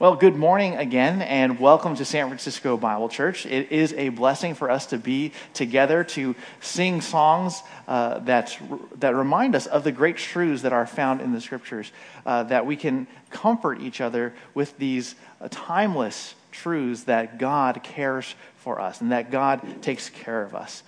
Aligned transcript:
Well, 0.00 0.16
good 0.16 0.34
morning 0.34 0.76
again, 0.76 1.20
and 1.20 1.60
welcome 1.60 1.94
to 1.96 2.06
San 2.06 2.28
Francisco 2.28 2.78
Bible 2.78 3.10
Church. 3.10 3.44
It 3.44 3.70
is 3.70 3.92
a 3.92 4.08
blessing 4.08 4.54
for 4.54 4.70
us 4.70 4.86
to 4.86 4.96
be 4.96 5.32
together 5.52 6.04
to 6.04 6.34
sing 6.62 7.02
songs 7.02 7.62
uh, 7.86 8.20
that, 8.20 8.58
that 9.00 9.14
remind 9.14 9.54
us 9.54 9.66
of 9.66 9.84
the 9.84 9.92
great 9.92 10.16
truths 10.16 10.62
that 10.62 10.72
are 10.72 10.86
found 10.86 11.20
in 11.20 11.34
the 11.34 11.40
scriptures, 11.42 11.92
uh, 12.24 12.44
that 12.44 12.64
we 12.64 12.76
can 12.76 13.08
comfort 13.28 13.82
each 13.82 14.00
other 14.00 14.32
with 14.54 14.74
these 14.78 15.16
uh, 15.38 15.48
timeless 15.50 16.34
truths 16.50 17.04
that 17.04 17.36
God 17.36 17.82
cares 17.82 18.34
for 18.56 18.80
us 18.80 19.02
and 19.02 19.12
that 19.12 19.30
God 19.30 19.82
takes 19.82 20.08
care 20.08 20.40
of 20.42 20.54
us. 20.54 20.82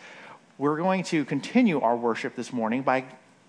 We're 0.56 0.78
going 0.78 1.02
to 1.04 1.26
continue 1.26 1.82
our 1.82 1.98
worship 1.98 2.34
this 2.34 2.50
morning 2.50 2.80
by 2.80 3.04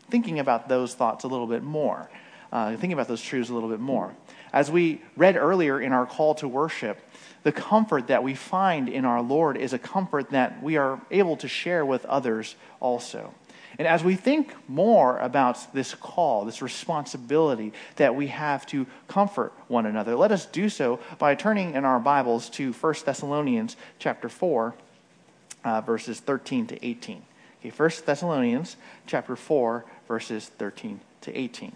thinking 0.10 0.40
about 0.40 0.68
those 0.68 0.94
thoughts 0.94 1.24
a 1.24 1.30
little 1.30 1.48
bit 1.48 1.64
more, 1.64 2.10
uh, 2.52 2.72
thinking 2.72 2.92
about 2.92 3.08
those 3.08 3.22
truths 3.22 3.50
a 3.50 3.54
little 3.54 3.70
bit 3.70 3.80
more. 3.80 4.14
As 4.54 4.70
we 4.70 5.02
read 5.18 5.36
earlier 5.36 5.82
in 5.82 5.92
our 5.92 6.06
call 6.06 6.36
to 6.36 6.48
worship, 6.48 7.00
the 7.42 7.52
comfort 7.52 8.08
that 8.08 8.24
we 8.24 8.36
find 8.36 8.88
in 8.88 9.04
our 9.04 9.22
Lord 9.22 9.58
is 9.58 9.74
a 9.74 9.80
comfort 9.80 10.30
that 10.30 10.62
we 10.62 10.78
are 10.78 11.02
able 11.10 11.36
to 11.38 11.48
share 11.48 11.84
with 11.84 12.06
others 12.06 12.56
also. 12.80 13.34
And 13.80 13.88
as 13.88 14.04
we 14.04 14.16
think 14.16 14.54
more 14.70 15.18
about 15.18 15.74
this 15.74 15.96
call, 15.96 16.46
this 16.46 16.62
responsibility 16.62 17.74
that 17.96 18.16
we 18.16 18.28
have 18.28 18.68
to 18.68 18.86
comfort 19.08 19.52
one 19.68 19.88
another, 19.88 20.16
let 20.16 20.32
us 20.32 20.46
do 20.46 20.70
so 20.70 21.00
by 21.18 21.34
turning 21.34 21.74
in 21.74 21.84
our 21.84 22.00
Bibles 22.00 22.50
to 22.52 22.72
1 22.74 22.96
Thessalonians 23.04 23.76
chapter 23.98 24.30
4, 24.30 24.76
uh, 25.64 25.82
verses 25.82 26.20
13 26.20 26.68
to 26.68 26.86
18. 26.86 27.24
Okay, 27.60 27.72
1 27.76 27.90
Thessalonians 28.06 28.78
chapter 29.08 29.36
4, 29.36 29.84
verses 30.08 30.50
13 30.50 31.00
to 31.22 31.36
18 31.36 31.76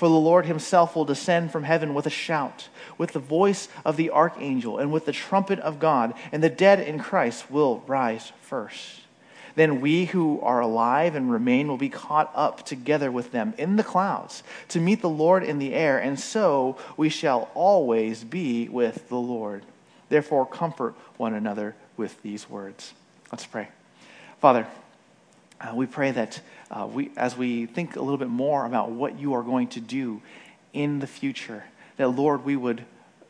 For 0.00 0.08
the 0.08 0.14
Lord 0.14 0.46
himself 0.46 0.96
will 0.96 1.04
descend 1.04 1.52
from 1.52 1.64
heaven 1.64 1.92
with 1.92 2.06
a 2.06 2.08
shout, 2.08 2.70
with 2.96 3.12
the 3.12 3.18
voice 3.18 3.68
of 3.84 3.98
the 3.98 4.08
archangel, 4.08 4.78
and 4.78 4.90
with 4.90 5.04
the 5.04 5.12
trumpet 5.12 5.58
of 5.58 5.78
God, 5.78 6.14
and 6.32 6.42
the 6.42 6.48
dead 6.48 6.80
in 6.80 6.98
Christ 6.98 7.50
will 7.50 7.84
rise 7.86 8.32
first. 8.40 9.02
Then 9.56 9.82
we 9.82 10.06
who 10.06 10.40
are 10.40 10.60
alive 10.60 11.14
and 11.14 11.30
remain 11.30 11.68
will 11.68 11.76
be 11.76 11.90
caught 11.90 12.32
up 12.34 12.64
together 12.64 13.12
with 13.12 13.30
them 13.30 13.52
in 13.58 13.76
the 13.76 13.84
clouds 13.84 14.42
to 14.68 14.80
meet 14.80 15.02
the 15.02 15.08
Lord 15.10 15.42
in 15.44 15.58
the 15.58 15.74
air, 15.74 15.98
and 15.98 16.18
so 16.18 16.78
we 16.96 17.10
shall 17.10 17.50
always 17.52 18.24
be 18.24 18.70
with 18.70 19.06
the 19.10 19.20
Lord. 19.20 19.66
Therefore, 20.08 20.46
comfort 20.46 20.94
one 21.18 21.34
another 21.34 21.76
with 21.98 22.22
these 22.22 22.48
words. 22.48 22.94
Let's 23.30 23.44
pray. 23.44 23.68
Father, 24.40 24.66
uh, 25.60 25.74
we 25.74 25.86
pray 25.86 26.10
that 26.10 26.40
uh, 26.70 26.88
we, 26.90 27.10
as 27.16 27.36
we 27.36 27.66
think 27.66 27.96
a 27.96 28.00
little 28.00 28.18
bit 28.18 28.28
more 28.28 28.64
about 28.64 28.90
what 28.90 29.18
you 29.18 29.34
are 29.34 29.42
going 29.42 29.68
to 29.68 29.80
do 29.80 30.22
in 30.72 31.00
the 31.00 31.06
future, 31.06 31.64
that 31.96 32.08
Lord, 32.08 32.44
we 32.44 32.56
would, 32.56 32.84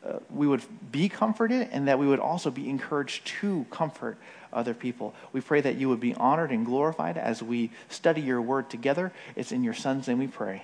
uh, 0.05 0.19
we 0.33 0.47
would 0.47 0.63
be 0.91 1.09
comforted 1.09 1.67
and 1.71 1.87
that 1.87 1.99
we 1.99 2.07
would 2.07 2.19
also 2.19 2.49
be 2.49 2.69
encouraged 2.69 3.25
to 3.27 3.65
comfort 3.69 4.17
other 4.53 4.73
people. 4.73 5.13
We 5.33 5.41
pray 5.41 5.61
that 5.61 5.75
you 5.75 5.89
would 5.89 5.99
be 5.99 6.13
honored 6.13 6.51
and 6.51 6.65
glorified 6.65 7.17
as 7.17 7.41
we 7.41 7.71
study 7.89 8.21
your 8.21 8.41
word 8.41 8.69
together. 8.69 9.11
It's 9.35 9.51
in 9.51 9.63
your 9.63 9.73
Son's 9.73 10.07
name 10.07 10.19
we 10.19 10.27
pray. 10.27 10.63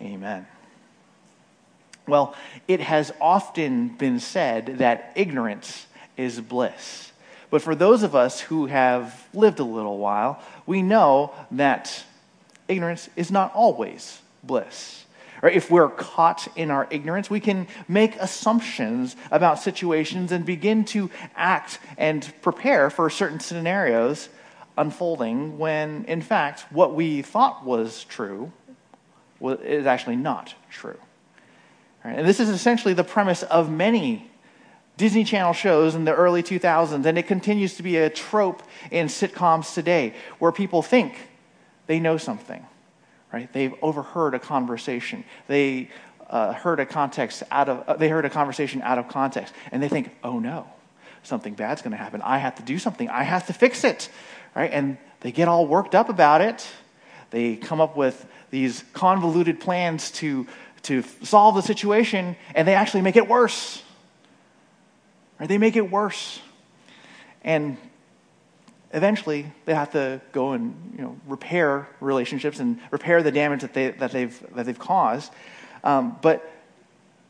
Amen. 0.00 0.46
Well, 2.06 2.34
it 2.66 2.80
has 2.80 3.12
often 3.20 3.88
been 3.88 4.18
said 4.20 4.78
that 4.78 5.12
ignorance 5.14 5.86
is 6.16 6.40
bliss. 6.40 7.07
But 7.50 7.62
for 7.62 7.74
those 7.74 8.02
of 8.02 8.14
us 8.14 8.40
who 8.40 8.66
have 8.66 9.26
lived 9.32 9.58
a 9.58 9.64
little 9.64 9.98
while, 9.98 10.42
we 10.66 10.82
know 10.82 11.32
that 11.52 12.04
ignorance 12.68 13.08
is 13.16 13.30
not 13.30 13.54
always 13.54 14.20
bliss. 14.42 15.04
If 15.42 15.70
we're 15.70 15.88
caught 15.88 16.48
in 16.56 16.70
our 16.70 16.88
ignorance, 16.90 17.30
we 17.30 17.40
can 17.40 17.68
make 17.86 18.16
assumptions 18.16 19.14
about 19.30 19.60
situations 19.60 20.32
and 20.32 20.44
begin 20.44 20.84
to 20.86 21.10
act 21.36 21.78
and 21.96 22.30
prepare 22.42 22.90
for 22.90 23.08
certain 23.08 23.38
scenarios 23.38 24.28
unfolding 24.76 25.58
when, 25.58 26.04
in 26.06 26.22
fact, 26.22 26.66
what 26.70 26.94
we 26.94 27.22
thought 27.22 27.64
was 27.64 28.04
true 28.04 28.52
is 29.40 29.86
actually 29.86 30.16
not 30.16 30.54
true. 30.70 30.98
And 32.02 32.26
this 32.26 32.40
is 32.40 32.48
essentially 32.48 32.94
the 32.94 33.04
premise 33.04 33.42
of 33.44 33.70
many 33.70 34.27
Disney 34.98 35.22
Channel 35.22 35.52
shows 35.52 35.94
in 35.94 36.04
the 36.04 36.14
early 36.14 36.42
2000s, 36.42 37.06
and 37.06 37.16
it 37.16 37.28
continues 37.28 37.76
to 37.76 37.84
be 37.84 37.96
a 37.98 38.10
trope 38.10 38.64
in 38.90 39.06
sitcoms 39.06 39.72
today 39.72 40.12
where 40.40 40.50
people 40.50 40.82
think 40.82 41.16
they 41.86 42.00
know 42.00 42.16
something, 42.16 42.66
right? 43.32 43.50
They've 43.52 43.72
overheard 43.80 44.34
a 44.34 44.40
conversation. 44.40 45.24
They 45.46 45.90
uh, 46.28 46.52
heard 46.52 46.80
a 46.80 46.84
context 46.84 47.44
out 47.52 47.68
of, 47.68 47.88
uh, 47.88 47.94
they 47.94 48.08
heard 48.08 48.24
a 48.24 48.30
conversation 48.30 48.82
out 48.82 48.98
of 48.98 49.06
context, 49.06 49.54
and 49.70 49.80
they 49.80 49.88
think, 49.88 50.10
oh 50.24 50.40
no, 50.40 50.66
something 51.22 51.54
bad's 51.54 51.80
going 51.80 51.92
to 51.92 51.96
happen. 51.96 52.20
I 52.20 52.38
have 52.38 52.56
to 52.56 52.64
do 52.64 52.76
something. 52.76 53.08
I 53.08 53.22
have 53.22 53.46
to 53.46 53.52
fix 53.52 53.84
it, 53.84 54.10
right? 54.56 54.72
And 54.72 54.98
they 55.20 55.30
get 55.30 55.46
all 55.46 55.64
worked 55.64 55.94
up 55.94 56.08
about 56.08 56.40
it. 56.40 56.66
They 57.30 57.54
come 57.54 57.80
up 57.80 57.96
with 57.96 58.26
these 58.50 58.82
convoluted 58.94 59.60
plans 59.60 60.10
to, 60.12 60.48
to 60.82 61.04
solve 61.22 61.54
the 61.54 61.62
situation, 61.62 62.34
and 62.56 62.66
they 62.66 62.74
actually 62.74 63.02
make 63.02 63.14
it 63.14 63.28
worse 63.28 63.84
Right? 65.38 65.48
They 65.48 65.58
make 65.58 65.76
it 65.76 65.90
worse. 65.90 66.40
And 67.42 67.76
eventually 68.92 69.52
they 69.64 69.74
have 69.74 69.92
to 69.92 70.20
go 70.32 70.52
and 70.52 70.94
you 70.96 71.02
know, 71.02 71.16
repair 71.26 71.88
relationships 72.00 72.58
and 72.60 72.80
repair 72.90 73.22
the 73.22 73.30
damage 73.30 73.62
that, 73.62 73.74
they, 73.74 73.90
that, 73.90 74.12
they've, 74.12 74.54
that 74.54 74.66
they've 74.66 74.78
caused. 74.78 75.32
Um, 75.84 76.16
but 76.22 76.50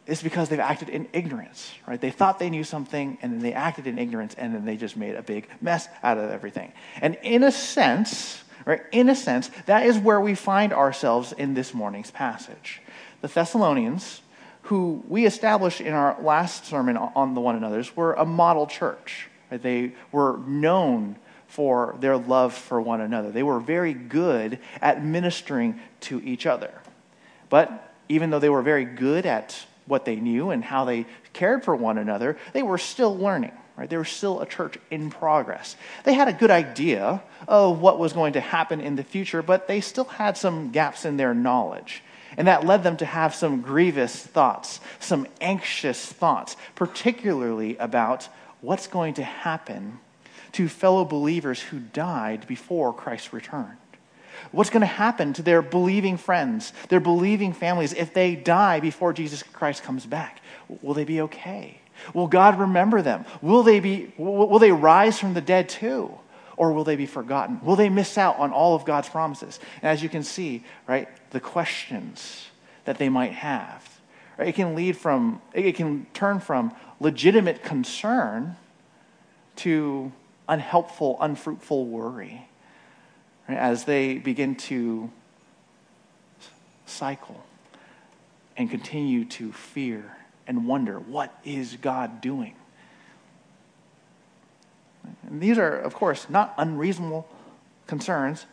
it's 0.07 0.23
because 0.23 0.49
they've 0.49 0.59
acted 0.59 0.89
in 0.89 1.07
ignorance, 1.13 1.75
right? 1.87 2.01
They 2.01 2.11
thought 2.11 2.39
they 2.39 2.49
knew 2.49 2.65
something 2.65 3.19
and 3.21 3.35
then 3.35 3.41
they 3.41 3.53
acted 3.53 3.87
in 3.87 3.99
ignorance 3.99 4.35
and 4.39 4.55
then 4.55 4.65
they 4.65 4.77
just 4.77 4.97
made 4.97 5.15
a 5.15 5.23
big 5.23 5.49
mess 5.61 5.87
out 6.03 6.17
of 6.17 6.31
everything. 6.31 6.73
And 7.03 7.19
in 7.23 7.43
a 7.43 7.53
sense, 7.53 8.43
right, 8.65 8.81
in 8.91 9.11
a 9.11 9.15
sense, 9.15 9.51
that 9.67 9.85
is 9.85 9.99
where 9.99 10.21
we 10.21 10.35
find 10.35 10.73
ourselves 10.73 11.33
in 11.33 11.53
this 11.53 11.75
morning's 11.75 12.11
passage. 12.11 12.81
The 13.21 13.29
Thessalonians 13.29 14.23
who 14.69 15.03
we 15.09 15.25
established 15.25 15.81
in 15.81 15.95
our 15.95 16.21
last 16.21 16.67
sermon 16.67 16.99
on 16.99 17.33
the 17.35 17.41
one 17.41 17.57
another's 17.57 17.97
were 17.97 18.13
a 18.13 18.27
model 18.27 18.67
church. 18.67 19.27
They 19.51 19.93
were 20.13 20.37
known 20.47 21.17
for 21.47 21.97
their 22.01 22.19
love 22.19 22.53
for 22.53 22.79
one 22.79 23.01
another. 23.01 23.31
They 23.31 23.43
were 23.43 23.61
very 23.61 23.95
good 23.95 24.59
at 24.83 25.03
ministering 25.03 25.81
to 26.01 26.21
each 26.23 26.45
other. 26.45 26.71
But 27.49 27.95
even 28.11 28.29
though 28.29 28.41
they 28.41 28.51
were 28.51 28.61
very 28.61 28.85
good 28.85 29.25
at 29.25 29.57
what 29.87 30.05
they 30.05 30.17
knew 30.17 30.51
and 30.51 30.63
how 30.63 30.85
they 30.85 31.07
cared 31.33 31.65
for 31.65 31.75
one 31.75 31.97
another, 31.97 32.37
they 32.53 32.63
were 32.63 32.77
still 32.77 33.17
learning. 33.17 33.53
Right? 33.75 33.89
They 33.89 33.97
were 33.97 34.05
still 34.05 34.41
a 34.43 34.47
church 34.47 34.77
in 34.91 35.09
progress. 35.09 35.77
They 36.05 36.13
had 36.13 36.29
a 36.29 36.33
good 36.35 36.51
idea 36.51 37.23
of 37.47 37.81
what 37.81 37.99
was 37.99 38.13
going 38.13 38.35
to 38.35 38.41
happen 38.41 38.83
in 38.83 38.97
the 38.97 39.05
future, 39.05 39.41
but 39.41 39.67
they 39.67 39.81
still 39.81 40.05
had 40.05 40.37
some 40.37 40.73
gaps 40.73 41.07
in 41.07 41.17
their 41.17 41.33
knowledge. 41.33 42.03
And 42.37 42.47
that 42.47 42.67
led 42.67 42.83
them 42.83 42.97
to 42.99 43.07
have 43.07 43.35
some 43.35 43.63
grievous 43.63 44.15
thoughts, 44.15 44.81
some 45.01 45.27
anxious 45.41 46.05
thoughts, 46.05 46.57
particularly 46.75 47.77
about 47.79 48.29
what's 48.61 48.87
going 48.87 49.15
to 49.15 49.25
happen 49.25 49.99
to 50.53 50.69
fellow 50.69 51.05
believers 51.05 51.61
who 51.61 51.79
died 51.79 52.47
before 52.47 52.93
Christ 52.93 53.33
returned. 53.33 53.77
What's 54.53 54.71
going 54.71 54.81
to 54.81 54.87
happen 54.87 55.33
to 55.35 55.43
their 55.43 55.63
believing 55.63 56.17
friends, 56.17 56.73
their 56.89 57.01
believing 57.01 57.53
families, 57.53 57.93
if 57.93 58.15
they 58.15 58.37
die 58.37 58.81
before 58.81 59.13
Jesus 59.13 59.43
Christ 59.43 59.83
comes 59.83 60.07
back? 60.07 60.41
Will 60.83 60.95
they 60.95 61.05
be 61.05 61.21
okay? 61.23 61.81
Will 62.15 62.29
God 62.29 62.59
remember 62.59 63.03
them? 63.03 63.25
Will 63.43 63.63
they, 63.63 63.81
be, 63.81 64.13
will 64.17 64.59
they 64.59 64.73
rise 64.73 65.19
from 65.19 65.35
the 65.35 65.41
dead 65.41 65.69
too? 65.69 66.17
Or 66.59 66.73
will 66.73 66.85
they 66.85 66.97
be 66.97 67.07
forgotten? 67.07 67.61
Will 67.63 67.77
they 67.77 67.89
miss 67.89 68.19
out 68.19 68.39
on 68.39 68.53
all 68.53 68.75
of 68.75 68.85
God's 68.85 69.09
promises? 69.09 69.61
And 69.81 69.85
as 69.91 70.03
you 70.03 70.09
can 70.09 70.25
see, 70.25 70.65
right, 70.87 71.09
the 71.31 71.41
questions 71.41 72.49
that 72.85 72.99
they 72.99 73.09
might 73.09 73.33
have, 73.33 74.01
right, 74.37 74.49
it 74.49 74.55
can 74.57 74.75
lead 74.75 74.97
from, 74.97 75.41
it 75.55 75.77
can 75.77 76.07
turn 76.13 76.41
from 76.41 76.75
legitimate 77.01 77.63
concern 77.63 78.57
to 79.57 80.13
unhelpful, 80.49 81.17
unfruitful 81.21 81.87
worry 81.87 82.49
right, 83.49 83.57
as 83.57 83.85
they 83.85 84.19
begin 84.19 84.57
to 84.57 85.11
cycle 86.87 87.45
and 88.57 88.69
continue 88.69 89.25
to 89.25 89.53
fear 89.53 90.17
and 90.49 90.67
wonder 90.67 90.99
what 90.99 91.39
is 91.45 91.77
God 91.77 92.21
doing? 92.21 92.57
And 95.27 95.41
these 95.41 95.59
are, 95.59 95.77
of 95.79 95.95
course, 95.95 96.29
not 96.29 96.55
unreasonable 96.59 97.29
concerns, 97.87 98.47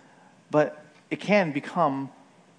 but 0.51 0.85
it 1.09 1.19
can 1.19 1.51
become 1.51 2.09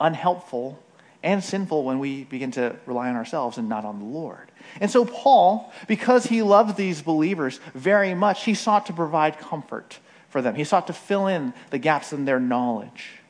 unhelpful 0.00 0.82
and 1.22 1.42
sinful 1.42 1.84
when 1.84 1.98
we 1.98 2.24
begin 2.24 2.52
to 2.52 2.76
rely 2.86 3.08
on 3.08 3.16
ourselves 3.16 3.58
and 3.58 3.68
not 3.68 3.84
on 3.84 3.98
the 3.98 4.04
Lord. 4.04 4.50
And 4.80 4.90
so, 4.90 5.04
Paul, 5.04 5.72
because 5.88 6.26
he 6.26 6.42
loved 6.42 6.76
these 6.76 7.02
believers 7.02 7.58
very 7.74 8.14
much, 8.14 8.44
he 8.44 8.54
sought 8.54 8.86
to 8.86 8.92
provide 8.92 9.38
comfort 9.38 9.98
for 10.28 10.40
them. 10.40 10.54
He 10.54 10.64
sought 10.64 10.86
to 10.86 10.92
fill 10.92 11.26
in 11.26 11.52
the 11.70 11.78
gaps 11.78 12.12
in 12.12 12.26
their 12.26 12.38
knowledge. 12.38 13.20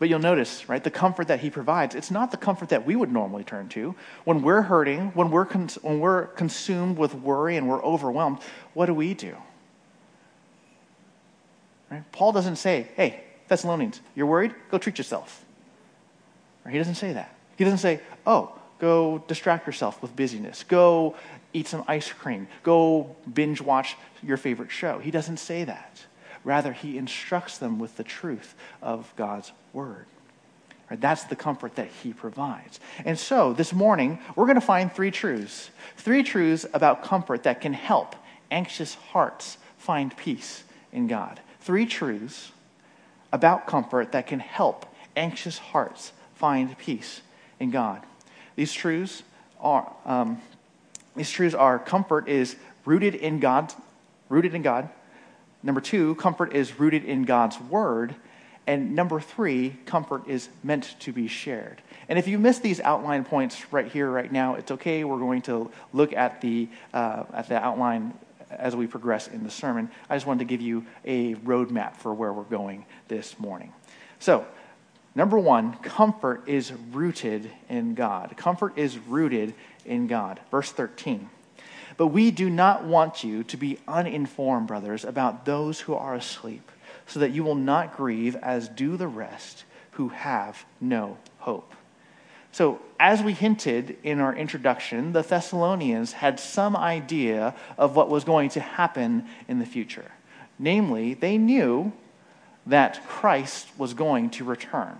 But 0.00 0.08
you'll 0.08 0.18
notice, 0.18 0.66
right, 0.66 0.82
the 0.82 0.90
comfort 0.90 1.28
that 1.28 1.40
he 1.40 1.50
provides, 1.50 1.94
it's 1.94 2.10
not 2.10 2.30
the 2.30 2.38
comfort 2.38 2.70
that 2.70 2.86
we 2.86 2.96
would 2.96 3.12
normally 3.12 3.44
turn 3.44 3.68
to. 3.68 3.94
When 4.24 4.40
we're 4.40 4.62
hurting, 4.62 5.08
when 5.08 5.30
we're, 5.30 5.44
when 5.44 6.00
we're 6.00 6.28
consumed 6.28 6.96
with 6.96 7.14
worry 7.14 7.58
and 7.58 7.68
we're 7.68 7.84
overwhelmed, 7.84 8.38
what 8.72 8.86
do 8.86 8.94
we 8.94 9.12
do? 9.12 9.36
Right? 11.90 12.02
Paul 12.12 12.32
doesn't 12.32 12.56
say, 12.56 12.88
hey, 12.96 13.22
Thessalonians, 13.48 14.00
you're 14.14 14.24
worried? 14.24 14.54
Go 14.70 14.78
treat 14.78 14.96
yourself. 14.96 15.44
Right? 16.64 16.72
He 16.72 16.78
doesn't 16.78 16.94
say 16.94 17.12
that. 17.12 17.34
He 17.58 17.64
doesn't 17.64 17.80
say, 17.80 18.00
oh, 18.26 18.58
go 18.78 19.22
distract 19.28 19.66
yourself 19.66 20.00
with 20.00 20.16
busyness. 20.16 20.64
Go 20.64 21.14
eat 21.52 21.68
some 21.68 21.84
ice 21.86 22.10
cream. 22.10 22.48
Go 22.62 23.16
binge 23.30 23.60
watch 23.60 23.98
your 24.22 24.38
favorite 24.38 24.70
show. 24.70 24.98
He 24.98 25.10
doesn't 25.10 25.36
say 25.36 25.64
that. 25.64 26.06
Rather, 26.44 26.72
he 26.72 26.96
instructs 26.96 27.58
them 27.58 27.78
with 27.78 27.96
the 27.96 28.04
truth 28.04 28.54
of 28.80 29.12
God's 29.16 29.52
word. 29.72 30.06
Right? 30.90 31.00
That's 31.00 31.24
the 31.24 31.36
comfort 31.36 31.76
that 31.76 31.88
he 32.02 32.12
provides. 32.12 32.80
And 33.04 33.18
so, 33.18 33.52
this 33.52 33.72
morning, 33.72 34.18
we're 34.34 34.46
going 34.46 34.54
to 34.56 34.60
find 34.60 34.92
three 34.92 35.10
truths. 35.10 35.70
Three 35.96 36.22
truths 36.22 36.66
about 36.72 37.04
comfort 37.04 37.44
that 37.44 37.60
can 37.60 37.72
help 37.72 38.16
anxious 38.50 38.94
hearts 38.94 39.58
find 39.78 40.16
peace 40.16 40.64
in 40.92 41.06
God. 41.06 41.40
Three 41.60 41.86
truths 41.86 42.52
about 43.32 43.66
comfort 43.66 44.12
that 44.12 44.26
can 44.26 44.40
help 44.40 44.86
anxious 45.16 45.58
hearts 45.58 46.12
find 46.34 46.76
peace 46.78 47.20
in 47.60 47.70
God. 47.70 48.02
These 48.56 48.72
truths 48.72 49.22
are 49.60 49.92
um, 50.04 50.40
these 51.16 51.30
truths 51.30 51.54
are 51.54 51.78
comfort 51.78 52.28
is 52.28 52.56
rooted 52.84 53.14
in 53.14 53.40
God, 53.40 53.72
rooted 54.28 54.54
in 54.54 54.62
God. 54.62 54.88
Number 55.62 55.80
two, 55.80 56.14
comfort 56.16 56.54
is 56.54 56.78
rooted 56.78 57.04
in 57.04 57.24
God's 57.24 57.60
word. 57.60 58.14
And 58.66 58.94
number 58.94 59.20
three, 59.20 59.76
comfort 59.86 60.28
is 60.28 60.48
meant 60.62 60.94
to 61.00 61.12
be 61.12 61.28
shared. 61.28 61.82
And 62.08 62.18
if 62.18 62.28
you 62.28 62.38
miss 62.38 62.58
these 62.58 62.80
outline 62.80 63.24
points 63.24 63.72
right 63.72 63.86
here, 63.86 64.10
right 64.10 64.30
now, 64.30 64.54
it's 64.54 64.70
okay. 64.70 65.04
We're 65.04 65.18
going 65.18 65.42
to 65.42 65.70
look 65.92 66.12
at 66.12 66.40
the, 66.40 66.68
uh, 66.92 67.24
at 67.32 67.48
the 67.48 67.56
outline 67.56 68.14
as 68.50 68.74
we 68.76 68.86
progress 68.86 69.28
in 69.28 69.44
the 69.44 69.50
sermon. 69.50 69.90
I 70.08 70.16
just 70.16 70.26
wanted 70.26 70.40
to 70.40 70.44
give 70.44 70.60
you 70.60 70.84
a 71.04 71.34
roadmap 71.36 71.96
for 71.96 72.12
where 72.12 72.32
we're 72.32 72.42
going 72.44 72.84
this 73.08 73.38
morning. 73.38 73.72
So, 74.18 74.46
number 75.14 75.38
one, 75.38 75.74
comfort 75.78 76.48
is 76.48 76.72
rooted 76.92 77.50
in 77.68 77.94
God. 77.94 78.36
Comfort 78.36 78.76
is 78.76 78.98
rooted 78.98 79.54
in 79.84 80.06
God. 80.06 80.40
Verse 80.50 80.70
13. 80.72 81.30
But 82.00 82.06
we 82.06 82.30
do 82.30 82.48
not 82.48 82.86
want 82.86 83.24
you 83.24 83.44
to 83.44 83.58
be 83.58 83.76
uninformed, 83.86 84.68
brothers, 84.68 85.04
about 85.04 85.44
those 85.44 85.80
who 85.80 85.92
are 85.92 86.14
asleep, 86.14 86.72
so 87.06 87.20
that 87.20 87.32
you 87.32 87.44
will 87.44 87.54
not 87.54 87.94
grieve 87.94 88.36
as 88.36 88.70
do 88.70 88.96
the 88.96 89.06
rest 89.06 89.64
who 89.90 90.08
have 90.08 90.64
no 90.80 91.18
hope. 91.40 91.74
So, 92.52 92.80
as 92.98 93.22
we 93.22 93.34
hinted 93.34 93.98
in 94.02 94.18
our 94.18 94.34
introduction, 94.34 95.12
the 95.12 95.20
Thessalonians 95.20 96.12
had 96.12 96.40
some 96.40 96.74
idea 96.74 97.54
of 97.76 97.96
what 97.96 98.08
was 98.08 98.24
going 98.24 98.48
to 98.48 98.60
happen 98.60 99.26
in 99.46 99.58
the 99.58 99.66
future. 99.66 100.10
Namely, 100.58 101.12
they 101.12 101.36
knew 101.36 101.92
that 102.64 103.06
Christ 103.08 103.68
was 103.76 103.92
going 103.92 104.30
to 104.30 104.44
return. 104.44 104.96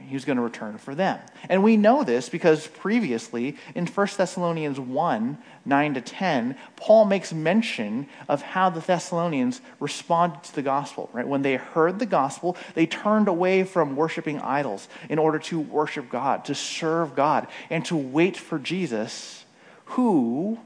He 0.00 0.14
was 0.14 0.24
going 0.24 0.36
to 0.36 0.42
return 0.42 0.78
for 0.78 0.94
them. 0.94 1.20
And 1.48 1.62
we 1.62 1.76
know 1.76 2.02
this 2.02 2.28
because 2.28 2.66
previously 2.66 3.56
in 3.74 3.86
1 3.86 4.08
Thessalonians 4.16 4.80
1 4.80 5.38
9 5.64 5.94
to 5.94 6.00
10, 6.00 6.56
Paul 6.76 7.04
makes 7.04 7.32
mention 7.32 8.08
of 8.28 8.42
how 8.42 8.68
the 8.70 8.80
Thessalonians 8.80 9.60
responded 9.78 10.42
to 10.44 10.54
the 10.54 10.62
gospel. 10.62 11.08
Right? 11.12 11.26
When 11.26 11.42
they 11.42 11.56
heard 11.56 11.98
the 11.98 12.06
gospel, 12.06 12.56
they 12.74 12.86
turned 12.86 13.28
away 13.28 13.64
from 13.64 13.94
worshiping 13.94 14.40
idols 14.40 14.88
in 15.08 15.18
order 15.18 15.38
to 15.40 15.60
worship 15.60 16.10
God, 16.10 16.46
to 16.46 16.54
serve 16.54 17.14
God, 17.14 17.46
and 17.70 17.84
to 17.86 17.96
wait 17.96 18.36
for 18.36 18.58
Jesus, 18.58 19.44
who 19.84 20.58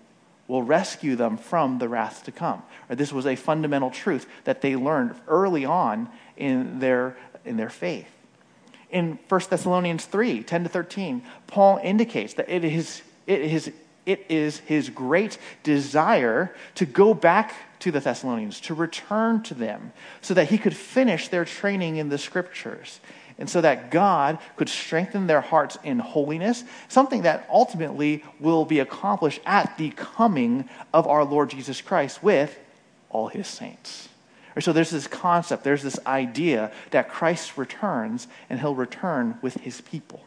will 0.49 0.62
rescue 0.62 1.17
them 1.17 1.37
from 1.37 1.79
the 1.79 1.88
wrath 1.88 2.25
to 2.25 2.32
come. 2.32 2.62
Right? 2.88 2.96
This 2.96 3.12
was 3.12 3.26
a 3.26 3.37
fundamental 3.37 3.90
truth 3.90 4.26
that 4.44 4.61
they 4.61 4.76
learned 4.76 5.14
early 5.26 5.64
on 5.64 6.08
in 6.37 6.79
their, 6.79 7.17
in 7.44 7.56
their 7.56 7.70
faith 7.70 8.08
in 8.96 9.19
1 9.28 9.40
Thessalonians 9.50 10.06
3 10.06 10.43
10 10.43 10.62
to 10.62 10.69
13, 10.70 11.22
Paul 11.46 11.78
indicates 11.84 12.32
that 12.34 12.48
it 12.48 12.64
is, 12.64 13.02
it 13.26 13.43
is, 13.43 13.70
it 14.06 14.25
is 14.31 14.60
his 14.60 14.88
great 14.88 15.37
desire 15.62 16.54
to 16.76 16.87
go 16.87 17.12
back 17.12 17.54
to 17.81 17.90
the 17.90 18.00
Thessalonians, 18.00 18.58
to 18.62 18.75
return 18.75 19.43
to 19.43 19.52
them, 19.52 19.93
so 20.22 20.32
that 20.32 20.48
he 20.48 20.56
could 20.56 20.75
finish 20.75 21.28
their 21.28 21.44
training 21.44 21.96
in 21.96 22.08
the 22.08 22.16
scriptures. 22.16 23.00
And 23.38 23.50
so 23.50 23.60
that 23.60 23.90
God 23.90 24.38
could 24.56 24.70
strengthen 24.70 25.26
their 25.26 25.43
hearts 25.43 25.76
in 25.84 25.98
holiness, 25.98 26.64
something 26.88 27.20
that 27.22 27.46
ultimately 27.52 28.25
will 28.40 28.64
be 28.64 28.78
accomplished 28.78 29.43
at 29.44 29.76
the 29.76 29.90
coming 29.90 30.70
of 30.94 31.06
our 31.06 31.22
Lord 31.22 31.50
Jesus 31.50 31.82
Christ 31.82 32.22
with 32.22 32.58
all 33.10 33.28
his 33.28 33.46
saints. 33.46 34.08
So 34.61 34.73
there's 34.73 34.91
this 34.91 35.06
concept, 35.06 35.64
there's 35.64 35.82
this 35.82 35.99
idea 36.06 36.73
that 36.91 37.11
Christ 37.11 37.58
returns 37.58 38.26
and 38.49 38.58
he'll 38.58 38.75
return 38.75 39.38
with 39.43 39.55
his 39.55 39.82
people, 39.82 40.20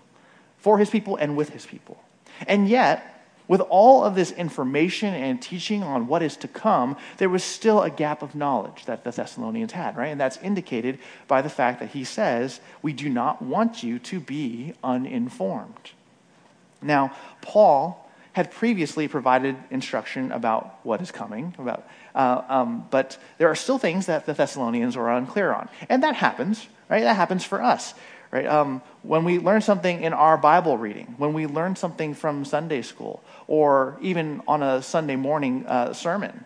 for 0.57 0.77
his 0.77 0.89
people 0.89 1.15
and 1.15 1.35
with 1.35 1.49
his 1.49 1.65
people. 1.65 2.03
And 2.47 2.69
yet, 2.69 3.19
with 3.47 3.61
all 3.61 4.03
of 4.03 4.13
this 4.13 4.31
information 4.31 5.15
and 5.15 5.41
teaching 5.41 5.81
on 5.81 6.05
what 6.05 6.21
is 6.21 6.37
to 6.37 6.47
come, 6.47 6.95
there 7.17 7.29
was 7.29 7.43
still 7.43 7.81
a 7.81 7.89
gap 7.89 8.21
of 8.21 8.35
knowledge 8.35 8.85
that 8.85 9.03
the 9.03 9.09
Thessalonians 9.09 9.71
had, 9.71 9.97
right? 9.97 10.09
And 10.09 10.21
that's 10.21 10.37
indicated 10.37 10.99
by 11.27 11.41
the 11.41 11.49
fact 11.49 11.79
that 11.79 11.89
he 11.89 12.03
says, 12.03 12.61
We 12.83 12.93
do 12.93 13.09
not 13.09 13.41
want 13.41 13.81
you 13.81 13.97
to 13.99 14.19
be 14.19 14.73
uninformed. 14.83 15.91
Now, 16.79 17.11
Paul 17.41 18.08
had 18.39 18.51
previously 18.51 19.09
provided 19.09 19.57
instruction 19.69 20.31
about 20.31 20.79
what 20.83 21.01
is 21.01 21.11
coming, 21.11 21.53
about 21.59 21.85
uh, 22.15 22.41
um, 22.47 22.87
but 22.89 23.17
there 23.37 23.49
are 23.49 23.55
still 23.55 23.77
things 23.77 24.05
that 24.05 24.25
the 24.25 24.33
Thessalonians 24.33 24.95
were 24.95 25.11
unclear 25.11 25.51
on. 25.51 25.67
And 25.89 26.03
that 26.03 26.15
happens, 26.15 26.65
right? 26.87 27.01
That 27.01 27.17
happens 27.17 27.43
for 27.43 27.61
us, 27.61 27.93
right? 28.31 28.45
Um, 28.45 28.81
when 29.03 29.25
we 29.25 29.39
learn 29.39 29.59
something 29.59 30.01
in 30.01 30.13
our 30.13 30.37
Bible 30.37 30.77
reading, 30.77 31.15
when 31.17 31.33
we 31.33 31.47
learn 31.47 31.75
something 31.75 32.13
from 32.13 32.45
Sunday 32.45 32.81
school, 32.81 33.21
or 33.47 33.97
even 33.99 34.41
on 34.47 34.63
a 34.63 34.81
Sunday 34.81 35.17
morning 35.17 35.65
uh, 35.67 35.91
sermon, 35.91 36.45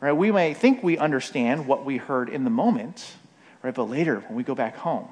right? 0.00 0.12
We 0.12 0.30
may 0.30 0.52
think 0.52 0.82
we 0.82 0.98
understand 0.98 1.66
what 1.66 1.86
we 1.86 1.96
heard 1.96 2.28
in 2.28 2.44
the 2.44 2.50
moment, 2.50 3.14
right? 3.62 3.74
But 3.74 3.84
later, 3.84 4.20
when 4.28 4.36
we 4.36 4.42
go 4.42 4.54
back 4.54 4.76
home, 4.76 5.08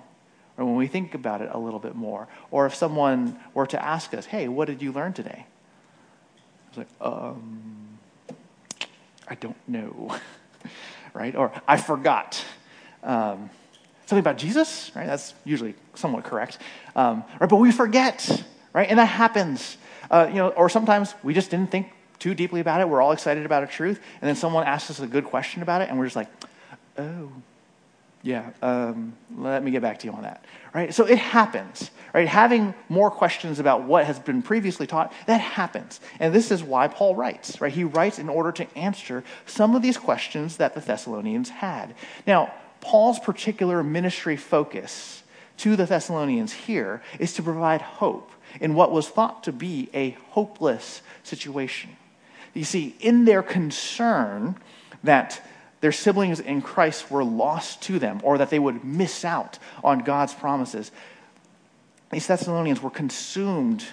or 0.59 0.67
when 0.67 0.77
we 0.77 0.89
think 0.89 1.15
about 1.15 1.41
it 1.41 1.49
a 1.51 1.59
little 1.59 1.81
bit 1.81 1.95
more, 1.95 2.29
or 2.51 2.67
if 2.67 2.75
someone 2.75 3.41
were 3.55 3.67
to 3.69 3.83
ask 3.83 4.13
us, 4.13 4.27
hey, 4.27 4.47
what 4.47 4.69
did 4.69 4.83
you 4.83 4.93
learn 4.93 5.15
today? 5.15 5.47
It's 6.73 6.79
like, 6.79 6.89
um, 7.03 7.99
I 9.29 9.35
don't 9.35 9.57
know, 9.69 10.17
right? 11.15 11.37
Or 11.37 11.53
I 11.69 11.77
forgot. 11.77 12.43
Um, 13.03 13.51
something 14.07 14.21
about 14.21 14.39
Jesus, 14.39 14.91
right? 14.95 15.07
That's 15.07 15.35
usually 15.45 15.75
somewhat 15.95 16.25
correct, 16.25 16.59
um, 16.97 17.25
right? 17.39 17.51
But 17.51 17.57
we 17.57 17.73
forget, 17.73 18.43
right? 18.73 18.89
And 18.89 18.99
that 18.99 19.05
happens, 19.05 19.77
uh, 20.11 20.29
you 20.31 20.37
know. 20.37 20.49
Or 20.49 20.71
sometimes 20.71 21.15
we 21.23 21.35
just 21.35 21.51
didn't 21.51 21.71
think 21.71 21.93
too 22.19 22.35
deeply 22.35 22.61
about 22.61 22.81
it. 22.81 22.89
We're 22.89 23.03
all 23.03 23.13
excited 23.13 23.45
about 23.45 23.65
a 23.65 23.67
truth, 23.67 24.01
and 24.23 24.29
then 24.29 24.37
someone 24.37 24.65
asks 24.65 24.91
us 24.91 25.01
a 25.01 25.07
good 25.07 25.27
question 25.27 25.61
about 25.61 25.83
it, 25.83 25.91
and 25.91 25.99
we're 25.99 26.07
just 26.07 26.17
like, 26.17 26.29
oh, 26.97 27.33
yeah, 28.23 28.51
um, 28.63 29.15
let 29.37 29.65
me 29.65 29.73
get 29.73 29.83
back 29.83 29.99
to 30.01 30.07
you 30.07 30.13
on 30.13 30.23
that. 30.23 30.45
Right? 30.73 30.95
So 30.95 31.05
it 31.05 31.19
happens. 31.19 31.91
Right? 32.15 32.29
Having 32.29 32.75
more 32.89 33.11
questions 33.11 33.59
about 33.59 33.83
what 33.83 34.07
has 34.07 34.19
been 34.19 34.43
previously 34.43 34.87
taught, 34.87 35.13
that 35.27 35.41
happens. 35.41 36.01
And 36.21 36.33
this 36.33 36.51
is 36.51 36.63
why 36.63 36.89
Paul 36.89 37.17
writes. 37.17 37.61
Right? 37.61 37.73
He 37.73 37.85
writes 37.85 38.19
in 38.19 38.29
order 38.29 38.53
to 38.53 38.79
answer 38.79 39.25
some 39.45 39.75
of 39.75 39.83
these 39.83 39.99
questions 39.99 40.59
that 40.59 40.75
the 40.75 40.81
Thessalonians 40.81 41.49
had. 41.49 41.95
Now, 42.27 42.55
Paul's 42.81 43.19
particular 43.19 43.83
ministry 43.83 44.37
focus 44.37 45.23
to 45.59 45.77
the 45.77 45.87
Thessalonians 45.87 46.53
here 46.53 47.03
is 47.19 47.33
to 47.35 47.43
provide 47.43 47.83
hope 47.83 48.31
in 48.61 48.75
what 48.75 48.93
was 48.93 49.09
thought 49.09 49.45
to 49.45 49.53
be 49.53 49.89
a 49.95 50.11
hopeless 50.31 51.03
situation. 51.23 51.97
You 52.55 52.65
see, 52.65 52.97
in 53.01 53.25
their 53.25 53.43
concern 53.43 54.57
that 55.03 55.41
their 55.83 55.93
siblings 55.93 56.39
in 56.39 56.63
Christ 56.63 57.11
were 57.11 57.25
lost 57.25 57.83
to 57.83 57.99
them 57.99 58.21
or 58.23 58.39
that 58.39 58.51
they 58.51 58.59
would 58.61 58.85
miss 58.85 59.25
out 59.25 59.59
on 59.83 59.99
God's 59.99 60.33
promises. 60.33 60.93
These 62.13 62.29
Thessalonians 62.29 62.81
were 62.81 62.89
consumed 62.89 63.85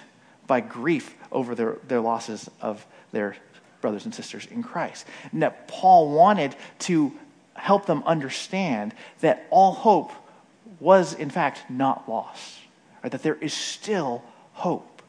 by 0.46 0.60
grief 0.60 1.14
over 1.32 1.56
their, 1.56 1.78
their 1.88 2.00
losses 2.00 2.48
of 2.60 2.86
their 3.10 3.36
brothers 3.80 4.04
and 4.04 4.14
sisters 4.14 4.46
in 4.46 4.62
Christ. 4.62 5.04
And 5.32 5.42
that 5.42 5.66
Paul 5.66 6.12
wanted 6.12 6.54
to 6.80 7.12
help 7.54 7.86
them 7.86 8.04
understand 8.06 8.94
that 9.20 9.46
all 9.50 9.72
hope 9.72 10.12
was, 10.78 11.12
in 11.12 11.28
fact, 11.28 11.64
not 11.68 12.08
lost, 12.08 12.58
or 13.02 13.10
that 13.10 13.24
there 13.24 13.34
is 13.34 13.52
still 13.52 14.22
hope 14.52 15.02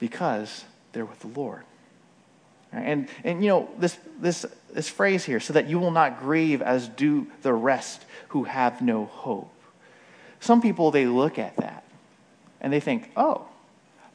because 0.00 0.64
they're 0.92 1.06
with 1.06 1.20
the 1.20 1.28
Lord. 1.28 1.62
And, 2.76 3.08
and 3.24 3.42
you 3.42 3.48
know, 3.48 3.70
this, 3.78 3.98
this, 4.20 4.46
this 4.72 4.88
phrase 4.88 5.24
here, 5.24 5.40
so 5.40 5.52
that 5.52 5.68
you 5.68 5.78
will 5.78 5.90
not 5.90 6.20
grieve 6.20 6.62
as 6.62 6.88
do 6.88 7.26
the 7.42 7.52
rest 7.52 8.04
who 8.28 8.44
have 8.44 8.82
no 8.82 9.06
hope. 9.06 9.52
Some 10.40 10.60
people, 10.60 10.90
they 10.90 11.06
look 11.06 11.38
at 11.38 11.56
that 11.56 11.84
and 12.60 12.72
they 12.72 12.80
think, 12.80 13.10
oh, 13.16 13.46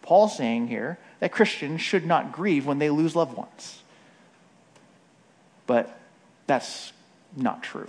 Paul's 0.02 0.36
saying 0.36 0.68
here 0.68 0.98
that 1.20 1.32
Christians 1.32 1.82
should 1.82 2.06
not 2.06 2.32
grieve 2.32 2.66
when 2.66 2.80
they 2.80 2.90
lose 2.90 3.16
loved 3.16 3.36
ones. 3.36 3.82
But 5.68 5.98
that's 6.48 6.92
not 7.36 7.64
true. 7.64 7.88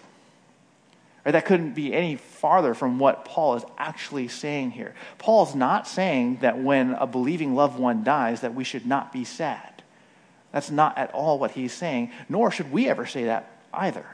Or 1.25 1.33
that 1.33 1.47
couldn't 1.47 1.75
be 1.75 1.95
any 1.95 2.17
farther 2.17 2.75
from 2.75 2.99
what 2.99 3.25
Paul 3.25 3.55
is 3.55 3.65
actually 3.79 4.29
saying 4.29 4.73
here. 4.73 4.95
Paul's 5.19 5.55
not 5.55 5.87
saying 5.87 6.39
that 6.43 6.59
when 6.59 6.95
a 6.95 7.07
believing 7.07 7.55
loved 7.55 7.79
one 7.79 8.03
dies 8.03 8.41
that 8.41 8.55
we 8.55 8.65
should 8.65 8.87
not 8.87 9.13
be 9.13 9.25
sad. 9.25 9.72
That's 10.53 10.71
not 10.71 10.97
at 10.99 11.11
all 11.13 11.39
what 11.39 11.53
he's 11.53 11.73
saying, 11.73 12.13
nor 12.29 12.51
should 12.51 12.71
we 12.71 12.89
ever 12.89 13.07
say 13.07 13.25
that 13.25 13.51
either. 13.73 14.07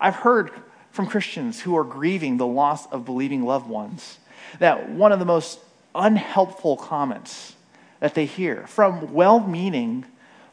I've 0.00 0.16
heard 0.16 0.52
from 0.90 1.06
Christians 1.06 1.60
who 1.60 1.76
are 1.76 1.84
grieving 1.84 2.36
the 2.36 2.46
loss 2.46 2.86
of 2.86 3.04
believing 3.04 3.44
loved 3.44 3.68
ones 3.68 4.18
that 4.58 4.90
one 4.90 5.12
of 5.12 5.18
the 5.18 5.24
most 5.24 5.60
unhelpful 5.94 6.76
comments 6.76 7.54
that 8.00 8.14
they 8.14 8.26
hear 8.26 8.66
from 8.66 9.12
well 9.12 9.40
meaning 9.40 10.04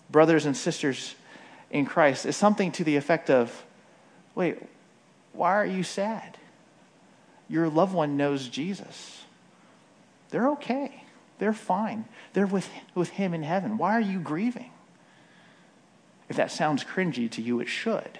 brothers 0.09 0.45
and 0.45 0.55
sisters 0.55 1.15
in 1.69 1.85
Christ 1.85 2.25
is 2.25 2.35
something 2.35 2.71
to 2.73 2.83
the 2.83 2.95
effect 2.95 3.29
of 3.29 3.65
wait, 4.35 4.57
why 5.33 5.53
are 5.53 5.65
you 5.65 5.83
sad? 5.83 6.37
Your 7.49 7.69
loved 7.69 7.93
one 7.93 8.17
knows 8.17 8.47
Jesus. 8.47 9.23
They're 10.29 10.49
okay. 10.49 11.03
They're 11.39 11.53
fine. 11.53 12.05
They're 12.33 12.47
with, 12.47 12.69
with 12.93 13.09
Him 13.09 13.33
in 13.33 13.43
heaven. 13.43 13.77
Why 13.77 13.93
are 13.93 14.01
you 14.01 14.19
grieving? 14.19 14.71
If 16.29 16.35
that 16.37 16.51
sounds 16.51 16.83
cringy 16.83 17.29
to 17.31 17.41
you, 17.41 17.59
it 17.59 17.67
should. 17.67 18.19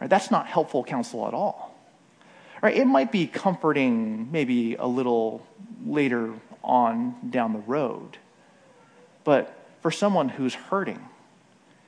Right? 0.00 0.10
That's 0.10 0.30
not 0.30 0.46
helpful 0.46 0.84
counsel 0.84 1.26
at 1.26 1.34
all. 1.34 1.76
Right? 2.62 2.76
It 2.76 2.86
might 2.86 3.12
be 3.12 3.26
comforting 3.26 4.32
maybe 4.32 4.74
a 4.74 4.86
little 4.86 5.46
later 5.84 6.34
on 6.64 7.14
down 7.30 7.52
the 7.52 7.60
road. 7.60 8.18
But 9.24 9.54
for 9.80 9.90
someone 9.90 10.28
who's 10.28 10.54
hurting 10.54 11.00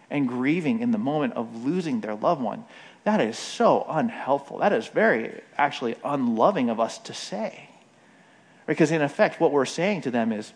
and 0.08 0.28
grieving 0.28 0.80
in 0.80 0.90
the 0.90 0.98
moment 0.98 1.34
of 1.34 1.64
losing 1.64 2.00
their 2.00 2.14
loved 2.14 2.42
one, 2.42 2.64
that 3.04 3.20
is 3.20 3.38
so 3.38 3.86
unhelpful. 3.88 4.58
That 4.58 4.72
is 4.72 4.86
very 4.86 5.40
actually 5.56 5.96
unloving 6.04 6.68
of 6.70 6.78
us 6.78 6.98
to 6.98 7.14
say. 7.14 7.68
Because 8.66 8.90
in 8.90 9.02
effect, 9.02 9.40
what 9.40 9.52
we're 9.52 9.64
saying 9.64 10.02
to 10.02 10.10
them 10.10 10.32
is, 10.32 10.52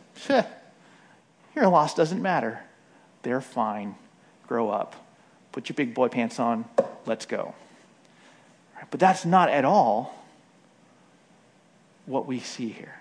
your 1.56 1.66
loss 1.68 1.94
doesn't 1.94 2.22
matter. 2.22 2.62
They're 3.22 3.40
fine. 3.40 3.96
Grow 4.46 4.70
up. 4.70 4.94
Put 5.52 5.68
your 5.68 5.74
big 5.74 5.94
boy 5.94 6.08
pants 6.08 6.38
on. 6.38 6.64
Let's 7.06 7.26
go. 7.26 7.54
But 8.90 9.00
that's 9.00 9.24
not 9.24 9.48
at 9.48 9.64
all 9.64 10.14
what 12.06 12.26
we 12.26 12.40
see 12.40 12.68
here. 12.68 12.96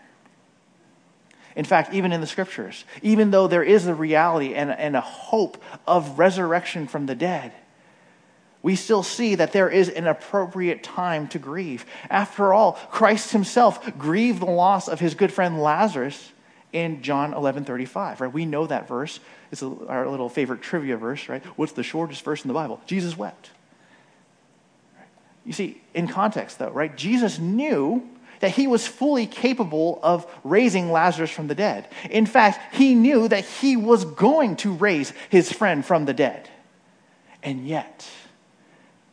In 1.56 1.66
fact, 1.66 1.94
even 1.94 2.12
in 2.12 2.22
the 2.22 2.28
scriptures, 2.28 2.84
even 3.02 3.32
though 3.32 3.48
there 3.48 3.64
is 3.64 3.86
a 3.86 3.94
reality 3.94 4.56
and, 4.56 4.72
and 4.72 4.96
a 4.96 5.02
hope 5.02 5.62
of 5.86 6.18
resurrection 6.18 6.88
from 6.88 7.06
the 7.06 7.16
dead, 7.16 7.54
we 8.64 8.76
still 8.76 9.04
see 9.04 9.36
that 9.36 9.52
there 9.52 9.70
is 9.70 9.90
an 9.90 10.08
appropriate 10.08 10.84
time 10.84 11.28
to 11.28 11.38
grieve. 11.38 11.86
After 12.10 12.54
all, 12.54 12.74
Christ 12.90 13.32
himself 13.32 13.98
grieved 13.98 14.40
the 14.40 14.46
loss 14.46 14.88
of 14.88 15.00
his 15.00 15.16
good 15.16 15.34
friend 15.34 15.62
Lazarus 15.62 16.32
in 16.74 17.04
John 17.04 17.34
11 17.34 17.64
35, 17.66 18.20
right? 18.20 18.34
We 18.34 18.46
know 18.46 18.68
that 18.68 18.88
verse. 18.88 19.20
It's 19.52 19.62
a, 19.62 19.72
our 19.88 20.10
little 20.10 20.28
favorite 20.28 20.62
trivia 20.62 20.98
verse, 20.98 21.30
right? 21.30 21.44
What's 21.56 21.74
the 21.74 21.84
shortest 21.84 22.24
verse 22.24 22.44
in 22.44 22.48
the 22.48 22.54
Bible? 22.54 22.82
Jesus 22.88 23.16
wept. 23.16 23.52
You 25.46 25.54
see, 25.54 25.82
in 25.94 26.08
context, 26.08 26.60
though, 26.60 26.72
right? 26.72 26.96
Jesus 26.96 27.38
knew 27.38 28.10
that 28.40 28.52
he 28.52 28.68
was 28.68 28.86
fully 28.88 29.28
capable 29.28 30.00
of 30.04 30.26
raising 30.44 30.92
Lazarus 30.92 31.32
from 31.32 31.48
the 31.48 31.56
dead. 31.56 31.88
In 32.10 32.26
fact, 32.26 32.76
he 32.76 32.96
knew 32.96 33.28
that 33.28 33.46
he 33.46 33.78
was 33.78 34.04
going 34.04 34.58
to 34.58 34.74
raise 34.74 35.14
his 35.30 35.52
friend 35.52 35.86
from 35.86 36.06
the 36.06 36.14
dead. 36.14 36.50
And 37.42 37.68
yet, 37.68 38.06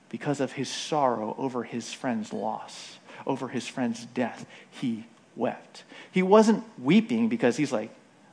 because 0.08 0.40
of 0.40 0.52
his 0.52 0.68
sorrow 0.68 1.34
over 1.38 1.62
his 1.62 1.92
friend's 1.92 2.32
loss, 2.32 2.98
over 3.26 3.48
his 3.48 3.68
friend's 3.68 4.04
death, 4.06 4.46
he 4.70 5.04
wept. 5.36 5.84
He 6.10 6.22
wasn't 6.22 6.64
weeping 6.78 7.28
because 7.28 7.56
he's 7.56 7.72
like, 7.72 7.90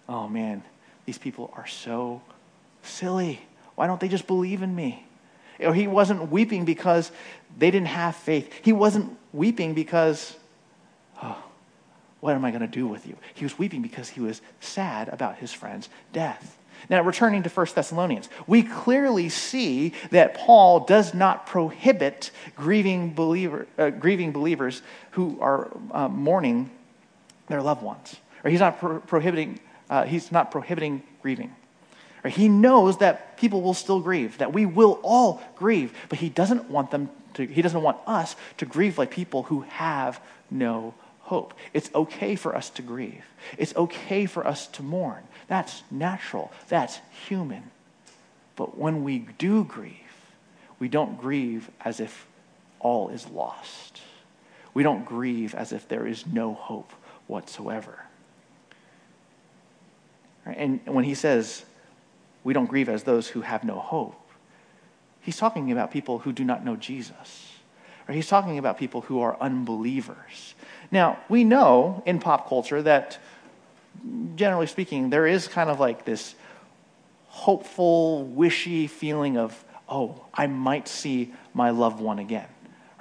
oh 0.10 0.28
man, 0.28 0.64
these 1.06 1.18
people 1.18 1.52
are 1.56 1.68
so 1.68 2.22
silly. 2.84 3.42
Why 3.76 3.88
don't 3.88 4.00
they 4.00 4.08
just 4.08 4.28
believe 4.28 4.62
in 4.62 4.76
me? 4.76 5.06
Or 5.60 5.74
he 5.74 5.88
wasn't 5.88 6.32
weeping 6.32 6.66
because 6.66 7.12
they 7.58 7.72
didn't 7.72 7.88
have 7.88 8.16
faith. 8.16 8.52
He 8.64 8.74
wasn't 8.74 9.18
weeping 9.34 9.74
because, 9.74 10.36
oh, 11.22 11.44
what 12.20 12.36
am 12.36 12.46
I 12.46 12.52
going 12.52 12.62
to 12.62 12.68
do 12.68 12.88
with 12.88 13.08
you? 13.08 13.18
He 13.34 13.46
was 13.46 13.58
weeping 13.58 13.82
because 13.82 14.10
he 14.10 14.20
was 14.20 14.42
sad 14.60 15.10
about 15.10 15.38
his 15.38 15.54
friend's 15.54 15.90
death. 16.14 16.58
Now, 16.90 17.02
returning 17.02 17.42
to 17.44 17.50
1 17.50 17.68
Thessalonians, 17.74 18.30
we 18.46 18.62
clearly 18.62 19.30
see 19.30 19.94
that 20.12 20.36
Paul 20.36 20.82
does 20.82 21.14
not 21.14 21.48
prohibit 21.48 22.30
grieving, 22.56 23.14
believer, 23.14 23.68
uh, 23.78 23.90
grieving 23.90 24.32
believers 24.32 24.84
who 25.12 25.40
are 25.42 25.76
uh, 25.92 26.08
mourning 26.08 26.70
their 27.48 27.62
loved 27.62 27.82
ones. 27.82 28.16
Or 28.44 28.50
he's 28.50 28.60
not 28.60 28.80
pro- 28.80 29.00
prohibiting, 29.00 29.60
uh, 29.90 30.04
he's 30.04 30.32
not 30.32 30.52
prohibiting 30.52 31.04
grieving. 31.22 31.56
Or 32.24 32.30
he 32.30 32.50
knows 32.50 32.98
that 33.00 33.38
people 33.38 33.62
will 33.62 33.74
still 33.74 34.00
grieve, 34.00 34.38
that 34.40 34.54
we 34.54 34.66
will 34.66 35.00
all 35.04 35.42
grieve, 35.56 35.94
but 36.10 36.20
he 36.20 36.30
doesn't 36.30 36.70
want 36.70 36.92
them 36.92 37.10
to, 37.36 37.46
he 37.46 37.62
doesn't 37.62 37.82
want 37.82 37.98
us 38.08 38.36
to 38.58 38.66
grieve 38.66 38.98
like 38.98 39.12
people 39.12 39.44
who 39.44 39.62
have 39.62 40.20
no 40.50 40.94
hope. 41.20 41.54
It's 41.74 41.90
okay 41.94 42.36
for 42.36 42.56
us 42.56 42.70
to 42.72 42.82
grieve. 42.82 43.24
It's 43.58 43.76
okay 43.76 44.26
for 44.26 44.48
us 44.48 44.68
to 44.68 44.84
mourn. 44.84 45.24
That's 45.48 45.84
natural, 45.92 46.52
that's 46.68 47.00
human. 47.28 47.64
But 48.56 48.78
when 48.78 49.04
we 49.04 49.20
do 49.38 49.64
grieve, 49.64 49.94
we 50.80 50.88
don't 50.88 51.20
grieve 51.20 51.70
as 51.82 52.00
if 52.00 52.28
all 52.80 53.10
is 53.10 53.28
lost. 53.30 54.02
We 54.74 54.84
don't 54.84 55.06
grieve 55.06 55.56
as 55.56 55.72
if 55.72 55.88
there 55.88 56.08
is 56.08 56.26
no 56.26 56.54
hope 56.54 56.92
whatsoever. 57.28 58.04
And 60.46 60.80
when 60.86 61.04
he 61.04 61.14
says 61.14 61.66
we 62.44 62.54
don't 62.54 62.68
grieve 62.68 62.90
as 62.90 63.04
those 63.04 63.28
who 63.28 63.42
have 63.42 63.64
no 63.64 63.80
hope, 63.80 64.20
he's 65.22 65.38
talking 65.38 65.72
about 65.72 65.92
people 65.92 66.20
who 66.20 66.32
do 66.32 66.44
not 66.44 66.64
know 66.64 66.76
Jesus. 66.76 67.52
Or 68.08 68.14
he's 68.14 68.28
talking 68.28 68.58
about 68.58 68.78
people 68.78 69.02
who 69.02 69.20
are 69.20 69.36
unbelievers. 69.42 70.56
Now, 70.92 71.20
we 71.28 71.44
know 71.44 72.02
in 72.06 72.20
pop 72.20 72.48
culture 72.48 72.82
that 72.82 73.18
generally 74.36 74.68
speaking, 74.68 75.10
there 75.10 75.28
is 75.28 75.48
kind 75.48 75.70
of 75.70 75.80
like 75.80 76.06
this 76.06 76.36
hopeful, 77.28 78.24
wishy 78.24 78.88
feeling 78.88 79.38
of, 79.38 79.64
oh, 79.90 80.24
I 80.34 80.48
might 80.48 80.88
see 80.88 81.34
my 81.54 81.72
loved 81.72 82.00
one 82.00 82.20
again. 82.20 82.48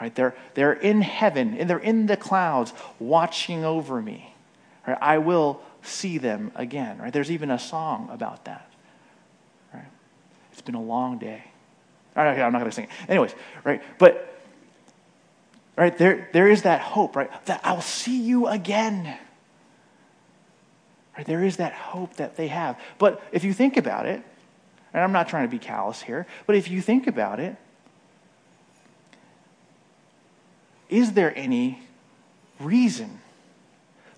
Right? 0.00 0.14
They're, 0.14 0.34
they're 0.54 0.74
in 0.74 1.00
heaven, 1.00 1.56
and 1.58 1.70
they're 1.70 1.78
in 1.78 2.06
the 2.06 2.16
clouds 2.16 2.72
watching 2.98 3.64
over 3.64 4.00
me. 4.02 4.34
Right? 4.86 4.98
I 5.00 5.18
will 5.18 5.62
see 5.82 6.18
them 6.18 6.52
again. 6.54 6.98
Right? 6.98 7.12
There's 7.12 7.30
even 7.30 7.50
a 7.50 7.58
song 7.58 8.08
about 8.12 8.44
that. 8.44 8.70
Right? 9.72 9.86
It's 10.52 10.62
been 10.62 10.74
a 10.74 10.82
long 10.82 11.18
day. 11.18 11.44
Right, 12.16 12.40
I'm 12.40 12.52
not 12.52 12.60
going 12.60 12.70
to 12.70 12.74
sing 12.74 12.84
it. 12.84 13.10
Anyways, 13.10 13.34
right? 13.62 13.82
But 13.98 14.40
right 15.76 15.96
there, 15.98 16.30
there 16.32 16.48
is 16.48 16.62
that 16.62 16.80
hope, 16.80 17.14
right? 17.14 17.30
That 17.44 17.60
I'll 17.62 17.82
see 17.82 18.22
you 18.22 18.46
again. 18.46 19.18
Right? 21.16 21.26
There 21.26 21.44
is 21.44 21.58
that 21.58 21.74
hope 21.74 22.14
that 22.14 22.36
they 22.36 22.48
have. 22.48 22.80
But 22.96 23.22
if 23.32 23.44
you 23.44 23.52
think 23.52 23.76
about 23.76 24.06
it, 24.06 24.22
and 24.94 25.04
I'm 25.04 25.12
not 25.12 25.28
trying 25.28 25.44
to 25.44 25.50
be 25.50 25.58
callous 25.58 26.00
here, 26.00 26.26
but 26.46 26.56
if 26.56 26.70
you 26.70 26.80
think 26.80 27.06
about 27.06 27.38
it, 27.38 27.56
is 30.88 31.12
there 31.12 31.32
any 31.36 31.80
reason 32.60 33.20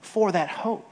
for 0.01 0.33
that 0.33 0.49
hope? 0.49 0.89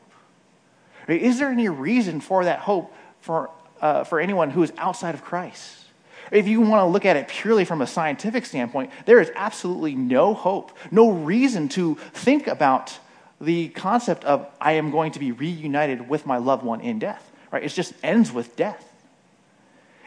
Is 1.09 1.39
there 1.39 1.51
any 1.51 1.69
reason 1.69 2.21
for 2.21 2.45
that 2.45 2.61
hope 2.61 2.93
for, 3.21 3.51
uh, 3.81 4.05
for 4.05 4.21
anyone 4.21 4.51
who 4.51 4.63
is 4.63 4.73
outside 4.77 5.15
of 5.15 5.23
Christ? 5.23 5.87
If 6.33 6.49
you 6.49 6.61
want 6.61 6.81
to 6.81 6.87
look 6.87 7.05
at 7.05 7.17
it 7.17 7.29
purely 7.29 7.65
from 7.65 7.83
a 7.83 7.87
scientific 7.87 8.47
standpoint, 8.47 8.91
there 9.05 9.21
is 9.21 9.31
absolutely 9.37 9.95
no 9.95 10.35
hope, 10.35 10.77
no 10.91 11.11
reason 11.11 11.69
to 11.71 11.95
think 12.13 12.49
about 12.49 12.99
the 13.41 13.69
concept 13.69 14.25
of 14.25 14.47
I 14.61 14.73
am 14.73 14.91
going 14.91 15.13
to 15.13 15.19
be 15.19 15.31
reunited 15.31 16.09
with 16.09 16.27
my 16.27 16.39
loved 16.39 16.65
one 16.65 16.81
in 16.81 16.99
death, 16.99 17.31
right? 17.53 17.63
It 17.63 17.69
just 17.69 17.93
ends 18.03 18.33
with 18.33 18.57
death. 18.57 18.93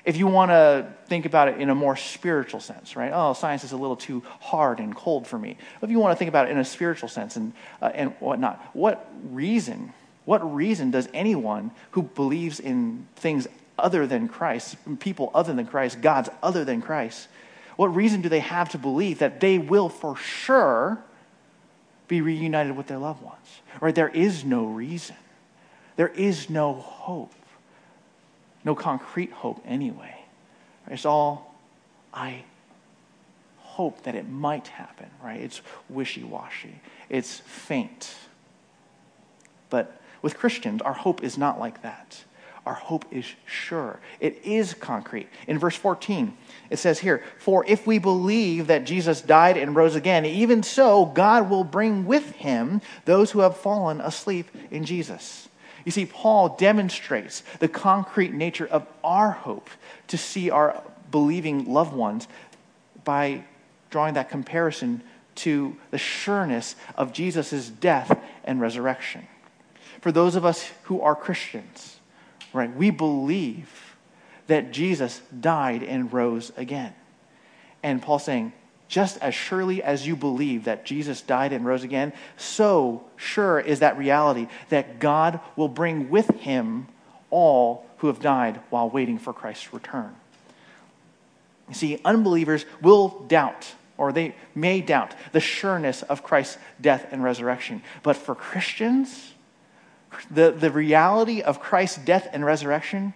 If 0.10 0.18
you 0.18 0.26
want 0.26 0.50
to 0.50 0.92
think 1.06 1.28
about 1.28 1.50
it 1.50 1.62
in 1.62 1.70
a 1.70 1.76
more 1.76 1.96
spiritual 1.96 2.60
sense, 2.60 2.96
right? 2.96 3.12
Oh, 3.14 3.34
science 3.34 3.64
is 3.64 3.74
a 3.74 3.78
little 3.78 3.96
too 3.96 4.24
hard 4.40 4.80
and 4.80 4.96
cold 4.96 5.28
for 5.28 5.38
me. 5.38 5.56
If 5.84 5.92
you 5.92 6.00
want 6.00 6.14
to 6.14 6.16
think 6.16 6.30
about 6.30 6.48
it 6.48 6.52
in 6.52 6.58
a 6.58 6.66
spiritual 6.66 7.10
sense 7.10 7.36
and, 7.36 7.54
uh, 7.80 7.92
and 7.94 8.14
whatnot, 8.20 8.60
what 8.74 9.08
reason, 9.30 9.94
what 10.26 10.40
reason 10.52 10.90
does 10.90 11.08
anyone 11.14 11.70
who 11.92 12.02
believes 12.02 12.60
in 12.60 13.06
things 13.18 13.48
other 13.78 14.08
than 14.08 14.28
Christ, 14.28 14.78
people 14.98 15.30
other 15.36 15.54
than 15.54 15.68
Christ, 15.68 16.02
gods 16.02 16.28
other 16.42 16.66
than 16.66 16.82
Christ, 16.82 17.28
what 17.76 17.96
reason 17.96 18.22
do 18.22 18.30
they 18.30 18.40
have 18.40 18.70
to 18.70 18.80
believe 18.80 19.20
that 19.20 19.40
they 19.40 19.60
will 19.60 19.90
for 19.90 20.16
sure 20.16 21.04
be 22.08 22.22
reunited 22.22 22.76
with 22.76 22.88
their 22.88 22.98
loved 22.98 23.22
ones? 23.22 23.62
Right? 23.80 23.94
There 23.94 24.10
is 24.10 24.44
no 24.44 24.66
reason. 24.66 25.18
There 25.98 26.08
is 26.08 26.50
no 26.50 26.74
hope. 26.74 27.36
No 28.64 28.76
concrete 28.76 29.32
hope, 29.32 29.62
anyway. 29.66 30.16
It's 30.88 31.06
all, 31.06 31.56
I 32.14 32.44
hope 33.58 34.04
that 34.04 34.16
it 34.16 34.28
might 34.28 34.68
happen, 34.68 35.10
right? 35.24 35.40
It's 35.40 35.62
wishy 35.88 36.24
washy, 36.24 36.82
it's 37.10 37.40
faint. 37.40 38.16
But 39.70 40.02
with 40.22 40.38
Christians, 40.38 40.82
our 40.82 40.94
hope 40.94 41.24
is 41.24 41.38
not 41.38 41.60
like 41.60 41.82
that. 41.84 42.24
Our 42.66 42.74
hope 42.76 43.06
is 43.12 43.26
sure. 43.46 44.00
It 44.20 44.42
is 44.44 44.74
concrete. 44.76 45.28
In 45.48 45.58
verse 45.58 45.76
14, 45.76 46.38
it 46.70 46.78
says 46.78 47.00
here, 47.00 47.24
For 47.40 47.66
if 47.68 47.88
we 47.88 47.98
believe 47.98 48.68
that 48.68 48.84
Jesus 48.84 49.22
died 49.22 49.58
and 49.58 49.76
rose 49.76 49.96
again, 49.96 50.24
even 50.24 50.62
so, 50.62 51.06
God 51.06 51.50
will 51.50 51.64
bring 51.64 52.06
with 52.06 52.32
him 52.34 52.82
those 53.06 53.32
who 53.32 53.40
have 53.40 53.58
fallen 53.58 54.02
asleep 54.02 54.50
in 54.70 54.86
Jesus. 54.86 55.49
You 55.90 55.92
see, 55.92 56.06
Paul 56.06 56.50
demonstrates 56.50 57.42
the 57.58 57.68
concrete 57.68 58.32
nature 58.32 58.68
of 58.68 58.86
our 59.04 59.32
hope 59.32 59.72
to 60.10 60.20
see 60.20 60.52
our 60.52 60.84
believing 61.10 61.66
loved 61.66 61.94
ones 61.94 62.28
by 63.04 63.46
drawing 63.90 64.14
that 64.14 64.30
comparison 64.30 65.02
to 65.34 65.76
the 65.90 65.98
sureness 65.98 66.76
of 66.96 67.12
Jesus' 67.12 67.70
death 67.70 68.16
and 68.44 68.62
resurrection. 68.62 69.28
For 70.00 70.12
those 70.12 70.36
of 70.36 70.46
us 70.46 70.70
who 70.84 71.02
are 71.02 71.16
Christians, 71.16 72.00
right, 72.54 72.72
we 72.76 72.92
believe 72.92 73.96
that 74.46 74.70
Jesus 74.70 75.24
died 75.40 75.82
and 75.82 76.14
rose 76.14 76.52
again. 76.56 76.94
And 77.82 78.00
Paul's 78.00 78.26
saying, 78.26 78.54
just 78.90 79.20
as 79.20 79.34
surely 79.34 79.82
as 79.82 80.06
you 80.06 80.16
believe 80.16 80.66
that 80.66 80.84
Jesus 80.84 81.22
died 81.22 81.54
and 81.54 81.64
rose 81.64 81.84
again, 81.84 82.12
so 82.36 83.06
sure 83.16 83.60
is 83.60 83.80
that 83.80 83.98
reality 83.98 84.48
that 84.70 85.00
God 85.00 85.40
will 85.56 85.70
bring 85.70 86.10
with 86.10 86.28
him 86.32 86.88
all 87.30 87.86
who 87.98 88.08
have 88.08 88.20
died 88.20 88.60
while 88.72 88.90
waiting 88.90 89.20
for 89.20 89.32
Christ's 89.32 89.72
return. 89.72 90.16
You 91.68 91.76
see, 91.76 92.02
unbelievers 92.04 92.66
will 92.82 93.10
doubt, 93.28 93.76
or 93.96 94.12
they 94.12 94.36
may 94.56 94.82
doubt, 94.82 95.14
the 95.34 95.40
sureness 95.40 96.02
of 96.02 96.24
Christ's 96.24 96.58
death 96.82 97.06
and 97.12 97.24
resurrection. 97.24 97.84
But 98.02 98.18
for 98.18 98.34
Christians, 98.34 99.34
the, 100.32 100.50
the 100.50 100.72
reality 100.72 101.42
of 101.42 101.60
Christ's 101.60 102.00
death 102.00 102.28
and 102.34 102.44
resurrection 102.44 103.14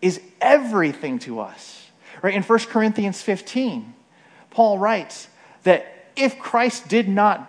is 0.00 0.20
everything 0.40 1.20
to 1.20 1.38
us. 1.38 1.86
Right? 2.22 2.34
In 2.34 2.42
1 2.42 2.58
Corinthians 2.60 3.22
15, 3.22 3.94
Paul 4.52 4.78
writes 4.78 5.28
that 5.64 6.10
if 6.14 6.38
Christ 6.38 6.88
did 6.88 7.08
not 7.08 7.48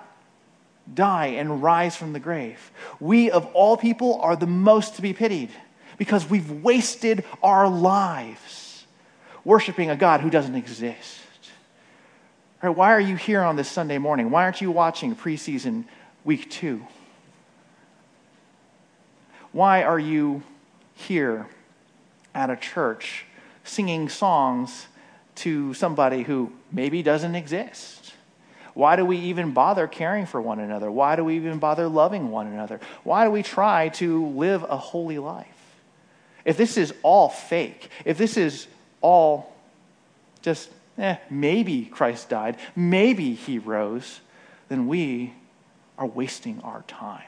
die 0.91 1.27
and 1.27 1.61
rise 1.61 1.95
from 1.95 2.13
the 2.13 2.19
grave, 2.19 2.71
we 2.99 3.29
of 3.29 3.45
all 3.53 3.77
people 3.77 4.19
are 4.21 4.35
the 4.35 4.47
most 4.47 4.95
to 4.95 5.01
be 5.01 5.13
pitied 5.13 5.49
because 5.97 6.29
we've 6.29 6.49
wasted 6.63 7.23
our 7.41 7.69
lives 7.69 8.85
worshiping 9.45 9.89
a 9.89 9.95
God 9.95 10.21
who 10.21 10.29
doesn't 10.29 10.55
exist. 10.55 11.19
Right, 12.61 12.69
why 12.69 12.93
are 12.93 12.99
you 12.99 13.17
here 13.17 13.41
on 13.41 13.57
this 13.57 13.69
Sunday 13.69 13.97
morning? 13.97 14.31
Why 14.31 14.43
aren't 14.43 14.61
you 14.61 14.71
watching 14.71 15.15
preseason 15.15 15.83
week 16.23 16.49
two? 16.49 16.85
Why 19.51 19.83
are 19.83 19.99
you 19.99 20.43
here 20.95 21.47
at 22.33 22.49
a 22.49 22.55
church 22.55 23.25
singing 23.65 24.07
songs 24.07 24.87
to 25.35 25.73
somebody 25.73 26.23
who 26.23 26.51
maybe 26.71 27.01
doesn't 27.03 27.35
exist? 27.35 28.13
Why 28.73 28.95
do 28.95 29.05
we 29.05 29.17
even 29.17 29.51
bother 29.51 29.87
caring 29.87 30.25
for 30.25 30.41
one 30.41 30.59
another? 30.59 30.89
Why 30.89 31.15
do 31.15 31.23
we 31.23 31.35
even 31.35 31.59
bother 31.59 31.87
loving 31.87 32.31
one 32.31 32.47
another? 32.47 32.79
Why 33.03 33.25
do 33.25 33.31
we 33.31 33.43
try 33.43 33.89
to 33.89 34.27
live 34.27 34.63
a 34.63 34.77
holy 34.77 35.19
life? 35.19 35.47
If 36.43 36.57
this 36.57 36.77
is 36.77 36.93
all 37.03 37.29
fake, 37.29 37.89
if 38.03 38.17
this 38.17 38.35
is 38.35 38.67
all 39.01 39.53
just, 40.41 40.69
eh, 40.97 41.17
maybe 41.29 41.85
Christ 41.85 42.29
died, 42.29 42.57
maybe 42.75 43.35
he 43.35 43.59
rose, 43.59 44.21
then 44.69 44.87
we 44.87 45.33
are 45.97 46.07
wasting 46.07 46.59
our 46.61 46.83
time. 46.87 47.21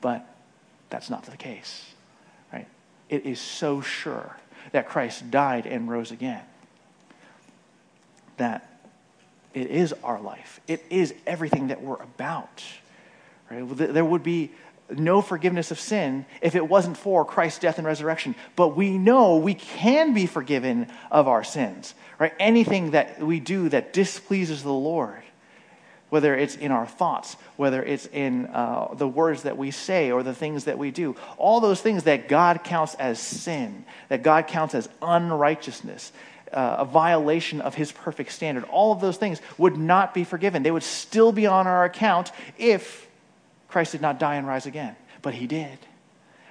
But 0.00 0.26
that's 0.90 1.10
not 1.10 1.24
the 1.24 1.36
case, 1.36 1.86
right? 2.52 2.68
It 3.08 3.26
is 3.26 3.40
so 3.40 3.80
sure 3.80 4.36
that 4.70 4.88
Christ 4.88 5.30
died 5.30 5.66
and 5.66 5.90
rose 5.90 6.10
again. 6.10 6.42
That 8.36 8.68
it 9.54 9.66
is 9.70 9.92
our 10.04 10.20
life, 10.20 10.60
it 10.66 10.84
is 10.88 11.14
everything 11.26 11.68
that 11.68 11.82
we're 11.82 12.00
about. 12.00 12.62
Right? 13.50 13.64
There 13.68 14.04
would 14.04 14.22
be 14.22 14.52
no 14.90 15.20
forgiveness 15.22 15.70
of 15.70 15.80
sin 15.80 16.24
if 16.40 16.54
it 16.54 16.68
wasn't 16.68 16.96
for 16.96 17.24
Christ's 17.24 17.58
death 17.60 17.78
and 17.78 17.86
resurrection. 17.86 18.34
But 18.56 18.76
we 18.76 18.98
know 18.98 19.36
we 19.36 19.54
can 19.54 20.14
be 20.14 20.26
forgiven 20.26 20.88
of 21.10 21.28
our 21.28 21.44
sins. 21.44 21.94
Right? 22.18 22.32
Anything 22.38 22.92
that 22.92 23.22
we 23.22 23.40
do 23.40 23.68
that 23.70 23.92
displeases 23.92 24.62
the 24.62 24.72
Lord, 24.72 25.22
whether 26.12 26.36
it's 26.36 26.56
in 26.56 26.70
our 26.70 26.86
thoughts, 26.86 27.38
whether 27.56 27.82
it's 27.82 28.04
in 28.04 28.44
uh, 28.48 28.92
the 28.92 29.08
words 29.08 29.44
that 29.44 29.56
we 29.56 29.70
say 29.70 30.10
or 30.10 30.22
the 30.22 30.34
things 30.34 30.64
that 30.64 30.76
we 30.76 30.90
do, 30.90 31.16
all 31.38 31.58
those 31.58 31.80
things 31.80 32.02
that 32.02 32.28
God 32.28 32.62
counts 32.62 32.94
as 32.96 33.18
sin, 33.18 33.86
that 34.10 34.22
God 34.22 34.46
counts 34.46 34.74
as 34.74 34.90
unrighteousness, 35.00 36.12
uh, 36.52 36.76
a 36.80 36.84
violation 36.84 37.62
of 37.62 37.74
his 37.74 37.92
perfect 37.92 38.30
standard, 38.32 38.64
all 38.64 38.92
of 38.92 39.00
those 39.00 39.16
things 39.16 39.40
would 39.56 39.78
not 39.78 40.12
be 40.12 40.22
forgiven. 40.22 40.62
They 40.62 40.70
would 40.70 40.82
still 40.82 41.32
be 41.32 41.46
on 41.46 41.66
our 41.66 41.86
account 41.86 42.30
if 42.58 43.08
Christ 43.68 43.92
did 43.92 44.02
not 44.02 44.18
die 44.18 44.34
and 44.34 44.46
rise 44.46 44.66
again. 44.66 44.94
But 45.22 45.32
he 45.32 45.46
did. 45.46 45.78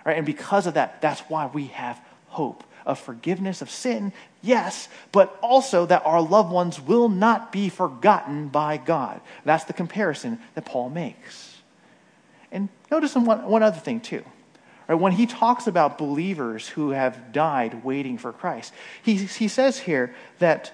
Right? 0.03 0.17
And 0.17 0.25
because 0.25 0.65
of 0.65 0.73
that, 0.73 1.03
that's 1.03 1.21
why 1.29 1.45
we 1.53 1.67
have 1.67 2.01
hope 2.29 2.63
of 2.85 2.99
forgiveness 2.99 3.61
of 3.61 3.69
sin, 3.69 4.13
yes, 4.41 4.87
but 5.11 5.37
also 5.41 5.85
that 5.85 6.05
our 6.05 6.21
loved 6.21 6.51
ones 6.51 6.79
will 6.79 7.09
not 7.09 7.51
be 7.51 7.69
forgotten 7.69 8.47
by 8.47 8.77
God. 8.77 9.21
That's 9.45 9.65
the 9.65 9.73
comparison 9.73 10.39
that 10.55 10.65
Paul 10.65 10.89
makes. 10.89 11.57
And 12.51 12.69
notice 12.89 13.15
one, 13.15 13.45
one 13.45 13.63
other 13.63 13.79
thing, 13.79 14.01
too. 14.01 14.23
Right, 14.87 14.95
when 14.95 15.13
he 15.13 15.25
talks 15.25 15.67
about 15.67 15.97
believers 15.97 16.67
who 16.67 16.89
have 16.89 17.31
died 17.31 17.83
waiting 17.83 18.17
for 18.17 18.33
Christ, 18.33 18.73
he, 19.01 19.15
he 19.15 19.47
says 19.47 19.79
here 19.79 20.13
that 20.39 20.73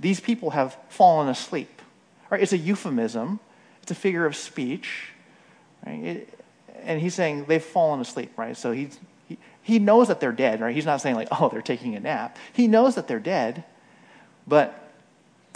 these 0.00 0.20
people 0.20 0.50
have 0.50 0.76
fallen 0.88 1.28
asleep. 1.28 1.80
Right, 2.30 2.42
it's 2.42 2.52
a 2.52 2.58
euphemism, 2.58 3.40
it's 3.82 3.90
a 3.90 3.94
figure 3.94 4.26
of 4.26 4.36
speech. 4.36 5.10
Right? 5.86 6.04
It, 6.04 6.38
and 6.82 7.00
he's 7.00 7.14
saying 7.14 7.46
they've 7.46 7.62
fallen 7.62 8.00
asleep, 8.00 8.32
right? 8.36 8.56
So 8.56 8.72
he's, 8.72 8.98
he 9.64 9.78
knows 9.78 10.08
that 10.08 10.20
they're 10.20 10.30
dead, 10.30 10.60
right? 10.60 10.74
He's 10.74 10.84
not 10.84 11.00
saying, 11.00 11.16
like, 11.16 11.28
oh, 11.32 11.48
they're 11.48 11.62
taking 11.62 11.96
a 11.96 12.00
nap. 12.00 12.36
He 12.52 12.68
knows 12.68 12.94
that 12.94 13.08
they're 13.08 13.18
dead, 13.18 13.64
but 14.46 14.78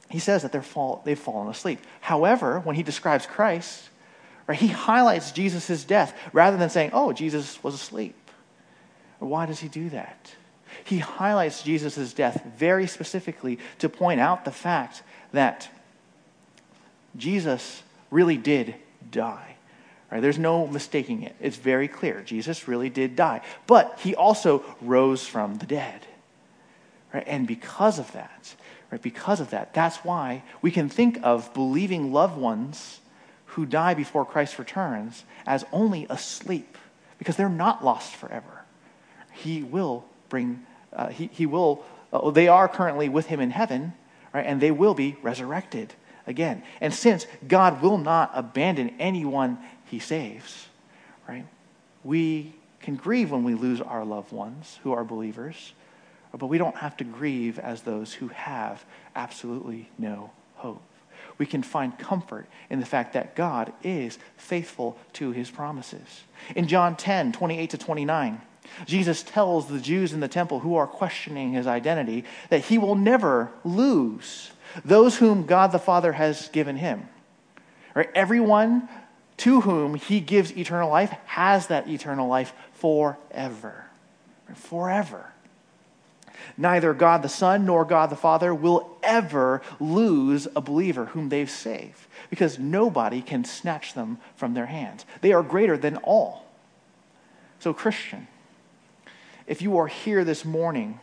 he 0.09 0.19
says 0.19 0.43
that 0.43 0.51
they're 0.51 0.63
fall, 0.63 1.03
they've 1.05 1.19
fallen 1.19 1.49
asleep. 1.49 1.79
However, 2.01 2.61
when 2.61 2.75
he 2.75 2.83
describes 2.83 3.27
Christ, 3.27 3.91
right, 4.47 4.59
he 4.59 4.69
highlights 4.69 5.31
Jesus' 5.31 5.85
death 5.85 6.19
rather 6.33 6.57
than 6.57 6.71
saying, 6.71 6.91
oh, 6.95 7.13
Jesus 7.13 7.63
was 7.63 7.75
asleep. 7.75 8.17
Why 9.19 9.45
does 9.45 9.61
he 9.61 9.69
do 9.69 9.91
that? 9.91 10.33
He 10.85 10.99
highlights 10.99 11.63
Jesus' 11.63 12.15
death 12.15 12.43
very 12.57 12.87
specifically 12.87 13.59
to 13.79 13.91
point 13.91 14.21
out 14.21 14.47
the 14.47 14.51
fact 14.51 15.03
that 15.33 15.69
Jesus 17.15 17.83
really 18.11 18.39
did 18.39 18.75
die. 19.11 19.57
Right? 20.11 20.23
There's 20.23 20.39
no 20.39 20.67
mistaking 20.67 21.23
it. 21.23 21.37
It's 21.41 21.57
very 21.57 21.89
clear. 21.89 22.23
Jesus 22.23 22.67
really 22.67 22.89
did 22.89 23.15
die. 23.15 23.43
But 23.67 23.99
he 24.03 24.15
also 24.15 24.65
rose 24.81 25.27
from 25.27 25.57
the 25.57 25.67
dead. 25.67 26.07
Right? 27.13 27.25
And 27.27 27.47
because 27.47 27.99
of 27.99 28.11
that, 28.13 28.55
right, 28.91 29.03
because 29.03 29.41
of 29.41 29.51
that, 29.51 29.75
that's 29.75 29.99
why 29.99 30.43
we 30.63 30.71
can 30.71 30.89
think 30.89 31.19
of 31.23 31.53
believing 31.55 32.13
loved 32.13 32.39
ones 32.39 33.01
who 33.47 33.67
die 33.67 33.95
before 33.95 34.25
Christ 34.25 34.59
returns 34.59 35.25
as 35.47 35.65
only 35.73 36.07
asleep 36.09 36.79
because 37.19 37.37
they're 37.37 37.49
not 37.49 37.85
lost 37.85 38.15
forever. 38.15 38.65
He 39.33 39.63
will 39.63 40.05
bring, 40.29 40.65
uh, 40.93 41.09
he, 41.09 41.29
he 41.33 41.47
will, 41.47 41.85
uh, 42.13 42.31
they 42.31 42.49
are 42.49 42.69
currently 42.69 43.09
with 43.09 43.27
him 43.27 43.41
in 43.41 43.51
heaven, 43.51 43.95
right? 44.33 44.47
And 44.47 44.61
they 44.61 44.71
will 44.71 44.95
be 44.95 45.17
resurrected 45.23 45.95
again. 46.27 46.63
And 46.81 46.93
since 46.95 47.27
God 47.47 47.83
will 47.83 47.99
not 47.99 48.31
abandon 48.35 48.95
anyone 48.99 49.59
he 49.89 49.99
saves, 49.99 50.69
right? 51.29 51.47
We 52.05 52.55
can 52.81 52.97
grieve 52.97 53.31
when 53.31 53.45
we 53.45 53.55
lose 53.55 53.81
our 53.81 54.05
loved 54.05 54.33
ones 54.33 54.79
who 54.83 54.93
are 54.93 55.05
believers, 55.05 55.73
but 56.37 56.47
we 56.47 56.59
don't 56.59 56.77
have 56.77 56.97
to 56.99 57.05
grieve 57.05 57.59
as 57.59 57.83
those 57.83 58.13
who 58.15 58.29
have 58.29 58.85
absolutely 59.17 59.91
no 59.99 60.31
hope. 60.57 60.83
We 61.39 61.47
can 61.47 61.63
find 61.63 61.99
comfort 61.99 62.47
in 62.69 62.81
the 62.81 62.87
fact 62.87 63.13
that 63.13 63.35
God 63.35 63.73
is 63.83 64.19
faithful 64.37 64.99
to 65.15 65.33
his 65.33 65.51
promises. 65.51 66.23
In 66.55 66.67
John 66.69 66.97
10, 66.97 67.33
28 67.33 67.71
to 67.71 67.79
29, 67.79 68.41
Jesus 68.87 69.23
tells 69.23 69.67
the 69.67 69.81
Jews 69.81 70.13
in 70.13 70.21
the 70.21 70.29
temple 70.29 70.61
who 70.61 70.77
are 70.77 70.87
questioning 70.87 71.53
his 71.53 71.67
identity 71.67 72.25
that 72.51 72.65
he 72.67 72.79
will 72.79 72.95
never 72.95 73.51
lose 73.65 74.51
those 74.85 75.17
whom 75.17 75.47
God 75.47 75.73
the 75.73 75.79
Father 75.79 76.13
has 76.13 76.49
given 76.49 76.77
him. 76.77 77.09
Right? 77.95 78.11
Everyone 78.15 78.89
to 79.39 79.63
whom 79.63 79.95
he 79.95 80.21
gives 80.21 80.57
eternal 80.57 80.91
life 80.91 81.11
has 81.27 81.69
that 81.69 81.89
eternal 81.89 82.29
life 82.29 82.53
forever. 82.75 83.87
Forever. 84.55 85.33
Neither 86.57 86.93
God 86.95 87.23
the 87.23 87.29
Son 87.29 87.65
nor 87.67 87.85
God 87.85 88.11
the 88.11 88.17
Father 88.17 88.55
will 88.55 88.97
ever 89.03 89.63
lose 89.79 90.49
a 90.57 90.61
believer 90.61 91.07
whom 91.07 91.29
they've 91.29 91.51
saved 91.51 92.07
because 92.31 92.59
nobody 92.59 93.23
can 93.23 93.45
snatch 93.45 93.95
them 93.95 94.19
from 94.37 94.55
their 94.55 94.67
hands. 94.67 95.05
They 95.21 95.33
are 95.33 95.43
greater 95.43 95.77
than 95.77 95.97
all. 95.99 96.45
So, 97.61 97.73
Christian, 97.73 98.27
if 99.47 99.63
you 99.63 99.79
are 99.79 99.87
here 99.87 100.25
this 100.25 100.45
morning 100.45 101.01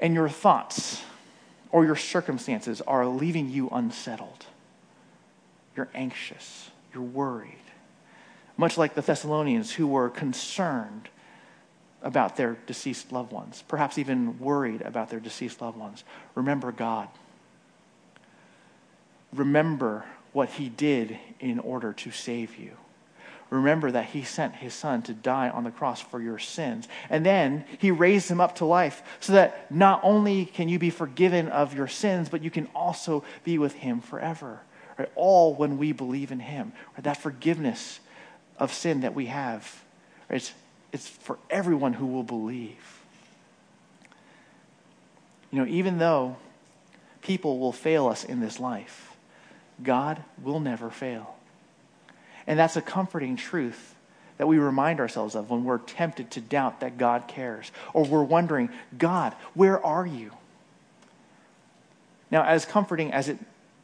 and 0.00 0.14
your 0.14 0.28
thoughts 0.28 1.02
or 1.70 1.84
your 1.84 1.96
circumstances 1.96 2.80
are 2.82 3.06
leaving 3.06 3.50
you 3.50 3.68
unsettled, 3.70 4.46
you're 5.76 5.88
anxious, 5.94 6.70
you're 6.92 7.02
worried, 7.02 7.56
much 8.56 8.76
like 8.78 8.94
the 8.94 9.02
Thessalonians 9.02 9.72
who 9.72 9.86
were 9.86 10.08
concerned 10.08 11.08
about 12.02 12.36
their 12.36 12.56
deceased 12.66 13.12
loved 13.12 13.32
ones, 13.32 13.62
perhaps 13.68 13.98
even 13.98 14.38
worried 14.38 14.82
about 14.82 15.08
their 15.08 15.20
deceased 15.20 15.60
loved 15.60 15.78
ones. 15.78 16.04
Remember 16.34 16.72
God. 16.72 17.08
Remember 19.32 20.04
what 20.32 20.48
He 20.50 20.68
did 20.68 21.18
in 21.40 21.58
order 21.58 21.92
to 21.92 22.10
save 22.10 22.56
you 22.56 22.76
remember 23.52 23.90
that 23.90 24.06
he 24.06 24.22
sent 24.22 24.56
his 24.56 24.72
son 24.72 25.02
to 25.02 25.12
die 25.12 25.50
on 25.50 25.64
the 25.64 25.70
cross 25.70 26.00
for 26.00 26.20
your 26.20 26.38
sins. 26.38 26.88
And 27.10 27.24
then 27.24 27.64
he 27.78 27.90
raised 27.90 28.30
him 28.30 28.40
up 28.40 28.56
to 28.56 28.64
life 28.64 29.02
so 29.20 29.34
that 29.34 29.70
not 29.70 30.00
only 30.02 30.46
can 30.46 30.68
you 30.68 30.78
be 30.78 30.90
forgiven 30.90 31.48
of 31.48 31.74
your 31.74 31.88
sins, 31.88 32.28
but 32.28 32.42
you 32.42 32.50
can 32.50 32.68
also 32.74 33.22
be 33.44 33.58
with 33.58 33.74
him 33.74 34.00
forever. 34.00 34.60
Right? 34.98 35.10
All 35.14 35.54
when 35.54 35.78
we 35.78 35.92
believe 35.92 36.32
in 36.32 36.40
him. 36.40 36.72
Right? 36.94 37.04
That 37.04 37.16
forgiveness 37.16 38.00
of 38.58 38.72
sin 38.72 39.00
that 39.00 39.14
we 39.14 39.26
have, 39.26 39.82
right? 40.28 40.36
it's, 40.36 40.52
it's 40.92 41.08
for 41.08 41.38
everyone 41.50 41.94
who 41.94 42.06
will 42.06 42.22
believe. 42.22 43.00
You 45.50 45.60
know, 45.60 45.66
even 45.66 45.98
though 45.98 46.36
people 47.20 47.58
will 47.58 47.72
fail 47.72 48.08
us 48.08 48.24
in 48.24 48.40
this 48.40 48.60
life, 48.60 49.16
God 49.82 50.22
will 50.42 50.60
never 50.60 50.90
fail. 50.90 51.36
And 52.46 52.58
that's 52.58 52.76
a 52.76 52.82
comforting 52.82 53.36
truth 53.36 53.94
that 54.38 54.46
we 54.46 54.58
remind 54.58 55.00
ourselves 55.00 55.34
of 55.34 55.50
when 55.50 55.64
we're 55.64 55.78
tempted 55.78 56.30
to 56.32 56.40
doubt 56.40 56.80
that 56.80 56.98
God 56.98 57.28
cares 57.28 57.70
or 57.92 58.04
we're 58.04 58.22
wondering, 58.22 58.70
God, 58.96 59.34
where 59.54 59.84
are 59.84 60.06
you? 60.06 60.32
Now, 62.30 62.44
as 62.44 62.64
comforting 62.64 63.12
as 63.12 63.28
it 63.28 63.38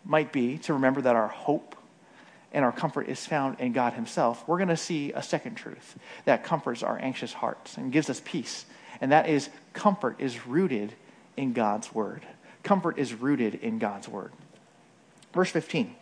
might 0.05 0.33
be 0.33 0.59
to 0.59 0.75
remember 0.75 1.03
that 1.03 1.17
our 1.17 1.29
hope 1.29 1.77
and 2.53 2.65
our 2.65 2.73
comfort 2.73 3.09
is 3.09 3.25
found 3.27 3.61
in 3.61 3.73
God 3.73 3.93
Himself, 3.93 4.47
we're 4.49 4.57
going 4.57 4.69
to 4.69 4.77
see 4.77 5.13
a 5.13 5.23
second 5.23 5.57
truth 5.57 5.99
that 6.25 6.45
comforts 6.45 6.83
our 6.83 6.99
anxious 6.99 7.33
hearts 7.33 7.77
and 7.77 7.93
gives 7.93 8.09
us 8.09 8.23
peace. 8.25 8.65
And 9.01 9.13
that 9.13 9.29
is 9.29 9.49
comfort 9.75 10.17
is 10.19 10.47
rooted 10.47 10.95
in 11.37 11.53
God's 11.53 11.95
Word. 11.95 12.23
Comfort 12.63 12.99
is 12.99 13.15
rooted 13.15 13.57
in 13.57 13.79
God's 13.79 14.09
Word. 14.09 14.33
Verse 15.33 15.51
15. 15.51 15.95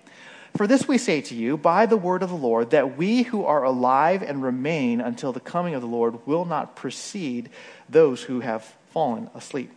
For 0.57 0.67
this 0.67 0.89
we 0.89 0.97
say 0.97 1.21
to 1.21 1.35
you 1.35 1.59
by 1.59 1.85
the 1.85 1.99
word 1.99 2.23
of 2.23 2.31
the 2.31 2.37
Lord, 2.37 2.71
that 2.71 2.97
we 2.97 3.25
who 3.25 3.45
are 3.45 3.63
alive 3.63 4.23
and 4.23 4.43
remain 4.43 5.03
until 5.03 5.33
the 5.33 5.41
coming 5.41 5.75
of 5.75 5.83
the 5.83 5.89
Lord 5.89 6.27
will 6.27 6.47
not 6.47 6.77
precede 6.77 7.51
those 7.89 8.23
who 8.23 8.41
have 8.41 8.65
fallen 8.91 9.29
asleep. 9.35 9.71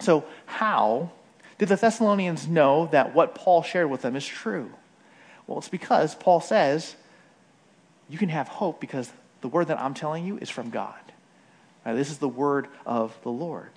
So, 0.00 0.24
how 0.46 1.12
did 1.62 1.68
the 1.68 1.76
Thessalonians 1.76 2.48
know 2.48 2.88
that 2.90 3.14
what 3.14 3.36
Paul 3.36 3.62
shared 3.62 3.88
with 3.88 4.02
them 4.02 4.16
is 4.16 4.26
true? 4.26 4.72
Well, 5.46 5.58
it's 5.58 5.68
because 5.68 6.12
Paul 6.12 6.40
says 6.40 6.96
you 8.08 8.18
can 8.18 8.30
have 8.30 8.48
hope 8.48 8.80
because 8.80 9.08
the 9.42 9.46
word 9.46 9.68
that 9.68 9.78
I'm 9.78 9.94
telling 9.94 10.26
you 10.26 10.38
is 10.38 10.50
from 10.50 10.70
God. 10.70 10.98
Now, 11.86 11.94
this 11.94 12.10
is 12.10 12.18
the 12.18 12.28
word 12.28 12.66
of 12.84 13.16
the 13.22 13.30
Lord. 13.30 13.70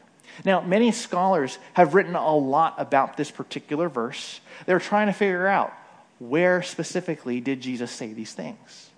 Now, 0.43 0.61
many 0.61 0.91
scholars 0.91 1.59
have 1.73 1.93
written 1.93 2.15
a 2.15 2.35
lot 2.35 2.73
about 2.79 3.17
this 3.17 3.29
particular 3.29 3.87
verse. 3.87 4.41
They're 4.65 4.79
trying 4.79 5.05
to 5.05 5.13
figure 5.13 5.45
out 5.45 5.71
where 6.17 6.63
specifically 6.63 7.39
did 7.39 7.61
Jesus 7.61 7.91
say 7.91 8.13
these 8.13 8.33
things? 8.33 8.89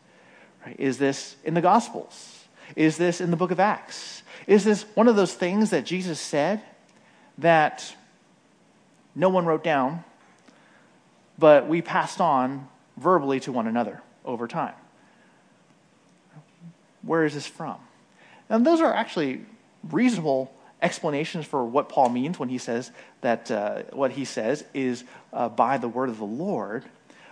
Right? 0.65 0.79
Is 0.79 0.97
this 0.97 1.35
in 1.43 1.55
the 1.55 1.61
Gospels? 1.61 2.45
Is 2.77 2.95
this 2.95 3.19
in 3.19 3.31
the 3.31 3.37
book 3.37 3.51
of 3.51 3.59
Acts? 3.59 4.23
Is 4.47 4.63
this 4.63 4.83
one 4.93 5.09
of 5.09 5.17
those 5.17 5.33
things 5.33 5.71
that 5.71 5.83
Jesus 5.83 6.21
said 6.21 6.61
that 7.37 7.96
no 9.17 9.29
one 9.29 9.45
wrote 9.45 9.63
down, 9.63 10.03
but 11.39 11.67
we 11.67 11.81
passed 11.81 12.21
on 12.21 12.67
verbally 12.97 13.39
to 13.41 13.51
one 13.51 13.65
another 13.65 14.01
over 14.23 14.47
time? 14.47 14.75
Where 17.01 17.25
is 17.25 17.33
this 17.33 17.47
from? 17.47 17.77
And 18.47 18.65
those 18.65 18.79
are 18.79 18.93
actually 18.93 19.41
reasonable 19.89 20.53
explanations 20.81 21.45
for 21.45 21.65
what 21.65 21.89
Paul 21.89 22.09
means 22.09 22.37
when 22.37 22.49
he 22.49 22.59
says 22.59 22.91
that 23.21 23.49
uh, 23.49 23.83
what 23.91 24.11
he 24.11 24.23
says 24.23 24.63
is 24.75 25.03
uh, 25.33 25.49
by 25.49 25.77
the 25.77 25.87
word 25.87 26.09
of 26.09 26.19
the 26.19 26.25
Lord. 26.25 26.85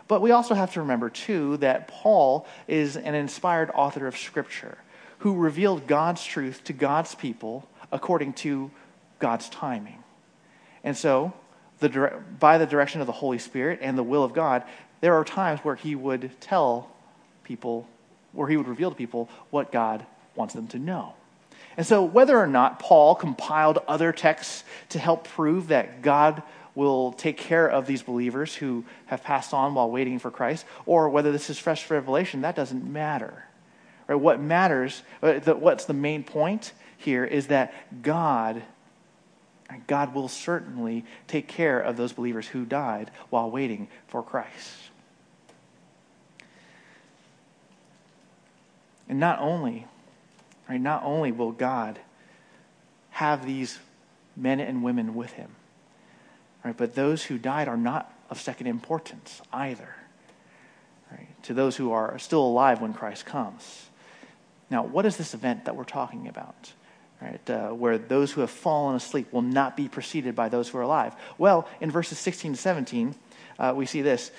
But 0.07 0.21
we 0.21 0.31
also 0.31 0.55
have 0.55 0.73
to 0.73 0.81
remember, 0.81 1.11
too, 1.11 1.57
that 1.57 1.87
Paul 1.87 2.47
is 2.67 2.97
an 2.97 3.13
inspired 3.13 3.69
author 3.75 4.07
of 4.07 4.17
Scripture 4.17 4.79
who 5.19 5.35
revealed 5.35 5.85
God's 5.85 6.23
truth 6.23 6.63
to 6.63 6.73
God's 6.73 7.13
people 7.13 7.67
according 7.91 8.33
to 8.33 8.71
God's 9.19 9.49
timing. 9.49 10.03
And 10.83 10.97
so, 10.97 11.33
the, 11.79 12.13
by 12.39 12.57
the 12.57 12.65
direction 12.65 13.01
of 13.01 13.07
the 13.07 13.13
Holy 13.13 13.37
Spirit 13.37 13.79
and 13.81 13.97
the 13.97 14.03
will 14.03 14.23
of 14.23 14.33
God, 14.33 14.63
there 15.01 15.15
are 15.15 15.23
times 15.23 15.59
where 15.61 15.75
he 15.75 15.95
would 15.95 16.31
tell 16.39 16.89
people, 17.43 17.87
where 18.31 18.47
he 18.47 18.57
would 18.57 18.67
reveal 18.67 18.89
to 18.89 18.95
people 18.95 19.29
what 19.49 19.71
God 19.71 20.05
wants 20.35 20.53
them 20.53 20.67
to 20.69 20.79
know. 20.79 21.13
And 21.77 21.85
so, 21.85 22.03
whether 22.03 22.37
or 22.39 22.47
not 22.47 22.79
Paul 22.79 23.15
compiled 23.15 23.79
other 23.87 24.11
texts 24.11 24.63
to 24.89 24.99
help 24.99 25.27
prove 25.27 25.67
that 25.67 26.01
God 26.01 26.41
will 26.73 27.13
take 27.13 27.37
care 27.37 27.67
of 27.67 27.87
these 27.87 28.03
believers 28.03 28.55
who 28.55 28.83
have 29.07 29.23
passed 29.23 29.53
on 29.53 29.73
while 29.73 29.89
waiting 29.89 30.19
for 30.19 30.29
Christ, 30.29 30.65
or 30.85 31.09
whether 31.09 31.31
this 31.31 31.49
is 31.49 31.57
fresh 31.57 31.89
revelation, 31.89 32.41
that 32.41 32.55
doesn't 32.55 32.91
matter. 32.91 33.45
Right? 34.07 34.15
What 34.15 34.39
matters, 34.39 35.01
uh, 35.21 35.39
what's 35.39 35.85
the 35.85 35.93
main 35.93 36.23
point 36.23 36.73
here, 36.97 37.25
is 37.25 37.47
that 37.47 37.73
God, 38.01 38.61
God 39.87 40.13
will 40.13 40.27
certainly 40.27 41.05
take 41.27 41.47
care 41.47 41.79
of 41.79 41.97
those 41.97 42.13
believers 42.13 42.47
who 42.47 42.65
died 42.65 43.11
while 43.29 43.49
waiting 43.49 43.87
for 44.07 44.21
Christ. 44.23 44.75
And 49.07 49.19
not 49.19 49.39
only 49.39 49.87
Right? 50.69 50.81
Not 50.81 51.03
only 51.03 51.31
will 51.31 51.51
God 51.51 51.99
have 53.11 53.45
these 53.45 53.79
men 54.35 54.59
and 54.59 54.83
women 54.83 55.15
with 55.15 55.33
him, 55.33 55.51
right, 56.63 56.75
but 56.75 56.95
those 56.95 57.23
who 57.23 57.37
died 57.37 57.67
are 57.67 57.77
not 57.77 58.11
of 58.29 58.41
second 58.41 58.67
importance 58.67 59.41
either. 59.53 59.95
Right? 61.11 61.27
To 61.43 61.53
those 61.53 61.75
who 61.77 61.91
are 61.91 62.17
still 62.17 62.43
alive 62.43 62.81
when 62.81 62.93
Christ 62.93 63.25
comes. 63.25 63.89
Now, 64.69 64.83
what 64.83 65.05
is 65.05 65.17
this 65.17 65.33
event 65.35 65.65
that 65.65 65.75
we're 65.75 65.83
talking 65.83 66.27
about? 66.27 66.73
Right, 67.21 67.49
uh, 67.49 67.69
where 67.69 67.97
those 67.97 68.33
who 68.33 68.41
have 68.41 68.49
fallen 68.49 68.95
asleep 68.95 69.31
will 69.31 69.41
not 69.41 69.77
be 69.77 69.87
preceded 69.87 70.35
by 70.35 70.49
those 70.49 70.67
who 70.67 70.77
are 70.77 70.81
alive. 70.81 71.15
Well, 71.37 71.67
in 71.79 71.89
verses 71.89 72.19
16 72.19 72.53
to 72.53 72.57
17, 72.59 73.15
uh, 73.57 73.73
we 73.75 73.85
see 73.85 74.01
this. 74.01 74.31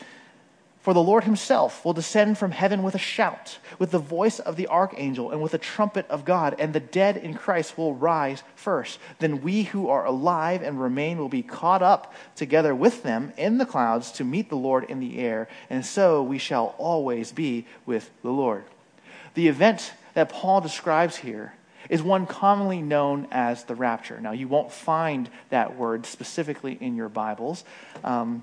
For 0.87 0.95
the 0.95 1.03
Lord 1.03 1.25
himself 1.25 1.85
will 1.85 1.95
descend 1.95 2.39
from 2.39 2.53
heaven 2.53 2.85
with 2.85 2.95
a 2.95 2.99
shout, 2.99 3.59
with 3.77 3.91
the 3.91 3.99
voice 3.99 4.39
of 4.39 4.55
the 4.55 4.69
archangel, 4.69 5.33
and 5.33 5.43
with 5.43 5.51
the 5.51 5.59
trumpet 5.59 6.07
of 6.09 6.25
God, 6.25 6.55
and 6.61 6.73
the 6.73 6.79
dead 6.79 7.17
in 7.17 7.35
Christ 7.35 7.77
will 7.77 7.95
rise 7.95 8.45
first. 8.55 9.01
Then 9.19 9.43
we 9.43 9.65
who 9.65 9.89
are 9.89 10.07
alive 10.07 10.63
and 10.63 10.81
remain 10.81 11.19
will 11.19 11.29
be 11.29 11.43
caught 11.43 11.83
up 11.83 12.15
together 12.37 12.73
with 12.73 13.03
them 13.03 13.33
in 13.37 13.59
the 13.59 13.67
clouds 13.67 14.13
to 14.13 14.23
meet 14.23 14.49
the 14.49 14.57
Lord 14.57 14.85
in 14.85 15.01
the 15.01 15.19
air, 15.19 15.49
and 15.69 15.85
so 15.85 16.23
we 16.23 16.39
shall 16.39 16.77
always 16.79 17.33
be 17.33 17.67
with 17.85 18.09
the 18.23 18.31
Lord. 18.31 18.63
The 19.35 19.49
event 19.49 19.93
that 20.15 20.29
Paul 20.29 20.61
describes 20.61 21.17
here 21.17 21.55
is 21.89 22.03
one 22.03 22.27
commonly 22.27 22.83
known 22.83 23.29
as 23.31 23.65
the 23.65 23.75
rapture. 23.75 24.21
Now, 24.21 24.33
you 24.33 24.49
won't 24.49 24.73
find 24.73 25.29
that 25.51 25.77
word 25.77 26.07
specifically 26.07 26.77
in 26.81 26.97
your 26.97 27.09
Bibles, 27.09 27.65
um, 28.05 28.43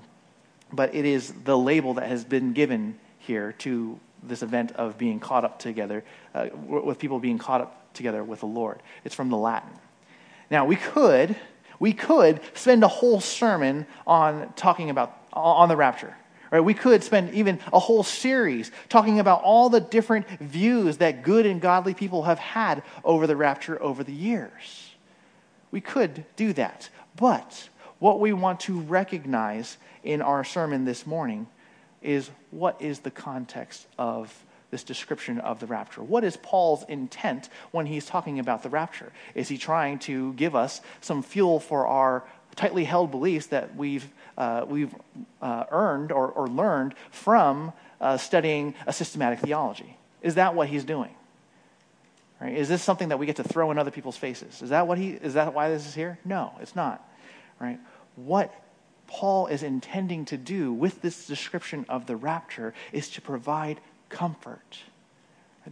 but 0.72 0.94
it 0.94 1.04
is 1.04 1.32
the 1.44 1.56
label 1.56 1.94
that 1.94 2.08
has 2.08 2.24
been 2.24 2.52
given 2.52 2.98
here 3.18 3.52
to 3.58 3.98
this 4.22 4.42
event 4.42 4.72
of 4.72 4.98
being 4.98 5.20
caught 5.20 5.44
up 5.44 5.58
together, 5.58 6.04
uh, 6.34 6.48
with 6.66 6.98
people 6.98 7.18
being 7.18 7.38
caught 7.38 7.60
up 7.60 7.92
together 7.94 8.24
with 8.24 8.40
the 8.40 8.46
Lord. 8.46 8.80
It's 9.04 9.14
from 9.14 9.30
the 9.30 9.36
Latin. 9.36 9.70
Now, 10.50 10.64
we 10.64 10.76
could, 10.76 11.36
we 11.78 11.92
could 11.92 12.40
spend 12.54 12.82
a 12.84 12.88
whole 12.88 13.20
sermon 13.20 13.86
on 14.06 14.52
talking 14.56 14.90
about, 14.90 15.16
on 15.32 15.68
the 15.68 15.76
rapture. 15.76 16.16
Right? 16.54 16.60
We 16.60 16.74
could 16.74 17.02
spend 17.02 17.34
even 17.34 17.58
a 17.72 17.80
whole 17.80 18.04
series 18.04 18.70
talking 18.88 19.18
about 19.18 19.42
all 19.42 19.68
the 19.68 19.80
different 19.80 20.28
views 20.38 20.98
that 20.98 21.24
good 21.24 21.46
and 21.46 21.60
godly 21.60 21.94
people 21.94 22.22
have 22.22 22.38
had 22.38 22.84
over 23.02 23.26
the 23.26 23.34
rapture 23.34 23.82
over 23.82 24.04
the 24.04 24.12
years. 24.12 24.94
We 25.72 25.80
could 25.80 26.24
do 26.36 26.52
that. 26.52 26.90
But 27.16 27.68
what 27.98 28.20
we 28.20 28.32
want 28.32 28.60
to 28.60 28.78
recognize 28.78 29.78
in 30.04 30.22
our 30.22 30.44
sermon 30.44 30.84
this 30.84 31.08
morning 31.08 31.48
is 32.02 32.30
what 32.52 32.80
is 32.80 33.00
the 33.00 33.10
context 33.10 33.88
of 33.98 34.32
this 34.70 34.84
description 34.84 35.40
of 35.40 35.58
the 35.58 35.66
rapture? 35.66 36.04
What 36.04 36.22
is 36.22 36.36
Paul's 36.36 36.84
intent 36.88 37.48
when 37.72 37.86
he's 37.86 38.06
talking 38.06 38.38
about 38.38 38.62
the 38.62 38.68
rapture? 38.68 39.10
Is 39.34 39.48
he 39.48 39.58
trying 39.58 39.98
to 40.00 40.32
give 40.34 40.54
us 40.54 40.82
some 41.00 41.24
fuel 41.24 41.58
for 41.58 41.88
our 41.88 42.22
tightly 42.54 42.84
held 42.84 43.10
beliefs 43.10 43.46
that 43.48 43.74
we've, 43.74 44.08
uh, 44.36 44.64
we've 44.68 44.94
uh, 45.40 45.64
earned 45.70 46.12
or, 46.12 46.28
or, 46.28 46.48
learned 46.48 46.94
from 47.10 47.72
uh, 48.00 48.16
studying 48.16 48.74
a 48.86 48.92
systematic 48.92 49.38
theology. 49.38 49.96
Is 50.22 50.34
that 50.34 50.54
what 50.54 50.68
he's 50.68 50.84
doing? 50.84 51.14
Right? 52.40 52.56
Is 52.56 52.68
this 52.68 52.82
something 52.82 53.10
that 53.10 53.18
we 53.18 53.26
get 53.26 53.36
to 53.36 53.44
throw 53.44 53.70
in 53.70 53.78
other 53.78 53.90
people's 53.90 54.16
faces? 54.16 54.60
Is 54.60 54.70
that, 54.70 54.86
what 54.86 54.98
he, 54.98 55.10
is 55.10 55.34
that 55.34 55.54
why 55.54 55.70
this 55.70 55.86
is 55.86 55.94
here? 55.94 56.18
No, 56.24 56.52
it's 56.60 56.74
not. 56.74 57.08
Right? 57.60 57.78
What 58.16 58.52
Paul 59.06 59.46
is 59.46 59.62
intending 59.62 60.24
to 60.26 60.36
do 60.36 60.72
with 60.72 61.00
this 61.00 61.26
description 61.26 61.86
of 61.88 62.06
the 62.06 62.16
rapture 62.16 62.74
is 62.92 63.08
to 63.10 63.20
provide 63.20 63.80
comfort. 64.08 64.78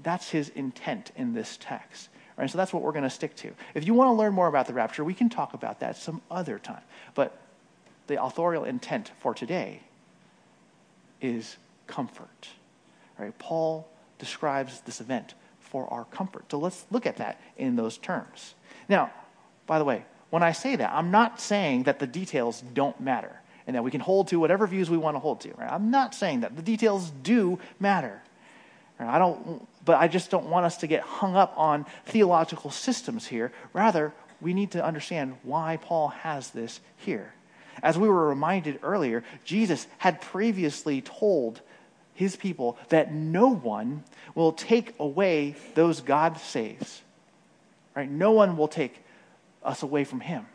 That's 0.03 0.31
his 0.31 0.48
intent 0.51 1.11
in 1.16 1.35
this 1.35 1.59
text. 1.61 2.09
Right? 2.37 2.51
So 2.51 2.57
that's 2.57 2.72
what 2.72 2.83
we're 2.83 2.92
going 2.92 3.05
to 3.05 3.11
stick 3.11 3.35
to. 3.37 3.53
If 3.75 3.87
you 3.87 3.94
want 3.94 4.09
to 4.09 4.12
learn 4.12 4.33
more 4.33 4.46
about 4.46 4.66
the 4.66 4.72
rapture, 4.72 5.05
we 5.05 5.14
can 5.14 5.29
talk 5.29 5.55
about 5.55 5.81
that 5.81 5.96
some 5.96 6.22
other 6.31 6.59
time. 6.59 6.83
But 7.14 7.37
the 8.07 8.23
authorial 8.23 8.65
intent 8.65 9.11
for 9.19 9.35
today 9.35 9.81
is 11.21 11.57
comfort. 11.87 12.49
Right? 13.19 13.37
Paul 13.38 13.88
describes 14.19 14.81
this 14.81 15.01
event 15.01 15.35
for 15.61 15.93
our 15.93 16.05
comfort. 16.07 16.45
So 16.51 16.59
let's 16.59 16.85
look 16.91 17.07
at 17.07 17.17
that 17.19 17.41
in 17.57 17.77
those 17.77 17.99
terms. 17.99 18.55
Now, 18.88 19.11
by 19.67 19.79
the 19.79 19.85
way, 19.85 20.05
when 20.31 20.43
I 20.43 20.53
say 20.53 20.77
that, 20.77 20.93
I'm 20.93 21.11
not 21.11 21.41
saying 21.41 21.85
that 21.85 21.99
the 21.99 22.07
details 22.07 22.62
don't 22.75 22.99
matter 23.01 23.41
and 23.67 23.77
that 23.77 23.85
we 23.85 23.91
can 23.91 24.01
hold 24.01 24.29
to 24.29 24.41
whatever 24.41 24.67
views 24.67 24.91
we 24.91 24.99
want 24.99 25.15
to 25.15 25.21
hold 25.21 25.41
to. 25.43 25.53
Right? 25.55 25.71
I'm 25.71 25.91
not 25.91 26.15
saying 26.15 26.41
that. 26.41 26.57
The 26.57 26.62
details 26.62 27.11
do 27.23 27.59
matter. 27.79 28.23
Right? 28.99 29.09
I 29.09 29.19
don't 29.19 29.67
but 29.85 29.99
I 29.99 30.09
just 30.09 30.31
don't 30.31 30.47
want 30.47 30.67
us 30.67 30.77
to 30.79 30.87
get 30.87 31.03
hung 31.03 31.37
up 31.37 31.55
on 31.57 31.87
theological 32.07 32.71
systems 32.71 33.27
here. 33.27 33.53
Rather, 33.73 34.12
we 34.41 34.55
need 34.55 34.73
to 34.73 34.85
understand 34.85 35.37
why 35.43 35.79
Paul 35.81 36.09
has 36.09 36.51
this 36.51 36.81
here. 36.97 37.33
As 37.83 37.99
we 37.99 38.09
were 38.09 38.29
reminded 38.29 38.81
earlier, 38.83 39.25
Jesus 39.45 39.87
had 39.99 40.21
previously 40.21 41.01
told 41.01 41.61
his 42.15 42.37
people 42.37 42.77
that 42.89 43.13
no 43.13 43.49
one 43.49 44.05
will 44.35 44.53
take 44.53 44.95
away 44.99 45.57
those 45.75 46.01
God 46.01 46.39
saves. 46.39 47.03
Right? 47.95 48.11
No 48.11 48.33
one 48.33 48.57
will 48.57 48.69
take 48.69 49.03
us 49.63 49.83
away 49.83 50.05
from 50.05 50.21
him. 50.21 50.47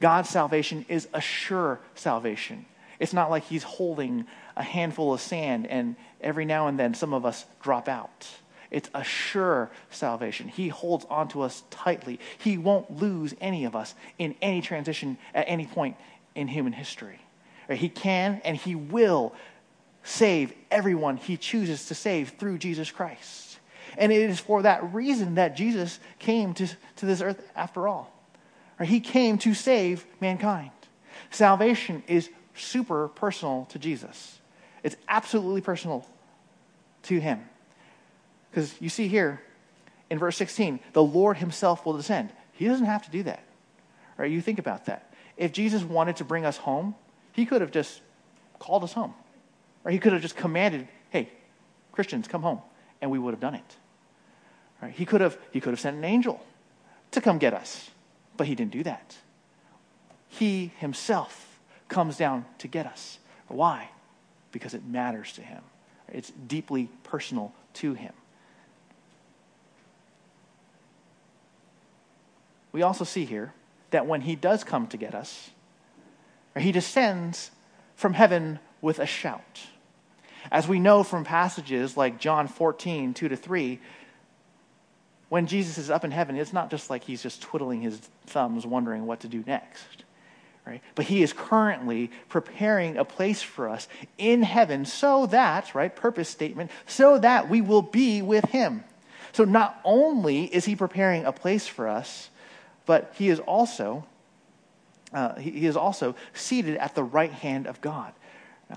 God's 0.00 0.28
salvation 0.28 0.86
is 0.88 1.08
a 1.12 1.20
sure 1.20 1.80
salvation. 1.94 2.64
It's 2.98 3.12
not 3.12 3.30
like 3.30 3.44
he's 3.44 3.62
holding 3.62 4.26
a 4.56 4.62
handful 4.62 5.12
of 5.12 5.20
sand 5.20 5.66
and 5.66 5.96
every 6.20 6.44
now 6.44 6.68
and 6.68 6.78
then 6.78 6.94
some 6.94 7.14
of 7.14 7.24
us 7.24 7.44
drop 7.62 7.88
out. 7.88 8.28
It's 8.70 8.88
a 8.94 9.02
sure 9.02 9.70
salvation. 9.90 10.48
He 10.48 10.68
holds 10.68 11.04
onto 11.10 11.40
us 11.40 11.64
tightly. 11.70 12.20
He 12.38 12.56
won't 12.56 12.98
lose 12.98 13.34
any 13.40 13.64
of 13.64 13.74
us 13.74 13.94
in 14.18 14.34
any 14.40 14.62
transition 14.62 15.18
at 15.34 15.46
any 15.48 15.66
point 15.66 15.96
in 16.34 16.48
human 16.48 16.72
history. 16.72 17.18
He 17.68 17.88
can 17.88 18.40
and 18.44 18.56
he 18.56 18.74
will 18.74 19.34
save 20.02 20.52
everyone 20.70 21.16
he 21.16 21.36
chooses 21.36 21.86
to 21.86 21.94
save 21.94 22.30
through 22.30 22.58
Jesus 22.58 22.90
Christ. 22.90 23.58
And 23.98 24.12
it 24.12 24.30
is 24.30 24.40
for 24.40 24.62
that 24.62 24.94
reason 24.94 25.34
that 25.34 25.56
Jesus 25.56 26.00
came 26.18 26.54
to, 26.54 26.68
to 26.96 27.06
this 27.06 27.20
earth 27.20 27.48
after 27.54 27.88
all. 27.88 28.12
He 28.82 29.00
came 29.00 29.36
to 29.38 29.52
save 29.52 30.06
mankind. 30.20 30.70
Salvation 31.30 32.02
is 32.06 32.30
super 32.54 33.08
personal 33.08 33.66
to 33.70 33.78
Jesus. 33.78 34.38
It's 34.82 34.96
absolutely 35.08 35.60
personal 35.60 36.06
to 37.04 37.20
him. 37.20 37.40
Because 38.50 38.74
you 38.80 38.88
see 38.88 39.08
here 39.08 39.40
in 40.08 40.18
verse 40.18 40.36
16, 40.36 40.80
the 40.92 41.02
Lord 41.02 41.36
himself 41.36 41.86
will 41.86 41.96
descend. 41.96 42.30
He 42.52 42.66
doesn't 42.66 42.86
have 42.86 43.04
to 43.04 43.10
do 43.10 43.22
that. 43.24 43.42
Right? 44.16 44.30
You 44.30 44.40
think 44.40 44.58
about 44.58 44.86
that. 44.86 45.12
If 45.36 45.52
Jesus 45.52 45.82
wanted 45.82 46.16
to 46.16 46.24
bring 46.24 46.44
us 46.44 46.56
home, 46.56 46.94
he 47.32 47.46
could 47.46 47.60
have 47.60 47.70
just 47.70 48.00
called 48.58 48.84
us 48.84 48.92
home. 48.92 49.14
Or 49.84 49.90
he 49.90 49.98
could 49.98 50.12
have 50.12 50.20
just 50.20 50.36
commanded, 50.36 50.88
hey, 51.10 51.30
Christians, 51.92 52.28
come 52.28 52.42
home. 52.42 52.60
And 53.00 53.10
we 53.10 53.18
would 53.18 53.32
have 53.32 53.40
done 53.40 53.54
it. 53.54 53.76
Right? 54.82 54.92
He, 54.92 55.06
could 55.06 55.20
have, 55.20 55.38
he 55.52 55.60
could 55.60 55.70
have 55.70 55.80
sent 55.80 55.96
an 55.96 56.04
angel 56.04 56.44
to 57.12 57.20
come 57.20 57.38
get 57.38 57.54
us. 57.54 57.90
But 58.36 58.46
he 58.46 58.54
didn't 58.54 58.72
do 58.72 58.82
that. 58.82 59.16
He 60.28 60.72
himself 60.78 61.58
comes 61.88 62.16
down 62.16 62.44
to 62.58 62.68
get 62.68 62.86
us. 62.86 63.18
Why? 63.48 63.88
because 64.52 64.74
it 64.74 64.84
matters 64.84 65.32
to 65.34 65.42
him. 65.42 65.62
It's 66.08 66.30
deeply 66.30 66.88
personal 67.02 67.52
to 67.74 67.94
him. 67.94 68.12
We 72.72 72.82
also 72.82 73.04
see 73.04 73.24
here 73.24 73.52
that 73.90 74.06
when 74.06 74.20
he 74.22 74.36
does 74.36 74.64
come 74.64 74.86
to 74.88 74.96
get 74.96 75.14
us, 75.14 75.50
he 76.56 76.72
descends 76.72 77.50
from 77.94 78.14
heaven 78.14 78.58
with 78.80 78.98
a 78.98 79.06
shout. 79.06 79.60
As 80.50 80.66
we 80.66 80.80
know 80.80 81.02
from 81.02 81.24
passages 81.24 81.96
like 81.96 82.18
John 82.18 82.48
14, 82.48 83.14
2 83.14 83.28
to 83.28 83.36
3, 83.36 83.80
when 85.28 85.46
Jesus 85.46 85.78
is 85.78 85.90
up 85.90 86.04
in 86.04 86.10
heaven, 86.10 86.36
it's 86.36 86.52
not 86.52 86.70
just 86.70 86.90
like 86.90 87.04
he's 87.04 87.22
just 87.22 87.40
twiddling 87.40 87.82
his 87.82 87.98
thumbs 88.26 88.66
wondering 88.66 89.06
what 89.06 89.20
to 89.20 89.28
do 89.28 89.44
next. 89.46 90.04
Right? 90.66 90.82
But 90.94 91.06
he 91.06 91.22
is 91.22 91.32
currently 91.32 92.10
preparing 92.28 92.96
a 92.96 93.04
place 93.04 93.40
for 93.42 93.68
us 93.68 93.88
in 94.18 94.42
heaven 94.42 94.84
so 94.84 95.26
that, 95.26 95.74
right, 95.74 95.94
purpose 95.94 96.28
statement, 96.28 96.70
so 96.86 97.18
that 97.18 97.48
we 97.48 97.60
will 97.60 97.82
be 97.82 98.22
with 98.22 98.44
him. 98.46 98.84
So 99.32 99.44
not 99.44 99.80
only 99.84 100.44
is 100.44 100.64
he 100.64 100.76
preparing 100.76 101.24
a 101.24 101.32
place 101.32 101.66
for 101.66 101.88
us, 101.88 102.30
but 102.90 103.14
he 103.14 103.28
is 103.28 103.38
also 103.38 104.04
uh, 105.12 105.36
he, 105.36 105.52
he, 105.52 105.66
is 105.66 105.76
also 105.76 106.16
seated 106.34 106.76
at 106.76 106.96
the 106.96 107.04
right 107.04 107.30
hand 107.30 107.68
of 107.68 107.80
God. 107.80 108.12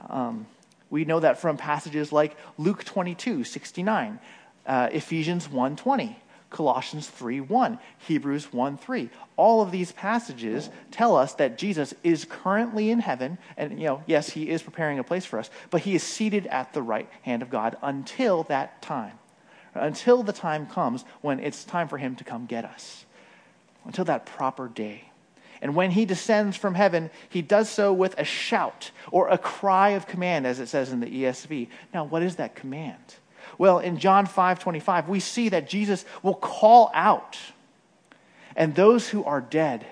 Um, 0.07 0.45
we 0.91 1.03
know 1.03 1.19
that 1.19 1.41
from 1.41 1.57
passages 1.57 2.11
like 2.11 2.37
Luke 2.59 2.83
22, 2.83 3.43
69, 3.43 4.19
uh, 4.67 4.89
Ephesians 4.91 5.49
1, 5.49 5.75
20. 5.75 6.19
Colossians 6.51 7.07
3 7.07 7.41
1, 7.41 7.79
Hebrews 8.07 8.53
1 8.53 8.77
3. 8.77 9.09
All 9.35 9.63
of 9.63 9.71
these 9.71 9.91
passages 9.91 10.69
tell 10.91 11.15
us 11.15 11.33
that 11.33 11.57
Jesus 11.57 11.95
is 12.03 12.25
currently 12.25 12.91
in 12.91 12.99
heaven, 12.99 13.39
and, 13.57 13.79
you 13.79 13.87
know, 13.87 14.03
yes, 14.05 14.29
he 14.29 14.51
is 14.51 14.61
preparing 14.61 14.99
a 14.99 15.03
place 15.03 15.25
for 15.25 15.39
us, 15.39 15.49
but 15.71 15.81
he 15.81 15.95
is 15.95 16.03
seated 16.03 16.45
at 16.45 16.71
the 16.73 16.83
right 16.83 17.09
hand 17.23 17.41
of 17.41 17.49
God 17.49 17.77
until 17.81 18.43
that 18.43 18.83
time. 18.83 19.17
Until 19.73 20.21
the 20.21 20.33
time 20.33 20.67
comes 20.67 21.03
when 21.21 21.39
it's 21.39 21.63
time 21.63 21.87
for 21.87 21.97
him 21.97 22.15
to 22.17 22.23
come 22.23 22.45
get 22.45 22.63
us. 22.63 23.05
Until 23.85 24.05
that 24.05 24.25
proper 24.25 24.67
day. 24.67 25.09
And 25.61 25.75
when 25.75 25.91
he 25.91 26.03
descends 26.03 26.57
from 26.57 26.75
heaven, 26.75 27.09
he 27.29 27.41
does 27.41 27.69
so 27.69 27.93
with 27.93 28.19
a 28.19 28.25
shout 28.25 28.91
or 29.11 29.29
a 29.29 29.37
cry 29.37 29.91
of 29.91 30.07
command, 30.07 30.45
as 30.45 30.59
it 30.59 30.67
says 30.67 30.91
in 30.91 30.99
the 30.99 31.07
ESV. 31.07 31.69
Now, 31.93 32.03
what 32.03 32.21
is 32.21 32.35
that 32.35 32.53
command? 32.53 33.15
Well, 33.57 33.79
in 33.79 33.97
John 33.97 34.25
5 34.25 34.59
25, 34.59 35.07
we 35.07 35.19
see 35.19 35.49
that 35.49 35.69
Jesus 35.69 36.03
will 36.21 36.35
call 36.35 36.91
out, 36.93 37.37
and 38.55 38.75
those 38.75 39.07
who 39.07 39.23
are 39.23 39.39
dead, 39.39 39.85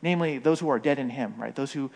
namely 0.00 0.38
those 0.38 0.60
who 0.60 0.70
are 0.70 0.78
dead 0.78 0.98
in 0.98 1.10
him, 1.10 1.34
right? 1.36 1.54
Those 1.54 1.72
who, 1.72 1.90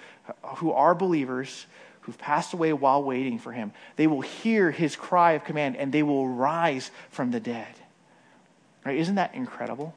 who 0.57 0.73
are 0.73 0.95
believers, 0.95 1.67
who've 2.03 2.19
passed 2.19 2.53
away 2.53 2.73
while 2.73 3.03
waiting 3.03 3.39
for 3.39 3.51
him, 3.51 3.73
they 3.97 4.07
will 4.07 4.21
hear 4.21 4.71
his 4.71 4.95
cry 4.95 5.33
of 5.33 5.45
command 5.45 5.77
and 5.77 5.91
they 5.91 6.03
will 6.03 6.29
rise 6.29 6.91
from 7.11 7.31
the 7.31 7.41
dead. 7.41 7.75
Right? 8.85 8.99
Isn't 8.99 9.17
that 9.17 9.35
incredible? 9.35 9.95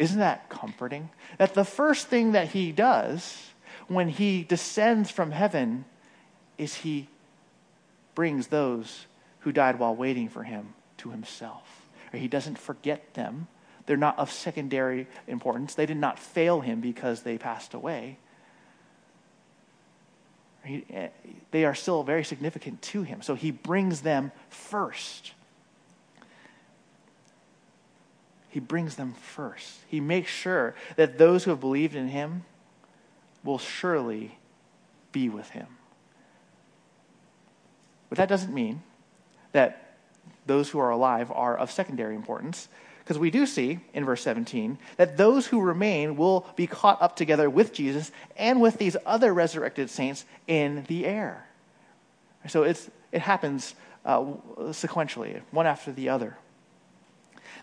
Isn't 0.00 0.20
that 0.20 0.48
comforting? 0.48 1.10
That 1.36 1.52
the 1.52 1.64
first 1.64 2.06
thing 2.06 2.32
that 2.32 2.48
he 2.48 2.72
does 2.72 3.50
when 3.86 4.08
he 4.08 4.42
descends 4.42 5.10
from 5.10 5.30
heaven 5.30 5.84
is 6.56 6.74
he 6.76 7.06
brings 8.14 8.46
those 8.46 9.06
who 9.40 9.52
died 9.52 9.78
while 9.78 9.94
waiting 9.94 10.30
for 10.30 10.42
him 10.42 10.72
to 10.96 11.10
himself. 11.10 11.86
He 12.14 12.28
doesn't 12.28 12.58
forget 12.58 13.12
them. 13.12 13.46
They're 13.84 13.98
not 13.98 14.18
of 14.18 14.32
secondary 14.32 15.06
importance. 15.28 15.74
They 15.74 15.84
did 15.84 15.98
not 15.98 16.18
fail 16.18 16.62
him 16.62 16.80
because 16.80 17.20
they 17.20 17.36
passed 17.36 17.74
away. 17.74 18.16
Eh, 20.64 21.08
they 21.50 21.66
are 21.66 21.74
still 21.74 22.04
very 22.04 22.24
significant 22.24 22.80
to 22.82 23.02
him. 23.02 23.20
So 23.20 23.34
he 23.34 23.50
brings 23.50 24.00
them 24.00 24.32
first. 24.48 25.32
He 28.50 28.60
brings 28.60 28.96
them 28.96 29.14
first. 29.14 29.78
He 29.86 30.00
makes 30.00 30.30
sure 30.30 30.74
that 30.96 31.18
those 31.18 31.44
who 31.44 31.50
have 31.50 31.60
believed 31.60 31.94
in 31.94 32.08
him 32.08 32.44
will 33.44 33.58
surely 33.58 34.38
be 35.12 35.28
with 35.28 35.50
him. 35.50 35.66
But 38.08 38.18
that 38.18 38.28
doesn't 38.28 38.52
mean 38.52 38.82
that 39.52 39.96
those 40.46 40.68
who 40.68 40.80
are 40.80 40.90
alive 40.90 41.30
are 41.30 41.56
of 41.56 41.70
secondary 41.70 42.16
importance. 42.16 42.68
Because 42.98 43.18
we 43.18 43.30
do 43.30 43.46
see 43.46 43.78
in 43.94 44.04
verse 44.04 44.22
17 44.22 44.78
that 44.96 45.16
those 45.16 45.46
who 45.46 45.60
remain 45.60 46.16
will 46.16 46.46
be 46.56 46.66
caught 46.66 47.00
up 47.00 47.16
together 47.16 47.48
with 47.48 47.72
Jesus 47.72 48.10
and 48.36 48.60
with 48.60 48.78
these 48.78 48.96
other 49.06 49.32
resurrected 49.32 49.90
saints 49.90 50.24
in 50.46 50.84
the 50.88 51.06
air. 51.06 51.46
So 52.48 52.64
it's, 52.64 52.90
it 53.12 53.20
happens 53.20 53.74
uh, 54.04 54.22
sequentially, 54.70 55.40
one 55.50 55.66
after 55.66 55.92
the 55.92 56.08
other. 56.08 56.36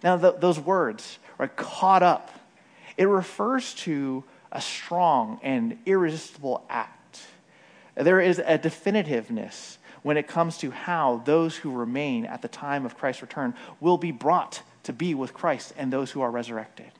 Now, 0.04 0.18
those 0.18 0.60
words 0.60 1.20
are 1.40 1.48
caught 1.48 2.04
up. 2.04 2.32
It 2.98 3.06
refers 3.06 3.74
to 3.76 4.24
a 4.52 4.62
strong 4.62 5.40
and 5.44 5.78
irresistible 5.86 6.66
act. 6.70 7.22
There 7.96 8.22
is 8.22 8.40
a 8.40 8.58
definitiveness 8.58 9.78
when 10.04 10.18
it 10.18 10.28
comes 10.28 10.58
to 10.60 10.72
how 10.72 11.22
those 11.26 11.58
who 11.58 11.72
remain 11.72 12.26
at 12.26 12.42
the 12.42 12.48
time 12.48 12.86
of 12.86 12.98
Christ's 12.98 13.22
return 13.22 13.54
will 13.80 13.98
be 13.98 14.12
brought 14.12 14.62
to 14.84 14.94
be 14.94 15.14
with 15.14 15.34
Christ 15.34 15.74
and 15.78 15.92
those 15.92 16.12
who 16.12 16.22
are 16.22 16.32
resurrected. 16.32 16.92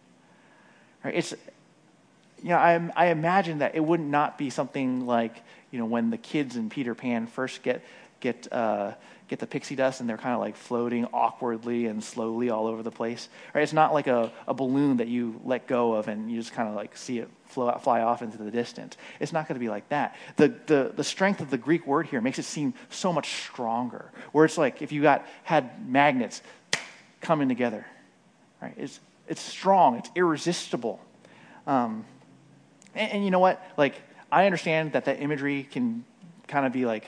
Right? 1.04 1.16
It's, 1.16 1.34
you 2.44 2.50
know, 2.50 2.58
I, 2.58 2.90
I 2.96 3.06
imagine 3.08 3.60
that 3.60 3.76
it 3.76 3.80
would 3.80 4.00
not 4.00 4.38
be 4.38 4.50
something 4.50 5.06
like, 5.06 5.42
you 5.72 5.80
know, 5.80 5.86
when 5.86 6.10
the 6.10 6.18
kids 6.18 6.56
in 6.56 6.70
Peter 6.70 6.96
Pan 6.96 7.28
first 7.28 7.64
get, 7.64 7.82
get, 8.20 8.52
uh, 8.52 8.94
get 9.28 9.40
the 9.40 9.48
pixie 9.48 9.76
dust 9.76 10.00
and 10.00 10.10
they're 10.10 10.18
kind 10.18 10.34
of 10.34 10.40
like 10.40 10.56
floating 10.56 11.06
awkwardly 11.14 11.88
and 11.88 12.04
slowly 12.04 12.50
all 12.50 12.68
over 12.68 12.84
the 12.84 12.92
place. 12.92 13.30
Right? 13.54 13.62
It's 13.62 13.74
not 13.74 13.94
like 13.94 14.08
a, 14.08 14.32
a 14.48 14.54
balloon 14.54 14.98
that 14.98 15.08
you 15.08 15.40
let 15.44 15.68
go 15.68 15.94
of 15.94 16.08
and 16.08 16.32
you 16.32 16.38
just 16.40 16.54
kind 16.54 16.70
of 16.70 16.76
like 16.76 16.96
see 16.96 17.20
it 17.20 17.30
flow 17.46 17.70
out, 17.70 17.84
fly 17.84 18.02
off 18.02 18.22
into 18.22 18.38
the 18.38 18.52
distance. 18.52 18.98
It's 19.20 19.34
not 19.34 19.48
going 19.48 19.56
to 19.56 19.60
be 19.60 19.70
like 19.70 19.90
that. 19.90 20.16
The, 20.36 20.54
the, 20.66 20.94
the 20.96 21.04
strength 21.04 21.42
of 21.42 21.50
the 21.50 21.58
Greek 21.58 21.86
word 21.86 22.08
here 22.08 22.22
makes 22.22 22.40
it 22.40 22.44
seem 22.44 22.74
so 22.90 23.12
much 23.12 23.30
stronger. 23.46 24.12
Where 24.32 24.46
it's 24.46 24.58
like 24.58 24.82
if 24.82 24.92
you 24.92 25.02
got 25.02 25.26
had 25.44 25.90
magnets 25.90 26.42
coming 27.22 27.50
together. 27.50 27.86
Right? 28.62 28.74
It's, 28.78 29.00
it's 29.28 29.42
strong, 29.42 29.98
it's 29.98 30.10
irresistible. 30.16 31.02
Um, 31.66 32.06
and, 32.96 33.12
and 33.12 33.26
you 33.26 33.32
know 33.32 33.40
what? 33.40 33.62
Like, 33.78 33.96
I 34.32 34.46
understand 34.46 34.94
that 34.94 35.06
that 35.06 35.22
imagery 35.22 35.64
can 35.64 36.06
kind 36.48 36.66
of 36.66 36.72
be 36.72 36.86
like 36.86 37.06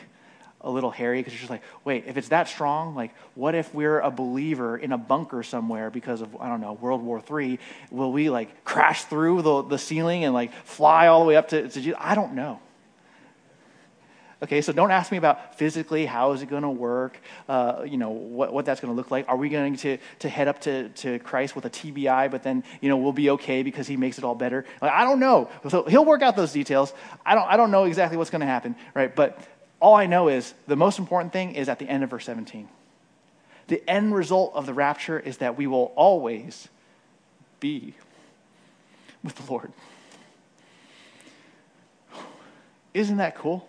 a 0.62 0.70
little 0.70 0.92
hairy 0.92 1.20
because 1.20 1.34
you're 1.34 1.40
just 1.40 1.50
like, 1.50 1.64
wait, 1.86 2.06
if 2.08 2.18
it's 2.18 2.30
that 2.30 2.48
strong, 2.48 2.96
like, 2.96 3.14
what 3.36 3.56
if 3.56 3.74
we're 3.74 4.00
a 4.00 4.12
believer 4.12 4.78
in 4.78 4.92
a 4.92 4.98
bunker 4.98 5.42
somewhere 5.42 5.90
because 5.90 6.22
of, 6.22 6.36
I 6.40 6.50
don't 6.50 6.60
know, 6.62 6.74
World 6.74 7.02
War 7.02 7.22
III? 7.30 7.60
Will 7.92 8.12
we 8.12 8.30
like 8.30 8.64
crash 8.66 9.06
through 9.06 9.42
the, 9.42 9.62
the 9.64 9.78
ceiling 9.78 10.26
and 10.26 10.34
like 10.34 10.54
fly 10.66 11.08
all 11.08 11.22
the 11.22 11.26
way 11.26 11.38
up 11.38 11.50
to, 11.50 11.70
to 11.70 11.82
Jesus? 11.82 12.00
I 12.00 12.16
don't 12.16 12.34
know. 12.34 12.60
Okay, 14.42 14.62
so 14.62 14.72
don't 14.72 14.92
ask 14.92 15.12
me 15.12 15.18
about 15.18 15.56
physically 15.56 16.06
how 16.06 16.32
is 16.32 16.42
it 16.42 16.50
going 16.50 16.64
to 16.64 16.70
work, 16.70 17.20
uh, 17.50 17.84
you 17.86 17.98
know, 17.98 18.12
what, 18.12 18.54
what 18.54 18.66
that's 18.66 18.80
going 18.80 18.94
to 18.94 18.96
look 18.96 19.12
like. 19.12 19.28
Are 19.28 19.36
we 19.36 19.50
going 19.50 19.76
to, 19.78 19.98
to 20.20 20.30
head 20.30 20.48
up 20.48 20.62
to, 20.62 20.88
to 20.90 21.20
Christ 21.20 21.58
with 21.58 21.66
a 21.66 21.70
TBI, 21.70 22.32
but 22.32 22.44
then, 22.44 22.64
you 22.80 22.88
know, 22.88 22.96
we'll 22.96 23.12
be 23.12 23.32
okay 23.32 23.64
because 23.64 23.86
he 23.86 23.98
makes 23.98 24.18
it 24.18 24.24
all 24.24 24.36
better? 24.36 24.64
Like, 24.82 24.94
I 24.94 25.04
don't 25.04 25.20
know. 25.20 25.50
So 25.68 25.84
he'll 25.84 26.06
work 26.06 26.22
out 26.22 26.38
those 26.38 26.54
details. 26.54 26.94
I 27.26 27.36
don't, 27.36 27.48
I 27.50 27.58
don't 27.58 27.70
know 27.70 27.84
exactly 27.84 28.18
what's 28.18 28.30
going 28.30 28.40
to 28.40 28.48
happen, 28.48 28.78
right? 28.94 29.14
But 29.14 29.38
all 29.82 29.96
I 29.96 30.06
know 30.06 30.28
is 30.28 30.54
the 30.68 30.76
most 30.76 31.00
important 31.00 31.32
thing 31.32 31.56
is 31.56 31.70
at 31.70 31.80
the 31.80 31.88
end 31.88 32.04
of 32.04 32.10
verse 32.10 32.26
17. 32.26 32.68
The 33.68 33.88
end 33.90 34.14
result 34.14 34.54
of 34.56 34.66
the 34.66 34.74
rapture 34.74 35.20
is 35.20 35.38
that 35.38 35.58
we 35.58 35.68
will 35.68 35.94
always 35.96 36.68
be 37.60 37.94
with 39.24 39.36
the 39.36 39.52
Lord. 39.52 39.72
Isn't 42.94 43.18
that 43.18 43.36
cool? 43.36 43.68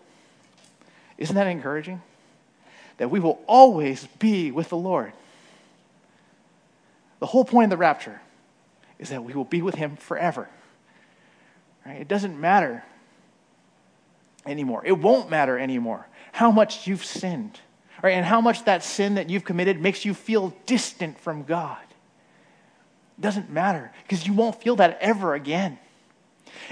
Isn't 1.18 1.36
that 1.36 1.46
encouraging? 1.46 2.00
That 2.96 3.10
we 3.10 3.20
will 3.20 3.40
always 3.46 4.06
be 4.18 4.50
with 4.50 4.70
the 4.70 4.76
Lord. 4.76 5.12
The 7.18 7.26
whole 7.26 7.44
point 7.44 7.64
of 7.64 7.70
the 7.70 7.76
rapture 7.76 8.20
is 8.98 9.10
that 9.10 9.22
we 9.22 9.34
will 9.34 9.44
be 9.44 9.62
with 9.62 9.74
Him 9.74 9.96
forever. 9.96 10.48
Right? 11.84 12.00
It 12.00 12.08
doesn't 12.08 12.40
matter 12.40 12.84
anymore. 14.50 14.82
It 14.84 14.98
won't 14.98 15.30
matter 15.30 15.58
anymore 15.58 16.06
how 16.32 16.50
much 16.50 16.86
you've 16.86 17.04
sinned, 17.04 17.58
right? 18.02 18.12
And 18.12 18.24
how 18.24 18.40
much 18.40 18.64
that 18.64 18.84
sin 18.84 19.14
that 19.14 19.30
you've 19.30 19.44
committed 19.44 19.80
makes 19.80 20.04
you 20.04 20.14
feel 20.14 20.54
distant 20.66 21.18
from 21.18 21.44
God. 21.44 21.82
It 23.18 23.22
doesn't 23.22 23.50
matter 23.50 23.92
because 24.02 24.26
you 24.26 24.32
won't 24.32 24.60
feel 24.60 24.76
that 24.76 24.98
ever 25.00 25.34
again. 25.34 25.78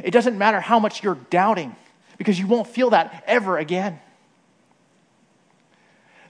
It 0.02 0.10
doesn't 0.10 0.38
matter 0.38 0.60
how 0.60 0.78
much 0.78 1.02
you're 1.02 1.18
doubting 1.30 1.74
because 2.18 2.38
you 2.38 2.46
won't 2.46 2.66
feel 2.66 2.90
that 2.90 3.24
ever 3.26 3.58
again. 3.58 4.00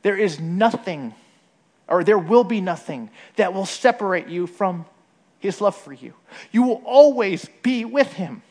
There 0.03 0.17
is 0.17 0.39
nothing, 0.39 1.15
or 1.89 2.05
there 2.05 2.19
will 2.19 2.45
be 2.45 2.61
nothing, 2.61 3.11
that 3.37 3.53
will 3.53 3.67
separate 3.67 4.29
you 4.29 4.47
from 4.47 4.87
his 5.39 5.61
love 5.61 5.77
for 5.77 5.93
you. 5.93 6.15
You 6.51 6.63
will 6.63 6.83
always 6.85 7.47
be 7.63 7.85
with 7.85 8.13
him. 8.13 8.43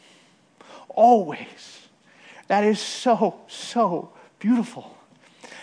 Always. 0.89 1.76
That 2.47 2.63
is 2.63 2.79
so, 2.79 3.39
so 3.47 4.11
beautiful. 4.39 4.97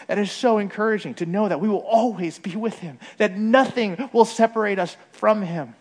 That 0.07 0.19
is 0.19 0.31
so 0.31 0.59
encouraging 0.59 1.15
to 1.15 1.27
know 1.27 1.49
that 1.49 1.61
we 1.61 1.69
will 1.69 1.79
always 1.79 2.39
be 2.39 2.57
with 2.57 2.79
him, 2.81 2.99
that 3.17 3.39
nothing 3.39 4.11
will 4.13 4.27
separate 4.27 4.79
us 4.79 4.97
from 5.13 5.43
him. 5.43 5.75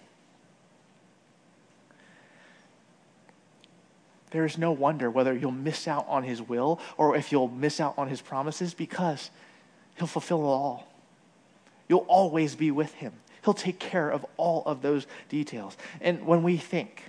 There 4.31 4.45
is 4.45 4.57
no 4.57 4.71
wonder 4.71 5.11
whether 5.11 5.33
you'll 5.33 5.51
miss 5.51 5.87
out 5.87 6.07
on 6.07 6.23
his 6.23 6.41
will 6.41 6.79
or 6.97 7.15
if 7.15 7.31
you'll 7.31 7.49
miss 7.49 7.79
out 7.79 7.93
on 7.97 8.07
his 8.07 8.21
promises 8.21 8.73
because 8.73 9.29
He'll 9.95 10.07
fulfill 10.07 10.41
it 10.41 10.47
all. 10.47 10.87
You'll 11.87 12.05
always 12.07 12.55
be 12.55 12.71
with 12.71 12.93
him. 12.95 13.13
He'll 13.43 13.53
take 13.53 13.79
care 13.79 14.09
of 14.09 14.25
all 14.37 14.63
of 14.65 14.81
those 14.81 15.05
details. 15.29 15.77
And 16.01 16.25
when 16.25 16.43
we 16.43 16.57
think, 16.57 17.03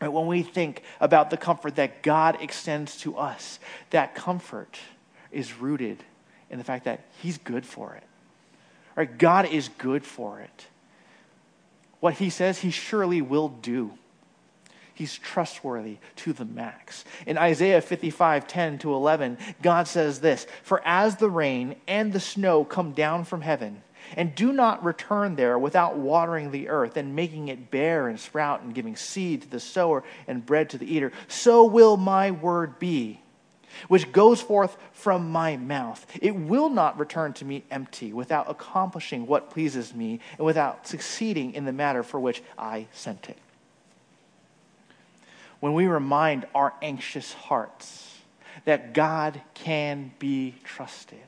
right, 0.00 0.12
when 0.12 0.26
we 0.26 0.42
think 0.42 0.82
about 1.00 1.30
the 1.30 1.36
comfort 1.36 1.76
that 1.76 2.02
God 2.02 2.38
extends 2.40 2.96
to 2.98 3.16
us, 3.16 3.58
that 3.90 4.14
comfort 4.14 4.78
is 5.30 5.58
rooted 5.58 6.02
in 6.50 6.58
the 6.58 6.64
fact 6.64 6.84
that 6.84 7.04
He's 7.22 7.38
good 7.38 7.64
for 7.64 7.94
it. 7.94 8.04
Right? 8.96 9.18
God 9.18 9.46
is 9.46 9.68
good 9.78 10.04
for 10.04 10.40
it. 10.40 10.66
What 12.00 12.14
He 12.14 12.30
says, 12.30 12.58
He 12.58 12.70
surely 12.70 13.22
will 13.22 13.48
do. 13.48 13.92
He's 15.00 15.16
trustworthy 15.16 15.96
to 16.16 16.34
the 16.34 16.44
max. 16.44 17.06
In 17.26 17.38
Isaiah 17.38 17.80
55, 17.80 18.46
10 18.46 18.78
to 18.80 18.92
11, 18.92 19.38
God 19.62 19.88
says 19.88 20.20
this 20.20 20.46
For 20.62 20.82
as 20.84 21.16
the 21.16 21.30
rain 21.30 21.76
and 21.88 22.12
the 22.12 22.20
snow 22.20 22.64
come 22.64 22.92
down 22.92 23.24
from 23.24 23.40
heaven, 23.40 23.82
and 24.16 24.34
do 24.34 24.52
not 24.52 24.84
return 24.84 25.36
there 25.36 25.58
without 25.58 25.96
watering 25.96 26.50
the 26.50 26.68
earth 26.68 26.96
and 26.96 27.16
making 27.16 27.48
it 27.48 27.70
bear 27.70 28.08
and 28.08 28.18
sprout 28.18 28.62
and 28.62 28.74
giving 28.74 28.96
seed 28.96 29.42
to 29.42 29.48
the 29.48 29.60
sower 29.60 30.02
and 30.26 30.44
bread 30.44 30.70
to 30.70 30.78
the 30.78 30.92
eater, 30.92 31.12
so 31.28 31.64
will 31.64 31.96
my 31.96 32.30
word 32.30 32.78
be, 32.78 33.20
which 33.88 34.12
goes 34.12 34.40
forth 34.40 34.76
from 34.92 35.30
my 35.30 35.56
mouth. 35.56 36.06
It 36.20 36.34
will 36.34 36.70
not 36.70 36.98
return 36.98 37.32
to 37.34 37.44
me 37.44 37.64
empty, 37.70 38.12
without 38.12 38.50
accomplishing 38.50 39.26
what 39.26 39.50
pleases 39.50 39.94
me 39.94 40.20
and 40.38 40.46
without 40.46 40.86
succeeding 40.86 41.54
in 41.54 41.64
the 41.64 41.72
matter 41.72 42.02
for 42.02 42.18
which 42.18 42.42
I 42.58 42.86
sent 42.92 43.28
it 43.28 43.38
when 45.60 45.74
we 45.74 45.86
remind 45.86 46.46
our 46.54 46.72
anxious 46.82 47.32
hearts 47.32 48.18
that 48.64 48.92
God 48.92 49.40
can 49.54 50.12
be 50.18 50.56
trusted, 50.64 51.18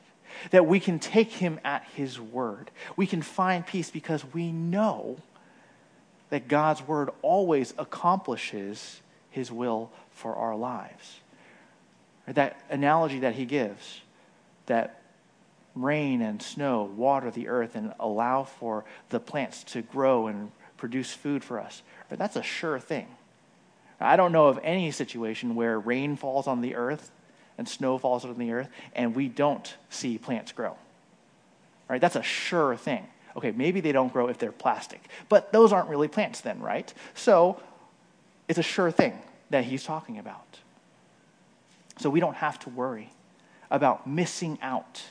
that 0.51 0.65
we 0.65 0.79
can 0.79 0.99
take 0.99 1.31
him 1.31 1.59
at 1.63 1.85
his 1.95 2.19
word. 2.19 2.71
We 2.95 3.07
can 3.07 3.21
find 3.21 3.65
peace 3.65 3.89
because 3.89 4.23
we 4.33 4.51
know 4.51 5.17
that 6.29 6.47
God's 6.47 6.81
word 6.81 7.09
always 7.21 7.73
accomplishes 7.77 9.01
his 9.29 9.51
will 9.51 9.91
for 10.11 10.35
our 10.35 10.55
lives. 10.55 11.19
That 12.27 12.61
analogy 12.69 13.19
that 13.19 13.35
he 13.35 13.45
gives, 13.45 14.01
that 14.67 15.01
rain 15.75 16.21
and 16.21 16.41
snow 16.41 16.83
water 16.83 17.31
the 17.31 17.47
earth 17.47 17.75
and 17.75 17.93
allow 17.99 18.43
for 18.43 18.85
the 19.09 19.19
plants 19.19 19.63
to 19.63 19.81
grow 19.81 20.27
and 20.27 20.51
produce 20.77 21.13
food 21.13 21.43
for 21.43 21.59
us, 21.59 21.81
that's 22.09 22.35
a 22.35 22.43
sure 22.43 22.79
thing. 22.79 23.07
I 23.99 24.15
don't 24.15 24.31
know 24.31 24.47
of 24.47 24.59
any 24.63 24.91
situation 24.91 25.55
where 25.55 25.79
rain 25.79 26.15
falls 26.15 26.45
on 26.45 26.61
the 26.61 26.75
earth 26.75 27.11
and 27.57 27.67
snow 27.67 27.97
falls 27.97 28.25
on 28.25 28.37
the 28.37 28.51
earth 28.51 28.69
and 28.95 29.15
we 29.15 29.27
don't 29.27 29.75
see 29.89 30.17
plants 30.17 30.51
grow. 30.51 30.75
Right? 31.89 32.01
That's 32.01 32.15
a 32.15 32.23
sure 32.23 32.75
thing. 32.75 33.07
Okay, 33.35 33.51
maybe 33.51 33.81
they 33.81 33.91
don't 33.91 34.13
grow 34.13 34.27
if 34.27 34.37
they're 34.37 34.51
plastic, 34.51 35.03
but 35.27 35.51
those 35.51 35.73
aren't 35.73 35.89
really 35.89 36.07
plants 36.07 36.41
then, 36.41 36.59
right? 36.59 36.93
So 37.15 37.59
it's 38.47 38.59
a 38.59 38.63
sure 38.63 38.91
thing 38.91 39.17
that 39.49 39.65
he's 39.65 39.83
talking 39.83 40.19
about. 40.19 40.59
So 41.97 42.09
we 42.09 42.19
don't 42.19 42.35
have 42.35 42.59
to 42.59 42.69
worry 42.69 43.11
about 43.71 44.07
missing 44.07 44.59
out 44.61 45.01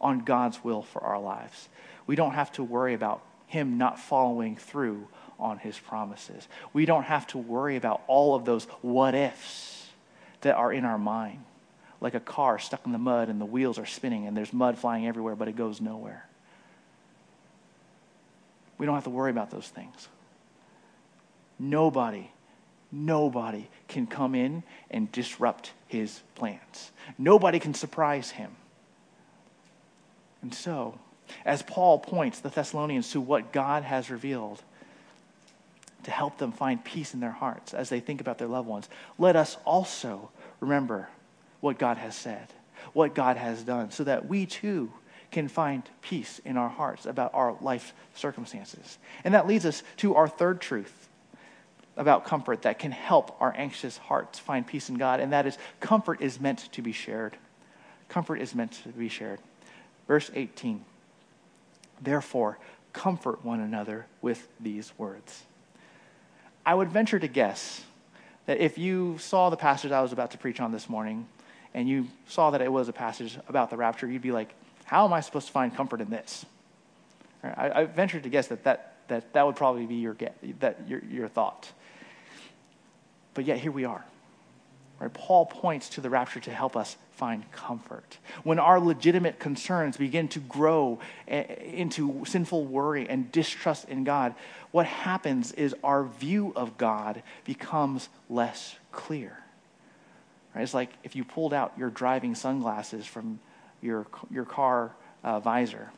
on 0.00 0.20
God's 0.20 0.62
will 0.62 0.82
for 0.82 1.02
our 1.02 1.20
lives. 1.20 1.68
We 2.06 2.16
don't 2.16 2.32
have 2.32 2.52
to 2.52 2.62
worry 2.62 2.94
about 2.94 3.22
him 3.46 3.78
not 3.78 3.98
following 3.98 4.56
through 4.56 5.08
on 5.38 5.58
his 5.58 5.78
promises. 5.78 6.48
We 6.72 6.84
don't 6.84 7.04
have 7.04 7.26
to 7.28 7.38
worry 7.38 7.76
about 7.76 8.02
all 8.06 8.34
of 8.34 8.44
those 8.44 8.64
what 8.82 9.14
ifs 9.14 9.86
that 10.40 10.56
are 10.56 10.72
in 10.72 10.84
our 10.84 10.98
mind, 10.98 11.44
like 12.00 12.14
a 12.14 12.20
car 12.20 12.58
stuck 12.58 12.86
in 12.86 12.92
the 12.92 12.98
mud 12.98 13.28
and 13.28 13.40
the 13.40 13.46
wheels 13.46 13.78
are 13.78 13.86
spinning 13.86 14.26
and 14.26 14.36
there's 14.36 14.52
mud 14.52 14.78
flying 14.78 15.06
everywhere, 15.06 15.34
but 15.34 15.48
it 15.48 15.56
goes 15.56 15.80
nowhere. 15.80 16.24
We 18.78 18.86
don't 18.86 18.94
have 18.94 19.04
to 19.04 19.10
worry 19.10 19.30
about 19.30 19.50
those 19.50 19.68
things. 19.68 20.08
Nobody, 21.58 22.30
nobody 22.92 23.68
can 23.88 24.06
come 24.06 24.36
in 24.36 24.62
and 24.90 25.10
disrupt 25.10 25.72
his 25.88 26.20
plans. 26.36 26.92
Nobody 27.18 27.58
can 27.58 27.74
surprise 27.74 28.30
him. 28.30 28.52
And 30.40 30.54
so, 30.54 30.98
as 31.44 31.62
Paul 31.62 31.98
points 31.98 32.38
the 32.38 32.48
Thessalonians 32.48 33.10
to 33.10 33.20
what 33.20 33.52
God 33.52 33.82
has 33.82 34.08
revealed, 34.08 34.62
to 36.04 36.12
help 36.12 36.38
them 36.38 36.52
find 36.52 36.82
peace 36.82 37.12
in 37.12 37.20
their 37.20 37.32
hearts 37.32 37.74
as 37.74 37.88
they 37.88 37.98
think 37.98 38.20
about 38.20 38.38
their 38.38 38.48
loved 38.48 38.68
ones, 38.68 38.88
let 39.18 39.34
us 39.34 39.56
also 39.64 40.30
remember 40.60 41.08
what 41.60 41.78
God 41.78 41.96
has 41.96 42.14
said, 42.14 42.46
what 42.92 43.14
God 43.14 43.36
has 43.36 43.62
done, 43.62 43.90
so 43.90 44.04
that 44.04 44.28
we 44.28 44.46
too 44.46 44.92
can 45.30 45.48
find 45.48 45.82
peace 46.00 46.40
in 46.44 46.56
our 46.56 46.68
hearts 46.68 47.06
about 47.06 47.34
our 47.34 47.56
life 47.60 47.92
circumstances. 48.14 48.98
And 49.24 49.34
that 49.34 49.46
leads 49.46 49.66
us 49.66 49.82
to 49.98 50.14
our 50.14 50.28
third 50.28 50.60
truth 50.60 51.08
about 51.96 52.24
comfort 52.24 52.62
that 52.62 52.78
can 52.78 52.92
help 52.92 53.36
our 53.40 53.52
anxious 53.56 53.98
hearts 53.98 54.38
find 54.38 54.66
peace 54.66 54.88
in 54.88 54.96
God, 54.96 55.20
and 55.20 55.32
that 55.32 55.46
is 55.46 55.58
comfort 55.80 56.22
is 56.22 56.40
meant 56.40 56.72
to 56.72 56.80
be 56.80 56.92
shared. 56.92 57.36
Comfort 58.08 58.36
is 58.36 58.54
meant 58.54 58.72
to 58.84 58.88
be 58.90 59.08
shared. 59.08 59.40
Verse 60.06 60.30
18 60.34 60.84
Therefore, 62.00 62.58
comfort 62.92 63.44
one 63.44 63.60
another 63.60 64.06
with 64.22 64.48
these 64.60 64.92
words. 64.96 65.42
I 66.64 66.74
would 66.74 66.90
venture 66.90 67.18
to 67.18 67.28
guess 67.28 67.82
that 68.46 68.58
if 68.58 68.78
you 68.78 69.18
saw 69.18 69.50
the 69.50 69.56
passage 69.56 69.90
I 69.90 70.00
was 70.00 70.12
about 70.12 70.30
to 70.30 70.38
preach 70.38 70.60
on 70.60 70.70
this 70.70 70.88
morning 70.88 71.26
and 71.78 71.88
you 71.88 72.08
saw 72.26 72.50
that 72.50 72.60
it 72.60 72.72
was 72.72 72.88
a 72.88 72.92
passage 72.92 73.38
about 73.46 73.70
the 73.70 73.76
rapture, 73.76 74.10
you'd 74.10 74.20
be 74.20 74.32
like, 74.32 74.52
how 74.84 75.04
am 75.04 75.12
I 75.12 75.20
supposed 75.20 75.46
to 75.46 75.52
find 75.52 75.72
comfort 75.72 76.00
in 76.00 76.10
this? 76.10 76.44
I, 77.44 77.70
I 77.70 77.84
venture 77.84 78.18
to 78.18 78.28
guess 78.28 78.48
that 78.48 78.64
that, 78.64 78.96
that 79.06 79.32
that 79.32 79.46
would 79.46 79.54
probably 79.54 79.86
be 79.86 79.94
your, 79.94 80.16
that 80.58 80.88
your, 80.88 81.04
your 81.04 81.28
thought. 81.28 81.70
But 83.32 83.44
yet 83.44 83.58
here 83.58 83.70
we 83.70 83.84
are. 83.84 84.04
Right? 84.98 85.12
Paul 85.14 85.46
points 85.46 85.90
to 85.90 86.00
the 86.00 86.10
rapture 86.10 86.40
to 86.40 86.50
help 86.50 86.76
us 86.76 86.96
find 87.12 87.48
comfort. 87.52 88.18
When 88.42 88.58
our 88.58 88.80
legitimate 88.80 89.38
concerns 89.38 89.96
begin 89.96 90.26
to 90.30 90.40
grow 90.40 90.98
eh, 91.28 91.42
into 91.42 92.24
sinful 92.26 92.64
worry 92.64 93.08
and 93.08 93.30
distrust 93.30 93.88
in 93.88 94.02
God, 94.02 94.34
what 94.72 94.86
happens 94.86 95.52
is 95.52 95.76
our 95.84 96.02
view 96.02 96.52
of 96.56 96.76
God 96.76 97.22
becomes 97.44 98.08
less 98.28 98.74
clear. 98.90 99.38
Right? 100.58 100.64
It's 100.64 100.74
like 100.74 100.90
if 101.04 101.14
you 101.14 101.22
pulled 101.22 101.54
out 101.54 101.72
your 101.78 101.88
driving 101.88 102.34
sunglasses 102.34 103.06
from 103.06 103.38
your, 103.80 104.08
your 104.28 104.44
car 104.44 104.90
uh, 105.22 105.38
visor 105.38 105.92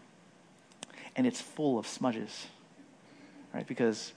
and 1.16 1.26
it's 1.26 1.40
full 1.40 1.78
of 1.78 1.86
smudges, 1.86 2.46
right? 3.54 3.66
Because 3.66 4.12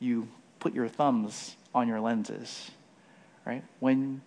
you 0.00 0.26
put 0.58 0.72
your 0.72 0.88
thumbs 0.88 1.54
on 1.74 1.86
your 1.86 2.00
lenses, 2.00 2.70
right? 3.44 3.62
When 3.80 4.22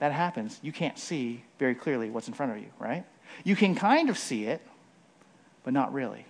that 0.00 0.12
happens, 0.12 0.60
you 0.62 0.70
can't 0.70 0.98
see 0.98 1.44
very 1.58 1.74
clearly 1.74 2.10
what's 2.10 2.28
in 2.28 2.34
front 2.34 2.52
of 2.52 2.58
you, 2.58 2.68
right? 2.78 3.06
You 3.42 3.56
can 3.56 3.74
kind 3.74 4.10
of 4.10 4.18
see 4.18 4.44
it, 4.44 4.60
but 5.64 5.72
not 5.72 5.94
really. 5.94 6.26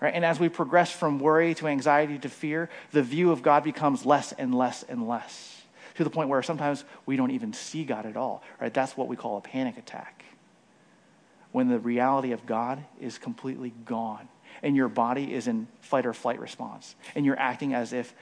Right? 0.00 0.14
And 0.14 0.24
as 0.24 0.40
we 0.40 0.48
progress 0.48 0.90
from 0.90 1.20
worry 1.20 1.54
to 1.54 1.68
anxiety 1.68 2.18
to 2.18 2.28
fear, 2.28 2.70
the 2.90 3.04
view 3.04 3.30
of 3.30 3.44
God 3.44 3.62
becomes 3.62 4.04
less 4.04 4.32
and 4.32 4.52
less 4.52 4.82
and 4.82 5.06
less 5.06 5.63
to 5.94 6.04
the 6.04 6.10
point 6.10 6.28
where 6.28 6.42
sometimes 6.42 6.84
we 7.06 7.16
don't 7.16 7.30
even 7.30 7.52
see 7.52 7.84
God 7.84 8.06
at 8.06 8.16
all. 8.16 8.42
Right? 8.60 8.72
That's 8.72 8.96
what 8.96 9.08
we 9.08 9.16
call 9.16 9.36
a 9.36 9.40
panic 9.40 9.78
attack. 9.78 10.24
When 11.52 11.68
the 11.68 11.78
reality 11.78 12.32
of 12.32 12.46
God 12.46 12.84
is 13.00 13.18
completely 13.18 13.72
gone 13.84 14.28
and 14.62 14.74
your 14.74 14.88
body 14.88 15.32
is 15.32 15.46
in 15.46 15.68
fight 15.80 16.04
or 16.04 16.12
flight 16.12 16.40
response 16.40 16.96
and 17.14 17.24
you're 17.24 17.38
acting 17.38 17.74
as 17.74 17.92
if 17.92 18.14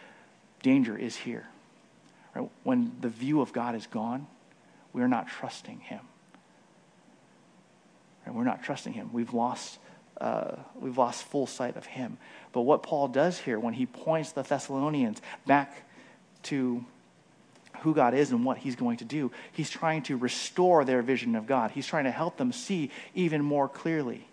danger 0.62 0.96
is 0.96 1.16
here. 1.16 1.46
Right? 2.34 2.48
When 2.62 2.92
the 3.00 3.08
view 3.08 3.40
of 3.40 3.52
God 3.52 3.74
is 3.74 3.86
gone, 3.86 4.26
we're 4.92 5.08
not 5.08 5.28
trusting 5.28 5.80
Him. 5.80 6.00
And 8.26 8.34
we're 8.34 8.44
not 8.44 8.62
trusting 8.62 8.92
Him. 8.92 9.10
We've 9.12 9.32
lost, 9.32 9.78
uh, 10.20 10.56
we've 10.78 10.98
lost 10.98 11.24
full 11.24 11.46
sight 11.46 11.76
of 11.76 11.86
Him. 11.86 12.18
But 12.52 12.62
what 12.62 12.82
Paul 12.82 13.08
does 13.08 13.38
here 13.38 13.58
when 13.58 13.74
he 13.74 13.86
points 13.86 14.32
the 14.32 14.42
Thessalonians 14.42 15.20
back 15.46 15.88
to 16.44 16.84
who 17.82 17.94
God 17.94 18.14
is 18.14 18.30
and 18.30 18.44
what 18.44 18.58
He's 18.58 18.76
going 18.76 18.96
to 18.98 19.04
do, 19.04 19.30
He's 19.52 19.70
trying 19.70 20.02
to 20.04 20.16
restore 20.16 20.84
their 20.84 21.02
vision 21.02 21.36
of 21.36 21.46
God. 21.46 21.70
He's 21.70 21.86
trying 21.86 22.04
to 22.04 22.10
help 22.10 22.36
them 22.36 22.52
see 22.52 22.90
even 23.14 23.42
more 23.42 23.68
clearly. 23.68 24.26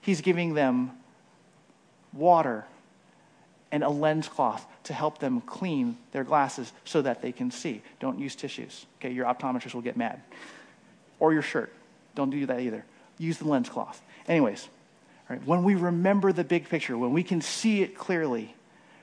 He's 0.00 0.20
giving 0.20 0.54
them 0.54 0.92
water 2.12 2.64
and 3.70 3.82
a 3.82 3.88
lens 3.88 4.28
cloth 4.28 4.66
to 4.84 4.92
help 4.92 5.18
them 5.18 5.40
clean 5.40 5.96
their 6.12 6.24
glasses 6.24 6.72
so 6.84 7.02
that 7.02 7.22
they 7.22 7.32
can 7.32 7.50
see. 7.50 7.82
Don't 8.00 8.18
use 8.18 8.36
tissues. 8.36 8.86
Okay, 9.00 9.12
your 9.12 9.26
optometrist 9.26 9.74
will 9.74 9.80
get 9.80 9.96
mad. 9.96 10.20
Or 11.18 11.32
your 11.32 11.42
shirt. 11.42 11.72
Don't 12.14 12.30
do 12.30 12.44
that 12.46 12.60
either. 12.60 12.84
Use 13.18 13.38
the 13.38 13.48
lens 13.48 13.68
cloth. 13.68 14.02
Anyways, 14.28 14.68
right, 15.30 15.44
when 15.46 15.62
we 15.62 15.74
remember 15.74 16.32
the 16.32 16.44
big 16.44 16.68
picture, 16.68 16.98
when 16.98 17.12
we 17.12 17.22
can 17.22 17.40
see 17.40 17.82
it 17.82 17.96
clearly, 17.96 18.54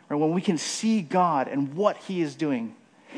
right, 0.08 0.18
when 0.18 0.34
we 0.34 0.42
can 0.42 0.58
see 0.58 1.02
God 1.02 1.48
and 1.48 1.74
what 1.74 1.98
He 1.98 2.22
is 2.22 2.36
doing, 2.36 2.76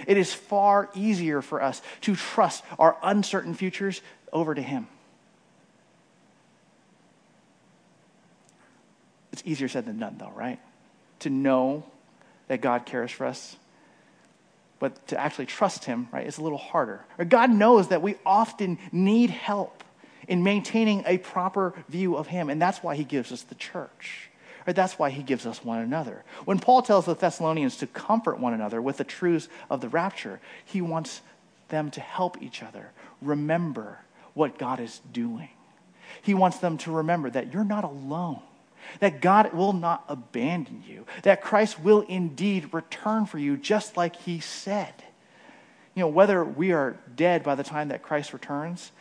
it 0.07 0.17
is 0.17 0.33
far 0.33 0.89
easier 0.95 1.41
for 1.41 1.61
us 1.61 1.81
to 2.01 2.15
trust 2.15 2.63
our 2.79 2.97
uncertain 3.03 3.53
futures 3.53 4.01
over 4.33 4.53
to 4.53 4.61
Him. 4.61 4.87
It's 9.31 9.43
easier 9.45 9.67
said 9.67 9.85
than 9.85 9.99
done, 9.99 10.17
though, 10.17 10.33
right? 10.35 10.59
to 11.21 11.29
know 11.29 11.83
that 12.47 12.61
God 12.61 12.85
cares 12.85 13.11
for 13.11 13.25
us. 13.25 13.55
But 14.79 15.07
to 15.07 15.19
actually 15.19 15.45
trust 15.45 15.85
Him, 15.85 16.09
right, 16.11 16.25
is 16.25 16.37
a 16.37 16.43
little 16.43 16.57
harder. 16.57 17.05
God 17.29 17.51
knows 17.51 17.89
that 17.89 18.01
we 18.01 18.15
often 18.25 18.79
need 18.91 19.29
help 19.29 19.83
in 20.27 20.43
maintaining 20.43 21.03
a 21.05 21.17
proper 21.19 21.73
view 21.87 22.15
of 22.15 22.27
Him, 22.27 22.49
and 22.49 22.61
that's 22.61 22.79
why 22.79 22.95
He 22.95 23.03
gives 23.03 23.31
us 23.31 23.43
the 23.43 23.55
church. 23.55 24.30
Right? 24.65 24.75
That's 24.75 24.99
why 24.99 25.09
He 25.09 25.23
gives 25.23 25.45
us 25.45 25.63
one 25.63 25.79
another. 25.79 26.23
When 26.45 26.59
Paul 26.59 26.81
tells 26.81 27.05
the 27.05 27.15
Thessalonians 27.15 27.77
to 27.77 27.87
comfort 27.87 28.39
one 28.39 28.53
another 28.53 28.81
with 28.81 28.97
the 28.97 29.03
truths 29.03 29.49
of 29.69 29.81
the 29.81 29.89
rapture, 29.89 30.39
he 30.63 30.81
wants 30.81 31.21
them 31.69 31.91
to 31.91 32.01
help 32.01 32.41
each 32.41 32.61
other 32.61 32.91
remember 33.21 33.99
what 34.33 34.57
God 34.57 34.79
is 34.79 35.01
doing. 35.11 35.49
He 36.21 36.33
wants 36.33 36.57
them 36.57 36.77
to 36.79 36.91
remember 36.91 37.29
that 37.29 37.53
you're 37.53 37.63
not 37.63 37.83
alone 37.83 38.41
that 38.99 39.21
God 39.21 39.53
will 39.53 39.73
not 39.73 40.03
abandon 40.07 40.83
you, 40.87 41.05
that 41.23 41.41
Christ 41.41 41.79
will 41.79 42.01
indeed 42.01 42.73
return 42.73 43.25
for 43.25 43.37
you, 43.37 43.57
just 43.57 43.97
like 43.97 44.15
he 44.15 44.39
said. 44.39 44.93
You 45.95 46.01
know, 46.01 46.07
whether 46.07 46.43
we 46.43 46.71
are 46.71 46.97
dead 47.15 47.43
by 47.43 47.55
the 47.55 47.63
time 47.63 47.89
that 47.89 48.01
Christ 48.01 48.33
returns 48.33 48.91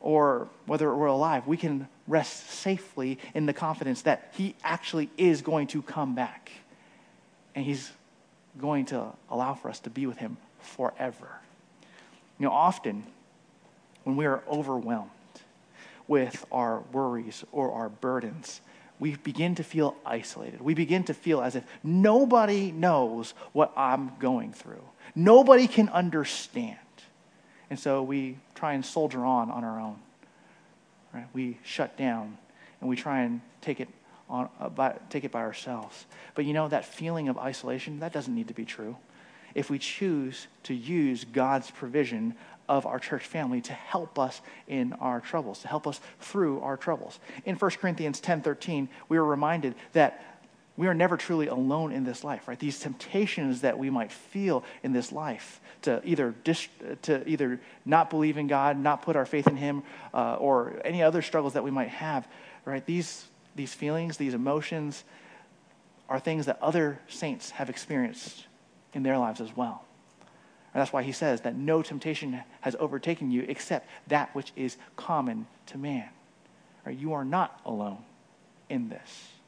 or 0.00 0.48
whether 0.66 0.94
we're 0.94 1.06
alive, 1.06 1.46
we 1.46 1.56
can 1.56 1.88
rest 2.10 2.50
safely 2.50 3.18
in 3.34 3.46
the 3.46 3.52
confidence 3.52 4.02
that 4.02 4.32
he 4.36 4.54
actually 4.62 5.08
is 5.16 5.42
going 5.42 5.68
to 5.68 5.80
come 5.80 6.14
back. 6.14 6.50
And 7.54 7.64
he's 7.64 7.90
going 8.58 8.86
to 8.86 9.06
allow 9.30 9.54
for 9.54 9.70
us 9.70 9.80
to 9.80 9.90
be 9.90 10.06
with 10.06 10.18
him 10.18 10.36
forever. 10.60 11.28
You 12.38 12.46
know, 12.46 12.52
often 12.52 13.04
when 14.04 14.16
we 14.16 14.26
are 14.26 14.42
overwhelmed 14.48 15.10
with 16.08 16.44
our 16.50 16.80
worries 16.92 17.44
or 17.52 17.72
our 17.72 17.88
burdens, 17.88 18.60
we 18.98 19.16
begin 19.16 19.54
to 19.54 19.62
feel 19.62 19.96
isolated. 20.04 20.60
We 20.60 20.74
begin 20.74 21.04
to 21.04 21.14
feel 21.14 21.40
as 21.40 21.54
if 21.54 21.64
nobody 21.82 22.72
knows 22.72 23.34
what 23.52 23.72
I'm 23.76 24.12
going 24.18 24.52
through. 24.52 24.82
Nobody 25.14 25.66
can 25.66 25.88
understand. 25.88 26.76
And 27.70 27.78
so 27.78 28.02
we 28.02 28.38
try 28.54 28.74
and 28.74 28.84
soldier 28.84 29.24
on 29.24 29.50
on 29.50 29.64
our 29.64 29.80
own. 29.80 29.96
Right? 31.12 31.26
We 31.32 31.58
shut 31.62 31.96
down 31.96 32.38
and 32.80 32.88
we 32.88 32.96
try 32.96 33.22
and 33.22 33.40
take 33.60 33.80
it 33.80 33.88
on, 34.28 34.48
uh, 34.60 34.68
by, 34.68 34.96
take 35.10 35.24
it 35.24 35.32
by 35.32 35.40
ourselves. 35.40 36.06
But 36.34 36.44
you 36.44 36.52
know, 36.52 36.68
that 36.68 36.84
feeling 36.84 37.28
of 37.28 37.36
isolation, 37.36 38.00
that 38.00 38.12
doesn't 38.12 38.34
need 38.34 38.48
to 38.48 38.54
be 38.54 38.64
true. 38.64 38.96
If 39.54 39.68
we 39.68 39.78
choose 39.78 40.46
to 40.64 40.74
use 40.74 41.24
God's 41.24 41.70
provision 41.70 42.36
of 42.68 42.86
our 42.86 43.00
church 43.00 43.26
family 43.26 43.60
to 43.60 43.72
help 43.72 44.16
us 44.16 44.40
in 44.68 44.92
our 44.94 45.20
troubles, 45.20 45.58
to 45.58 45.68
help 45.68 45.88
us 45.88 46.00
through 46.20 46.60
our 46.60 46.76
troubles. 46.76 47.18
In 47.44 47.56
1 47.56 47.70
Corinthians 47.80 48.20
10:13, 48.20 48.88
we 49.08 49.16
are 49.16 49.24
reminded 49.24 49.74
that 49.92 50.22
we 50.80 50.86
are 50.86 50.94
never 50.94 51.18
truly 51.18 51.46
alone 51.46 51.92
in 51.92 52.04
this 52.04 52.24
life, 52.24 52.48
right? 52.48 52.58
These 52.58 52.80
temptations 52.80 53.60
that 53.60 53.78
we 53.78 53.90
might 53.90 54.10
feel 54.10 54.64
in 54.82 54.94
this 54.94 55.12
life 55.12 55.60
to 55.82 56.00
either 56.06 56.34
dis- 56.42 56.68
to 57.02 57.28
either 57.28 57.60
not 57.84 58.08
believe 58.08 58.38
in 58.38 58.46
God, 58.46 58.78
not 58.78 59.02
put 59.02 59.14
our 59.14 59.26
faith 59.26 59.46
in 59.46 59.58
Him, 59.58 59.82
uh, 60.14 60.36
or 60.36 60.80
any 60.82 61.02
other 61.02 61.20
struggles 61.20 61.52
that 61.52 61.62
we 61.62 61.70
might 61.70 61.90
have, 61.90 62.26
right? 62.64 62.82
These 62.86 63.26
these 63.54 63.74
feelings, 63.74 64.16
these 64.16 64.32
emotions, 64.32 65.04
are 66.08 66.18
things 66.18 66.46
that 66.46 66.58
other 66.62 66.98
saints 67.08 67.50
have 67.50 67.68
experienced 67.68 68.46
in 68.94 69.02
their 69.02 69.18
lives 69.18 69.42
as 69.42 69.54
well. 69.54 69.84
And 70.72 70.80
that's 70.80 70.94
why 70.94 71.02
he 71.02 71.12
says 71.12 71.42
that 71.42 71.56
no 71.56 71.82
temptation 71.82 72.40
has 72.62 72.74
overtaken 72.80 73.30
you 73.30 73.44
except 73.46 73.86
that 74.06 74.34
which 74.34 74.50
is 74.56 74.78
common 74.96 75.46
to 75.66 75.76
man. 75.76 76.08
Right? 76.86 76.96
You 76.96 77.12
are 77.12 77.24
not 77.26 77.60
alone 77.66 78.02
in 78.70 78.88
this. 78.88 79.39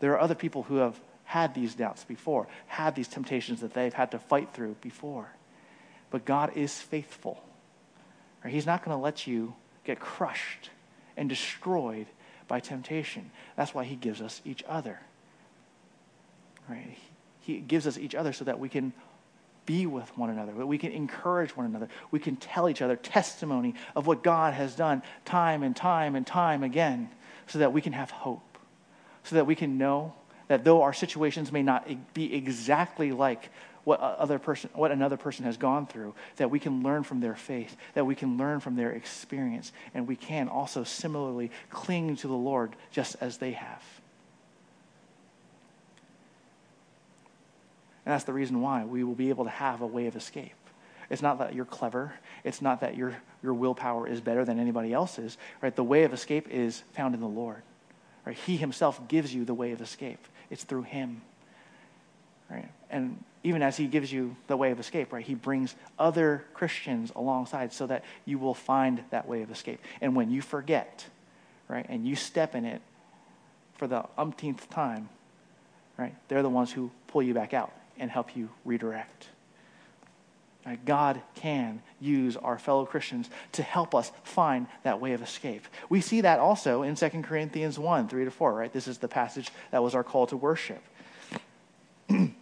There 0.00 0.12
are 0.12 0.20
other 0.20 0.34
people 0.34 0.64
who 0.64 0.76
have 0.76 0.98
had 1.24 1.54
these 1.54 1.74
doubts 1.74 2.04
before, 2.04 2.48
had 2.66 2.94
these 2.94 3.08
temptations 3.08 3.60
that 3.60 3.72
they've 3.72 3.94
had 3.94 4.10
to 4.10 4.18
fight 4.18 4.52
through 4.52 4.76
before. 4.80 5.28
But 6.10 6.24
God 6.24 6.56
is 6.56 6.80
faithful. 6.80 7.42
Right? 8.44 8.52
He's 8.52 8.66
not 8.66 8.84
going 8.84 8.96
to 8.96 9.02
let 9.02 9.26
you 9.26 9.54
get 9.84 10.00
crushed 10.00 10.70
and 11.16 11.28
destroyed 11.28 12.06
by 12.48 12.58
temptation. 12.58 13.30
That's 13.56 13.72
why 13.72 13.84
he 13.84 13.94
gives 13.94 14.20
us 14.20 14.40
each 14.44 14.64
other. 14.68 14.98
Right? 16.68 16.96
He 17.40 17.58
gives 17.58 17.86
us 17.86 17.96
each 17.96 18.14
other 18.14 18.32
so 18.32 18.44
that 18.44 18.58
we 18.58 18.68
can 18.68 18.92
be 19.66 19.86
with 19.86 20.16
one 20.18 20.30
another, 20.30 20.52
that 20.52 20.66
we 20.66 20.78
can 20.78 20.90
encourage 20.90 21.56
one 21.56 21.66
another. 21.66 21.88
We 22.10 22.18
can 22.18 22.36
tell 22.36 22.68
each 22.68 22.82
other 22.82 22.96
testimony 22.96 23.74
of 23.94 24.06
what 24.06 24.24
God 24.24 24.54
has 24.54 24.74
done 24.74 25.02
time 25.24 25.62
and 25.62 25.76
time 25.76 26.16
and 26.16 26.26
time 26.26 26.64
again 26.64 27.08
so 27.46 27.60
that 27.60 27.72
we 27.72 27.80
can 27.80 27.92
have 27.92 28.10
hope, 28.10 28.49
so 29.24 29.36
that 29.36 29.46
we 29.46 29.54
can 29.54 29.78
know 29.78 30.14
that 30.48 30.64
though 30.64 30.82
our 30.82 30.92
situations 30.92 31.52
may 31.52 31.62
not 31.62 31.88
be 32.14 32.34
exactly 32.34 33.12
like 33.12 33.50
what 33.84 34.00
other 34.00 34.38
person 34.38 34.68
what 34.74 34.90
another 34.90 35.16
person 35.16 35.44
has 35.44 35.56
gone 35.56 35.86
through 35.86 36.14
that 36.36 36.50
we 36.50 36.58
can 36.58 36.82
learn 36.82 37.02
from 37.02 37.20
their 37.20 37.34
faith 37.34 37.76
that 37.94 38.04
we 38.04 38.14
can 38.14 38.36
learn 38.36 38.60
from 38.60 38.76
their 38.76 38.92
experience 38.92 39.72
and 39.94 40.06
we 40.06 40.16
can 40.16 40.48
also 40.48 40.84
similarly 40.84 41.50
cling 41.70 42.14
to 42.14 42.28
the 42.28 42.34
lord 42.34 42.76
just 42.92 43.16
as 43.20 43.38
they 43.38 43.52
have 43.52 43.82
And 48.04 48.14
that's 48.14 48.24
the 48.24 48.32
reason 48.32 48.60
why 48.60 48.84
we 48.84 49.04
will 49.04 49.14
be 49.14 49.28
able 49.28 49.44
to 49.44 49.50
have 49.50 49.82
a 49.82 49.86
way 49.86 50.06
of 50.06 50.16
escape. 50.16 50.52
It's 51.10 51.22
not 51.22 51.38
that 51.38 51.54
you're 51.54 51.64
clever. 51.64 52.12
It's 52.44 52.62
not 52.62 52.80
that 52.80 52.96
your, 52.96 53.16
your 53.42 53.54
willpower 53.54 54.08
is 54.08 54.20
better 54.20 54.44
than 54.44 54.58
anybody 54.58 54.92
else's. 54.92 55.36
Right? 55.60 55.74
The 55.74 55.84
way 55.84 56.04
of 56.04 56.12
escape 56.12 56.48
is 56.50 56.82
found 56.92 57.14
in 57.14 57.20
the 57.20 57.28
Lord. 57.28 57.62
Right? 58.24 58.36
He 58.36 58.56
himself 58.56 59.08
gives 59.08 59.34
you 59.34 59.44
the 59.44 59.54
way 59.54 59.72
of 59.72 59.80
escape. 59.80 60.26
It's 60.50 60.64
through 60.64 60.82
him. 60.82 61.22
Right? 62.50 62.68
And 62.90 63.22
even 63.42 63.62
as 63.62 63.76
he 63.76 63.86
gives 63.86 64.12
you 64.12 64.36
the 64.48 64.56
way 64.56 64.70
of 64.70 64.78
escape, 64.80 65.12
right, 65.12 65.24
he 65.24 65.34
brings 65.34 65.74
other 65.98 66.44
Christians 66.52 67.10
alongside 67.16 67.72
so 67.72 67.86
that 67.86 68.04
you 68.26 68.38
will 68.38 68.54
find 68.54 69.02
that 69.10 69.26
way 69.26 69.42
of 69.42 69.50
escape. 69.50 69.80
And 70.00 70.14
when 70.14 70.30
you 70.30 70.42
forget, 70.42 71.06
right, 71.68 71.86
and 71.88 72.06
you 72.06 72.16
step 72.16 72.54
in 72.54 72.64
it 72.66 72.82
for 73.74 73.86
the 73.86 74.04
umpteenth 74.18 74.68
time, 74.68 75.08
right, 75.96 76.14
they're 76.28 76.42
the 76.42 76.50
ones 76.50 76.72
who 76.72 76.90
pull 77.06 77.22
you 77.22 77.32
back 77.32 77.54
out 77.54 77.72
and 77.98 78.10
help 78.10 78.36
you 78.36 78.50
redirect. 78.64 79.28
God 80.84 81.22
can 81.34 81.82
use 82.00 82.36
our 82.36 82.58
fellow 82.58 82.84
Christians 82.84 83.30
to 83.52 83.62
help 83.62 83.94
us 83.94 84.12
find 84.24 84.66
that 84.82 85.00
way 85.00 85.12
of 85.12 85.22
escape. 85.22 85.66
We 85.88 86.00
see 86.00 86.20
that 86.20 86.38
also 86.38 86.82
in 86.82 86.94
2 86.94 87.08
Corinthians 87.22 87.78
1 87.78 88.08
3 88.08 88.24
to 88.24 88.30
4, 88.30 88.54
right? 88.54 88.72
This 88.72 88.86
is 88.86 88.98
the 88.98 89.08
passage 89.08 89.50
that 89.70 89.82
was 89.82 89.94
our 89.94 90.04
call 90.04 90.26
to 90.28 90.36
worship. 90.36 90.82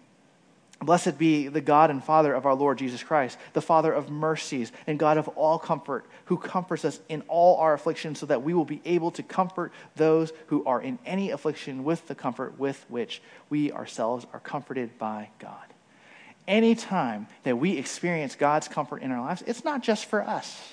Blessed 0.81 1.19
be 1.19 1.49
the 1.49 1.61
God 1.61 1.91
and 1.91 2.03
Father 2.03 2.33
of 2.33 2.47
our 2.47 2.55
Lord 2.55 2.79
Jesus 2.79 3.03
Christ, 3.03 3.37
the 3.53 3.61
Father 3.61 3.93
of 3.93 4.11
mercies 4.11 4.71
and 4.87 4.99
God 4.99 5.19
of 5.19 5.27
all 5.29 5.59
comfort, 5.59 6.07
who 6.27 6.37
comforts 6.37 6.85
us 6.85 7.01
in 7.09 7.23
all 7.27 7.57
our 7.57 7.75
affliction, 7.75 8.15
so 8.15 8.27
that 8.27 8.43
we 8.43 8.55
will 8.55 8.65
be 8.65 8.81
able 8.85 9.11
to 9.13 9.23
comfort 9.25 9.73
those 9.97 10.33
who 10.47 10.65
are 10.65 10.81
in 10.81 10.99
any 11.05 11.31
affliction 11.31 11.83
with 11.83 12.07
the 12.07 12.15
comfort 12.15 12.59
with 12.61 12.85
which 12.89 13.21
we 13.51 13.73
ourselves 13.73 14.27
are 14.33 14.41
comforted 14.41 14.97
by 14.99 15.31
God. 15.41 15.68
Anytime 16.49 17.29
that 17.45 17.59
we 17.59 17.77
experience 17.77 18.35
God's 18.35 18.67
comfort 18.67 19.03
in 19.03 19.13
our 19.13 19.21
lives, 19.21 19.45
it's 19.47 19.65
not 19.65 19.83
just 19.83 20.07
for 20.07 20.23
us. 20.23 20.73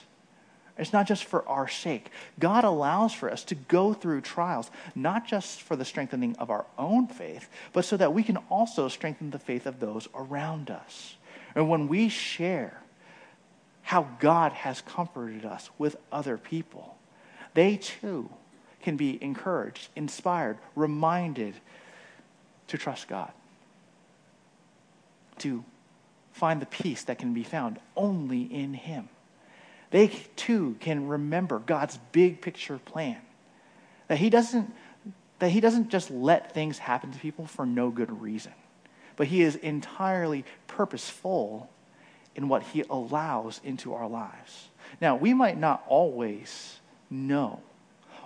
It's 0.77 0.93
not 0.93 1.07
just 1.07 1.25
for 1.25 1.47
our 1.47 1.67
sake. 1.67 2.09
God 2.39 2.63
allows 2.63 3.13
for 3.13 3.29
us 3.29 3.43
to 3.45 3.55
go 3.55 3.93
through 3.93 4.21
trials, 4.21 4.71
not 4.95 5.27
just 5.27 5.61
for 5.61 5.75
the 5.75 5.85
strengthening 5.85 6.35
of 6.37 6.49
our 6.49 6.65
own 6.77 7.07
faith, 7.07 7.49
but 7.73 7.85
so 7.85 7.95
that 7.97 8.13
we 8.13 8.23
can 8.23 8.37
also 8.49 8.87
strengthen 8.87 9.31
the 9.31 9.39
faith 9.39 9.65
of 9.65 9.79
those 9.79 10.07
around 10.15 10.69
us. 10.69 11.15
And 11.55 11.69
when 11.69 11.87
we 11.87 12.09
share 12.09 12.81
how 13.83 14.07
God 14.19 14.51
has 14.53 14.81
comforted 14.81 15.45
us 15.45 15.69
with 15.77 15.95
other 16.11 16.37
people, 16.37 16.97
they 17.53 17.77
too 17.77 18.29
can 18.81 18.97
be 18.97 19.21
encouraged, 19.21 19.89
inspired, 19.95 20.57
reminded 20.75 21.55
to 22.67 22.77
trust 22.77 23.07
God, 23.07 23.31
to 25.39 25.63
find 26.31 26.61
the 26.61 26.65
peace 26.65 27.03
that 27.03 27.17
can 27.17 27.33
be 27.33 27.43
found 27.43 27.79
only 27.95 28.41
in 28.41 28.73
Him 28.73 29.09
they 29.95 30.07
too 30.35 30.75
can 30.81 31.07
remember 31.07 31.59
God's 31.59 31.97
big 32.11 32.41
picture 32.41 32.77
plan. 32.77 33.15
That 34.09 34.17
He 34.17 34.29
doesn't, 34.29 34.73
that 35.39 35.51
he 35.51 35.61
doesn't 35.61 35.89
just 35.89 36.11
let 36.11 36.53
things 36.53 36.79
happen 36.79 37.11
to 37.11 37.19
people 37.19 37.45
for 37.45 37.65
no 37.65 37.89
good 37.89 38.21
reason, 38.21 38.51
but 39.15 39.27
He 39.27 39.41
is 39.41 39.55
entirely 39.55 40.43
purposeful 40.67 41.69
in 42.35 42.49
what 42.49 42.63
He 42.63 42.83
allows 42.89 43.61
into 43.63 43.93
our 43.93 44.09
lives. 44.09 44.67
Now, 44.99 45.15
we 45.15 45.33
might 45.33 45.57
not 45.57 45.83
always 45.87 46.79
know 47.09 47.61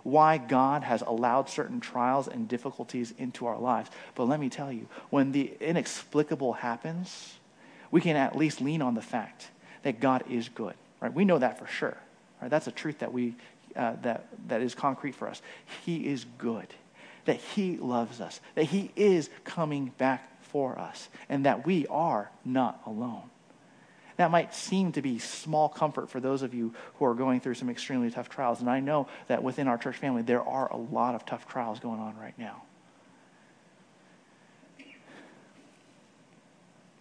why 0.03 0.37
God 0.37 0.83
has 0.83 1.01
allowed 1.01 1.49
certain 1.49 1.79
trials 1.79 2.27
and 2.27 2.47
difficulties 2.47 3.13
into 3.17 3.45
our 3.45 3.57
lives. 3.57 3.89
But 4.15 4.25
let 4.25 4.39
me 4.39 4.49
tell 4.49 4.71
you, 4.71 4.87
when 5.09 5.31
the 5.31 5.53
inexplicable 5.59 6.53
happens, 6.53 7.35
we 7.91 8.01
can 8.01 8.15
at 8.15 8.35
least 8.35 8.61
lean 8.61 8.81
on 8.81 8.95
the 8.95 9.01
fact 9.01 9.49
that 9.83 9.99
God 9.99 10.23
is 10.29 10.49
good. 10.49 10.75
Right? 10.99 11.13
We 11.13 11.25
know 11.25 11.39
that 11.39 11.59
for 11.59 11.67
sure. 11.67 11.97
Right? 12.41 12.49
That's 12.49 12.67
a 12.67 12.71
truth 12.71 12.99
that, 12.99 13.13
we, 13.13 13.35
uh, 13.75 13.93
that, 14.01 14.27
that 14.47 14.61
is 14.61 14.75
concrete 14.75 15.15
for 15.15 15.27
us. 15.27 15.41
He 15.85 16.07
is 16.07 16.25
good, 16.37 16.67
that 17.25 17.37
He 17.37 17.77
loves 17.77 18.21
us, 18.21 18.41
that 18.55 18.65
He 18.65 18.91
is 18.95 19.29
coming 19.43 19.91
back 19.97 20.41
for 20.41 20.77
us, 20.77 21.09
and 21.29 21.45
that 21.45 21.65
we 21.65 21.87
are 21.87 22.31
not 22.43 22.81
alone. 22.85 23.29
That 24.19 24.31
might 24.31 24.53
seem 24.53 24.91
to 24.91 25.01
be 25.01 25.17
small 25.17 25.69
comfort 25.69 26.09
for 26.09 26.19
those 26.19 26.41
of 26.41 26.53
you 26.53 26.73
who 26.95 27.05
are 27.05 27.13
going 27.13 27.39
through 27.39 27.53
some 27.53 27.69
extremely 27.69 28.11
tough 28.11 28.27
trials. 28.27 28.59
And 28.59 28.69
I 28.69 28.81
know 28.81 29.07
that 29.27 29.41
within 29.41 29.69
our 29.69 29.77
church 29.77 29.95
family, 29.95 30.23
there 30.23 30.43
are 30.43 30.69
a 30.69 30.75
lot 30.75 31.15
of 31.15 31.25
tough 31.25 31.47
trials 31.47 31.79
going 31.79 32.01
on 32.01 32.17
right 32.17 32.37
now. 32.37 32.63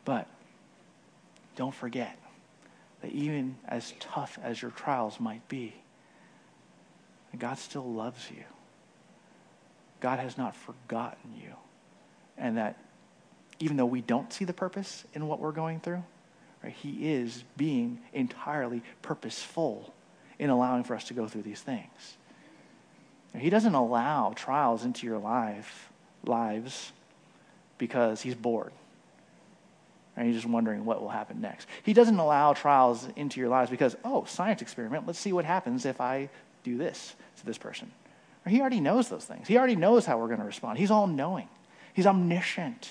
But 0.05 0.29
don't 1.57 1.75
forget 1.75 2.17
that 3.03 3.11
even 3.11 3.57
as 3.67 3.95
tough 3.99 4.39
as 4.41 4.63
your 4.63 4.71
trials 4.71 5.19
might 5.19 5.49
be, 5.49 5.75
God 7.37 7.59
still 7.59 7.93
loves 7.93 8.31
you. 8.31 8.45
God 9.99 10.21
has 10.21 10.39
not 10.39 10.55
forgotten 10.55 11.35
you. 11.35 11.55
And 12.37 12.59
that 12.59 12.77
even 13.59 13.77
though 13.77 13.87
we 13.87 14.03
don't 14.03 14.33
see 14.33 14.45
the 14.45 14.53
purpose 14.53 15.05
in 15.15 15.27
what 15.27 15.41
we're 15.41 15.51
going 15.51 15.81
through, 15.81 16.05
right, 16.63 16.73
He 16.73 17.13
is 17.13 17.45
being 17.57 17.99
entirely 18.13 18.83
purposeful 19.03 19.93
in 20.39 20.51
allowing 20.51 20.85
for 20.85 20.95
us 20.95 21.05
to 21.05 21.15
go 21.15 21.27
through 21.27 21.43
these 21.43 21.61
things. 21.61 22.17
He 23.37 23.51
doesn't 23.51 23.75
allow 23.75 24.33
trials 24.35 24.85
into 24.85 25.07
your 25.07 25.19
life, 25.19 25.91
lives 26.25 26.93
because 27.79 28.23
He's 28.23 28.35
bored 28.35 28.73
and 30.19 30.27
you're 30.27 30.35
just 30.35 30.47
wondering 30.47 30.85
what 30.85 31.01
will 31.01 31.09
happen 31.09 31.41
next. 31.41 31.69
He 31.85 31.93
doesn't 31.93 32.19
allow 32.19 32.53
trials 32.53 33.07
into 33.15 33.39
your 33.39 33.49
lives 33.49 33.71
because, 33.71 33.97
oh, 34.05 34.25
science 34.25 34.61
experiment, 34.61 35.07
let's 35.07 35.19
see 35.19 35.33
what 35.33 35.45
happens 35.45 35.87
if 35.87 36.01
I 36.01 36.29
do 36.65 36.77
this 36.77 37.15
to 37.39 37.47
this 37.47 37.57
person. 37.57 37.91
He 38.47 38.61
already 38.61 38.81
knows 38.81 39.09
those 39.09 39.25
things. 39.25 39.47
He 39.47 39.57
already 39.59 39.77
knows 39.77 40.07
how 40.07 40.19
we're 40.19 40.27
going 40.27 40.41
to 40.41 40.47
respond. 40.47 40.79
He's 40.79 40.91
all 40.91 41.07
knowing, 41.07 41.49
he's 41.95 42.07
omniscient. 42.07 42.91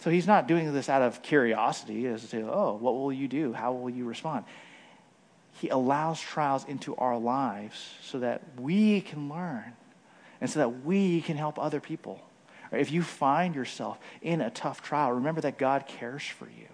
So 0.00 0.08
he's 0.10 0.26
not 0.26 0.48
doing 0.48 0.72
this 0.72 0.88
out 0.88 1.02
of 1.02 1.22
curiosity 1.22 2.06
as 2.06 2.28
to, 2.30 2.50
oh, 2.50 2.78
what 2.80 2.94
will 2.94 3.12
you 3.12 3.28
do? 3.28 3.52
How 3.52 3.72
will 3.72 3.90
you 3.90 4.06
respond? 4.06 4.46
He 5.60 5.68
allows 5.68 6.18
trials 6.18 6.64
into 6.64 6.96
our 6.96 7.18
lives 7.18 7.94
so 8.02 8.20
that 8.20 8.42
we 8.58 9.02
can 9.02 9.28
learn 9.28 9.74
and 10.40 10.48
so 10.48 10.60
that 10.60 10.86
we 10.86 11.20
can 11.20 11.36
help 11.36 11.58
other 11.58 11.80
people. 11.80 12.18
If 12.72 12.90
you 12.90 13.02
find 13.02 13.54
yourself 13.54 13.98
in 14.22 14.40
a 14.40 14.48
tough 14.48 14.82
trial, 14.82 15.12
remember 15.12 15.42
that 15.42 15.58
God 15.58 15.86
cares 15.86 16.22
for 16.22 16.46
you 16.46 16.68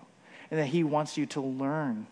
and 0.53 0.61
that 0.61 0.67
He 0.67 0.85
wants 0.85 1.17
you 1.17 1.27
to 1.27 1.41
learn 1.41 2.07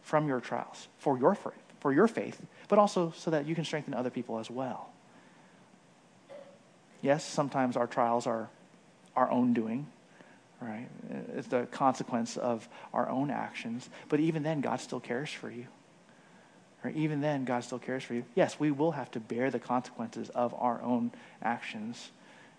from 0.00 0.28
your 0.28 0.40
trials 0.40 0.88
for 0.98 1.18
your, 1.18 1.34
faith, 1.34 1.52
for 1.80 1.92
your 1.92 2.08
faith, 2.08 2.40
but 2.68 2.78
also 2.78 3.12
so 3.14 3.30
that 3.32 3.44
you 3.44 3.54
can 3.54 3.66
strengthen 3.66 3.92
other 3.92 4.10
people 4.10 4.38
as 4.38 4.50
well. 4.50 4.88
Yes, 7.02 7.22
sometimes 7.22 7.76
our 7.76 7.86
trials 7.86 8.26
are 8.26 8.48
our 9.14 9.30
own 9.30 9.52
doing, 9.52 9.86
right? 10.64 10.88
It's 11.36 11.48
the 11.48 11.66
consequence 11.66 12.36
of 12.36 12.68
our 12.92 13.08
own 13.08 13.30
actions. 13.30 13.88
But 14.08 14.20
even 14.20 14.42
then, 14.42 14.60
God 14.60 14.80
still 14.80 15.00
cares 15.00 15.30
for 15.30 15.50
you. 15.50 15.66
Right? 16.82 16.96
Even 16.96 17.20
then, 17.20 17.44
God 17.44 17.64
still 17.64 17.78
cares 17.78 18.02
for 18.02 18.14
you. 18.14 18.24
Yes, 18.34 18.58
we 18.58 18.70
will 18.70 18.92
have 18.92 19.10
to 19.12 19.20
bear 19.20 19.50
the 19.50 19.58
consequences 19.58 20.30
of 20.30 20.54
our 20.54 20.82
own 20.82 21.12
actions, 21.42 22.10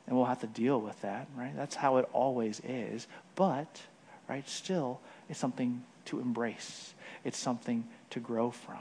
and 0.07 0.15
we'll 0.15 0.25
have 0.25 0.41
to 0.41 0.47
deal 0.47 0.79
with 0.79 0.99
that, 1.01 1.27
right? 1.35 1.55
That's 1.55 1.75
how 1.75 1.97
it 1.97 2.09
always 2.13 2.61
is. 2.67 3.07
But, 3.35 3.81
right, 4.27 4.47
still, 4.47 4.99
it's 5.29 5.39
something 5.39 5.83
to 6.05 6.19
embrace, 6.19 6.93
it's 7.23 7.37
something 7.37 7.85
to 8.11 8.19
grow 8.19 8.51
from. 8.51 8.79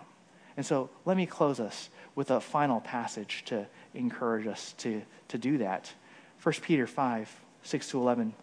And 0.57 0.65
so 0.65 0.89
let 1.05 1.17
me 1.17 1.27
close 1.27 1.59
us 1.59 1.89
with 2.15 2.31
a 2.31 2.41
final 2.41 2.81
passage 2.81 3.43
to 3.47 3.67
encourage 3.93 4.47
us 4.47 4.73
to, 4.79 5.03
to 5.29 5.39
do 5.39 5.59
that. 5.59 5.93
1 6.43 6.55
Peter 6.63 6.87
5, 6.87 7.41
6 7.63 7.89
to 7.91 7.99
11. 7.99 8.35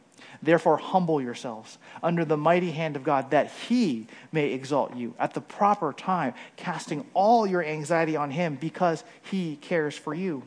Therefore, 0.42 0.78
humble 0.78 1.22
yourselves 1.22 1.78
under 2.02 2.26
the 2.26 2.38
mighty 2.38 2.72
hand 2.72 2.96
of 2.96 3.04
God, 3.04 3.32
that 3.32 3.52
he 3.52 4.08
may 4.32 4.54
exalt 4.54 4.96
you 4.96 5.14
at 5.20 5.34
the 5.34 5.42
proper 5.42 5.94
time, 5.94 6.34
casting 6.56 7.06
all 7.14 7.46
your 7.46 7.64
anxiety 7.64 8.16
on 8.16 8.32
him 8.32 8.56
because 8.56 9.04
he 9.22 9.58
cares 9.58 9.98
for 9.98 10.14
you. 10.14 10.44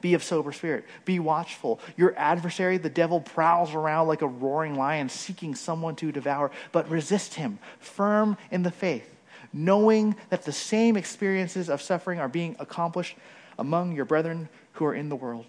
Be 0.00 0.14
of 0.14 0.22
sober 0.22 0.52
spirit. 0.52 0.84
Be 1.04 1.18
watchful. 1.18 1.80
Your 1.96 2.14
adversary, 2.16 2.78
the 2.78 2.90
devil, 2.90 3.20
prowls 3.20 3.74
around 3.74 4.08
like 4.08 4.22
a 4.22 4.26
roaring 4.26 4.76
lion 4.76 5.08
seeking 5.08 5.54
someone 5.54 5.96
to 5.96 6.12
devour, 6.12 6.50
but 6.72 6.88
resist 6.90 7.34
him, 7.34 7.58
firm 7.78 8.36
in 8.50 8.62
the 8.62 8.70
faith, 8.70 9.08
knowing 9.52 10.16
that 10.30 10.42
the 10.42 10.52
same 10.52 10.96
experiences 10.96 11.68
of 11.68 11.80
suffering 11.80 12.20
are 12.20 12.28
being 12.28 12.56
accomplished 12.58 13.16
among 13.58 13.92
your 13.92 14.04
brethren 14.04 14.48
who 14.72 14.84
are 14.84 14.94
in 14.94 15.08
the 15.08 15.16
world. 15.16 15.46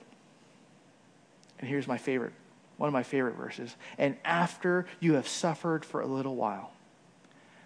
And 1.60 1.68
here's 1.68 1.88
my 1.88 1.98
favorite, 1.98 2.34
one 2.78 2.88
of 2.88 2.94
my 2.94 3.04
favorite 3.04 3.36
verses. 3.36 3.76
And 3.98 4.16
after 4.24 4.86
you 5.00 5.14
have 5.14 5.28
suffered 5.28 5.84
for 5.84 6.02
a 6.02 6.08
little 6.08 6.36
while, 6.36 6.72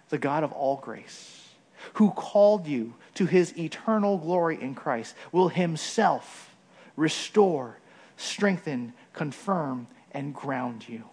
the 0.08 0.18
God 0.18 0.44
of 0.44 0.52
all 0.52 0.76
grace, 0.76 1.48
who 1.94 2.10
called 2.10 2.66
you 2.66 2.94
to 3.14 3.26
his 3.26 3.56
eternal 3.58 4.18
glory 4.18 4.60
in 4.60 4.74
Christ, 4.74 5.14
will 5.30 5.48
himself 5.48 6.54
restore, 6.96 7.78
strengthen, 8.16 8.92
confirm, 9.12 9.86
and 10.12 10.34
ground 10.34 10.88
you. 10.88 11.04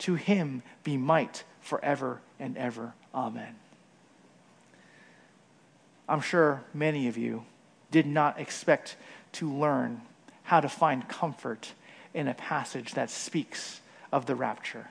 To 0.00 0.14
him 0.14 0.62
be 0.84 0.96
might 0.96 1.44
forever 1.60 2.20
and 2.38 2.56
ever. 2.56 2.94
Amen. 3.14 3.56
I'm 6.08 6.20
sure 6.20 6.62
many 6.72 7.08
of 7.08 7.16
you 7.16 7.44
did 7.90 8.06
not 8.06 8.38
expect 8.38 8.96
to 9.32 9.50
learn 9.50 10.02
how 10.44 10.60
to 10.60 10.68
find 10.68 11.08
comfort 11.08 11.72
in 12.16 12.26
a 12.26 12.34
passage 12.34 12.94
that 12.94 13.10
speaks 13.10 13.80
of 14.10 14.24
the 14.24 14.34
rapture. 14.34 14.88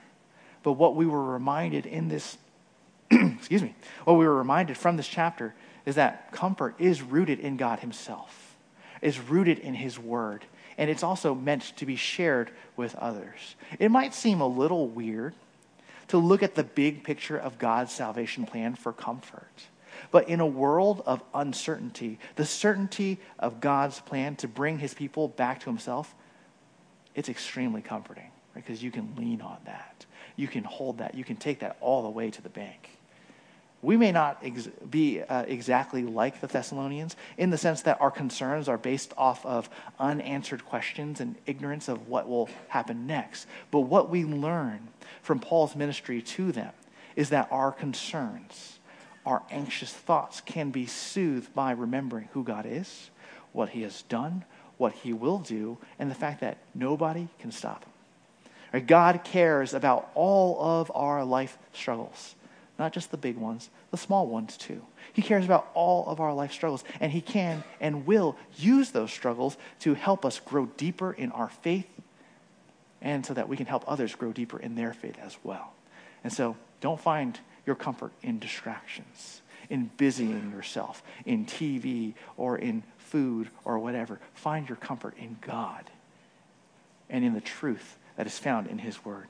But 0.62 0.72
what 0.72 0.94
we 0.94 1.06
were 1.06 1.22
reminded 1.22 1.84
in 1.84 2.08
this, 2.08 2.38
excuse 3.10 3.62
me, 3.62 3.74
what 4.04 4.14
we 4.14 4.26
were 4.26 4.36
reminded 4.36 4.78
from 4.78 4.96
this 4.96 5.08
chapter 5.08 5.52
is 5.84 5.96
that 5.96 6.30
comfort 6.30 6.76
is 6.78 7.02
rooted 7.02 7.40
in 7.40 7.56
God 7.56 7.80
Himself, 7.80 8.56
is 9.02 9.18
rooted 9.18 9.58
in 9.58 9.74
His 9.74 9.98
Word, 9.98 10.44
and 10.78 10.88
it's 10.88 11.02
also 11.02 11.34
meant 11.34 11.76
to 11.76 11.84
be 11.84 11.96
shared 11.96 12.50
with 12.76 12.94
others. 12.94 13.56
It 13.78 13.90
might 13.90 14.14
seem 14.14 14.40
a 14.40 14.46
little 14.46 14.86
weird 14.86 15.34
to 16.08 16.18
look 16.18 16.44
at 16.44 16.54
the 16.54 16.62
big 16.64 17.02
picture 17.02 17.36
of 17.36 17.58
God's 17.58 17.92
salvation 17.92 18.46
plan 18.46 18.76
for 18.76 18.92
comfort. 18.92 19.66
But 20.12 20.28
in 20.28 20.38
a 20.38 20.46
world 20.46 21.02
of 21.06 21.22
uncertainty, 21.34 22.20
the 22.36 22.44
certainty 22.44 23.18
of 23.38 23.60
God's 23.60 23.98
plan 24.00 24.36
to 24.36 24.48
bring 24.48 24.78
his 24.78 24.94
people 24.94 25.26
back 25.26 25.60
to 25.60 25.70
himself, 25.70 26.14
it's 27.16 27.28
extremely 27.28 27.80
comforting 27.80 28.30
because 28.54 28.82
you 28.82 28.92
can 28.92 29.12
lean 29.16 29.40
on 29.40 29.56
that. 29.64 30.06
You 30.36 30.46
can 30.46 30.62
hold 30.62 30.98
that. 30.98 31.14
You 31.14 31.24
can 31.24 31.36
take 31.36 31.60
that 31.60 31.78
all 31.80 32.02
the 32.02 32.10
way 32.10 32.30
to 32.30 32.42
the 32.42 32.50
bank. 32.50 32.90
We 33.82 33.96
may 33.96 34.12
not 34.12 34.38
ex- 34.42 34.68
be 34.88 35.22
uh, 35.22 35.42
exactly 35.42 36.02
like 36.02 36.40
the 36.40 36.46
Thessalonians 36.46 37.16
in 37.38 37.50
the 37.50 37.58
sense 37.58 37.82
that 37.82 38.00
our 38.00 38.10
concerns 38.10 38.68
are 38.68 38.78
based 38.78 39.12
off 39.16 39.44
of 39.46 39.70
unanswered 39.98 40.64
questions 40.64 41.20
and 41.20 41.36
ignorance 41.46 41.88
of 41.88 42.08
what 42.08 42.28
will 42.28 42.48
happen 42.68 43.06
next. 43.06 43.46
But 43.70 43.80
what 43.80 44.10
we 44.10 44.24
learn 44.24 44.88
from 45.22 45.40
Paul's 45.40 45.76
ministry 45.76 46.20
to 46.22 46.52
them 46.52 46.72
is 47.16 47.30
that 47.30 47.48
our 47.50 47.72
concerns, 47.72 48.78
our 49.24 49.42
anxious 49.50 49.92
thoughts 49.92 50.40
can 50.40 50.70
be 50.70 50.86
soothed 50.86 51.54
by 51.54 51.70
remembering 51.70 52.28
who 52.32 52.44
God 52.44 52.66
is, 52.66 53.10
what 53.52 53.70
He 53.70 53.82
has 53.82 54.02
done, 54.02 54.44
what 54.78 54.92
He 54.92 55.12
will 55.12 55.38
do, 55.38 55.78
and 55.98 56.10
the 56.10 56.14
fact 56.14 56.40
that 56.40 56.58
nobody 56.74 57.28
can 57.38 57.50
stop 57.50 57.84
Him. 57.84 57.92
Right? 58.72 58.86
God 58.86 59.24
cares 59.24 59.74
about 59.74 60.10
all 60.14 60.58
of 60.60 60.90
our 60.94 61.24
life 61.24 61.58
struggles, 61.72 62.34
not 62.78 62.92
just 62.92 63.10
the 63.10 63.16
big 63.16 63.36
ones, 63.36 63.70
the 63.90 63.96
small 63.96 64.26
ones 64.26 64.56
too. 64.56 64.82
He 65.12 65.22
cares 65.22 65.44
about 65.44 65.68
all 65.74 66.06
of 66.06 66.20
our 66.20 66.34
life 66.34 66.52
struggles, 66.52 66.84
and 67.00 67.12
He 67.12 67.20
can 67.20 67.64
and 67.80 68.06
will 68.06 68.36
use 68.56 68.90
those 68.90 69.12
struggles 69.12 69.56
to 69.80 69.94
help 69.94 70.24
us 70.24 70.40
grow 70.40 70.66
deeper 70.76 71.12
in 71.12 71.32
our 71.32 71.48
faith 71.48 71.88
and 73.02 73.24
so 73.24 73.34
that 73.34 73.48
we 73.48 73.56
can 73.56 73.66
help 73.66 73.84
others 73.86 74.14
grow 74.14 74.32
deeper 74.32 74.58
in 74.58 74.74
their 74.74 74.92
faith 74.92 75.16
as 75.22 75.36
well. 75.44 75.72
And 76.24 76.32
so 76.32 76.56
don't 76.80 77.00
find 77.00 77.38
your 77.64 77.76
comfort 77.76 78.12
in 78.22 78.38
distractions, 78.38 79.42
in 79.70 79.90
busying 79.96 80.50
yourself, 80.50 81.02
in 81.24 81.46
TV 81.46 82.14
or 82.36 82.58
in 82.58 82.82
food 83.06 83.50
or 83.64 83.78
whatever. 83.78 84.20
Find 84.34 84.68
your 84.68 84.76
comfort 84.76 85.16
in 85.18 85.36
God 85.40 85.90
and 87.08 87.24
in 87.24 87.34
the 87.34 87.40
truth 87.40 87.96
that 88.16 88.26
is 88.26 88.38
found 88.38 88.66
in 88.66 88.78
His 88.78 89.04
Word. 89.04 89.28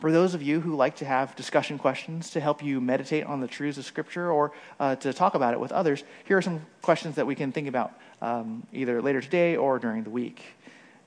For 0.00 0.12
those 0.12 0.34
of 0.34 0.42
you 0.42 0.60
who 0.60 0.76
like 0.76 0.96
to 0.96 1.04
have 1.04 1.34
discussion 1.36 1.78
questions 1.78 2.30
to 2.30 2.40
help 2.40 2.62
you 2.62 2.80
meditate 2.80 3.24
on 3.24 3.40
the 3.40 3.48
truths 3.48 3.78
of 3.78 3.84
Scripture 3.84 4.30
or 4.30 4.52
uh, 4.78 4.96
to 4.96 5.12
talk 5.12 5.34
about 5.34 5.54
it 5.54 5.60
with 5.60 5.72
others, 5.72 6.04
here 6.24 6.36
are 6.36 6.42
some 6.42 6.66
questions 6.82 7.14
that 7.14 7.26
we 7.26 7.34
can 7.34 7.52
think 7.52 7.68
about 7.68 7.92
um, 8.20 8.66
either 8.72 9.00
later 9.00 9.20
today 9.20 9.56
or 9.56 9.78
during 9.78 10.04
the 10.04 10.10
week. 10.10 10.42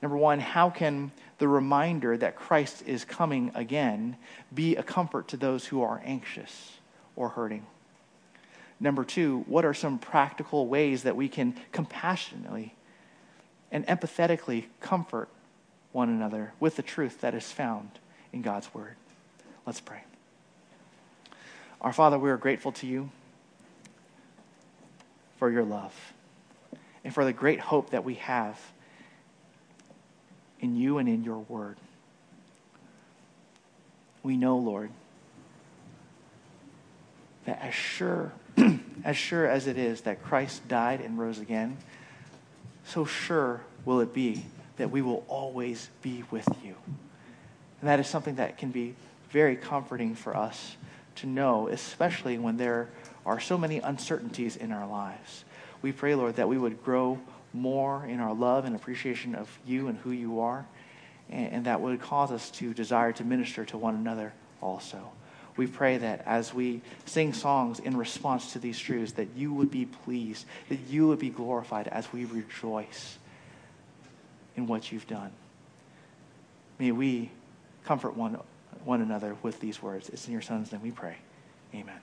Number 0.02 0.16
one, 0.16 0.40
how 0.40 0.70
can 0.70 1.12
the 1.38 1.48
reminder 1.48 2.16
that 2.16 2.36
Christ 2.36 2.82
is 2.86 3.04
coming 3.04 3.50
again 3.54 4.16
be 4.54 4.76
a 4.76 4.82
comfort 4.82 5.28
to 5.28 5.36
those 5.36 5.66
who 5.66 5.82
are 5.82 6.00
anxious 6.04 6.78
or 7.14 7.28
hurting? 7.30 7.66
Number 8.80 9.04
two, 9.04 9.44
what 9.46 9.64
are 9.64 9.74
some 9.74 9.98
practical 9.98 10.66
ways 10.66 11.02
that 11.02 11.16
we 11.16 11.28
can 11.28 11.54
compassionately 11.72 12.74
and 13.72 13.86
empathetically 13.86 14.66
comfort 14.80 15.28
one 15.92 16.08
another 16.08 16.52
with 16.60 16.76
the 16.76 16.82
truth 16.82 17.20
that 17.20 17.34
is 17.34 17.50
found 17.50 17.90
in 18.32 18.42
God's 18.42 18.72
Word? 18.72 18.94
Let's 19.66 19.80
pray. 19.80 20.02
Our 21.80 21.92
Father, 21.92 22.18
we 22.18 22.30
are 22.30 22.36
grateful 22.36 22.72
to 22.72 22.86
you 22.86 23.10
for 25.38 25.50
your 25.50 25.64
love 25.64 25.94
and 27.04 27.14
for 27.14 27.24
the 27.24 27.32
great 27.32 27.60
hope 27.60 27.90
that 27.90 28.04
we 28.04 28.14
have 28.14 28.58
in 30.60 30.76
you 30.76 30.98
and 30.98 31.08
in 31.08 31.24
your 31.24 31.38
word. 31.38 31.76
We 34.22 34.36
know, 34.36 34.58
Lord, 34.58 34.90
that 37.48 37.62
as 37.62 37.74
sure 37.74 38.30
as 39.04 39.16
sure 39.16 39.46
as 39.46 39.66
it 39.66 39.78
is 39.78 40.02
that 40.02 40.22
Christ 40.22 40.68
died 40.68 41.00
and 41.00 41.18
rose 41.18 41.38
again, 41.38 41.78
so 42.84 43.06
sure 43.06 43.62
will 43.86 44.00
it 44.00 44.12
be 44.12 44.44
that 44.76 44.90
we 44.90 45.00
will 45.00 45.24
always 45.28 45.88
be 46.02 46.24
with 46.30 46.46
you. 46.62 46.74
And 47.80 47.88
that 47.88 48.00
is 48.00 48.06
something 48.06 48.34
that 48.34 48.58
can 48.58 48.70
be 48.70 48.94
very 49.30 49.56
comforting 49.56 50.14
for 50.14 50.36
us 50.36 50.76
to 51.16 51.26
know, 51.26 51.68
especially 51.68 52.36
when 52.36 52.58
there 52.58 52.90
are 53.24 53.40
so 53.40 53.56
many 53.56 53.78
uncertainties 53.78 54.56
in 54.56 54.70
our 54.70 54.86
lives. 54.86 55.44
We 55.80 55.92
pray, 55.92 56.14
Lord, 56.14 56.36
that 56.36 56.48
we 56.48 56.58
would 56.58 56.84
grow 56.84 57.18
more 57.54 58.04
in 58.04 58.20
our 58.20 58.34
love 58.34 58.66
and 58.66 58.76
appreciation 58.76 59.34
of 59.34 59.58
you 59.64 59.88
and 59.88 59.98
who 60.00 60.10
you 60.10 60.40
are, 60.40 60.66
and, 61.30 61.64
that 61.64 61.80
would 61.80 61.98
cause 62.00 62.30
us 62.30 62.50
to 62.52 62.74
desire 62.74 63.12
to 63.12 63.24
minister 63.24 63.64
to 63.66 63.78
one 63.78 63.94
another 63.94 64.34
also. 64.60 65.12
We 65.58 65.66
pray 65.66 65.98
that 65.98 66.22
as 66.24 66.54
we 66.54 66.80
sing 67.04 67.34
songs 67.34 67.80
in 67.80 67.96
response 67.96 68.52
to 68.52 68.60
these 68.60 68.78
truths, 68.78 69.12
that 69.12 69.28
you 69.36 69.52
would 69.52 69.72
be 69.72 69.86
pleased, 69.86 70.46
that 70.68 70.78
you 70.88 71.08
would 71.08 71.18
be 71.18 71.30
glorified 71.30 71.88
as 71.88 72.10
we 72.12 72.24
rejoice 72.26 73.18
in 74.56 74.68
what 74.68 74.92
you've 74.92 75.08
done. 75.08 75.32
May 76.78 76.92
we 76.92 77.32
comfort 77.84 78.16
one, 78.16 78.38
one 78.84 79.02
another 79.02 79.36
with 79.42 79.58
these 79.58 79.82
words. 79.82 80.08
It's 80.10 80.26
in 80.28 80.32
your 80.32 80.42
Son's 80.42 80.70
name 80.70 80.80
we 80.80 80.92
pray. 80.92 81.16
Amen. 81.74 82.00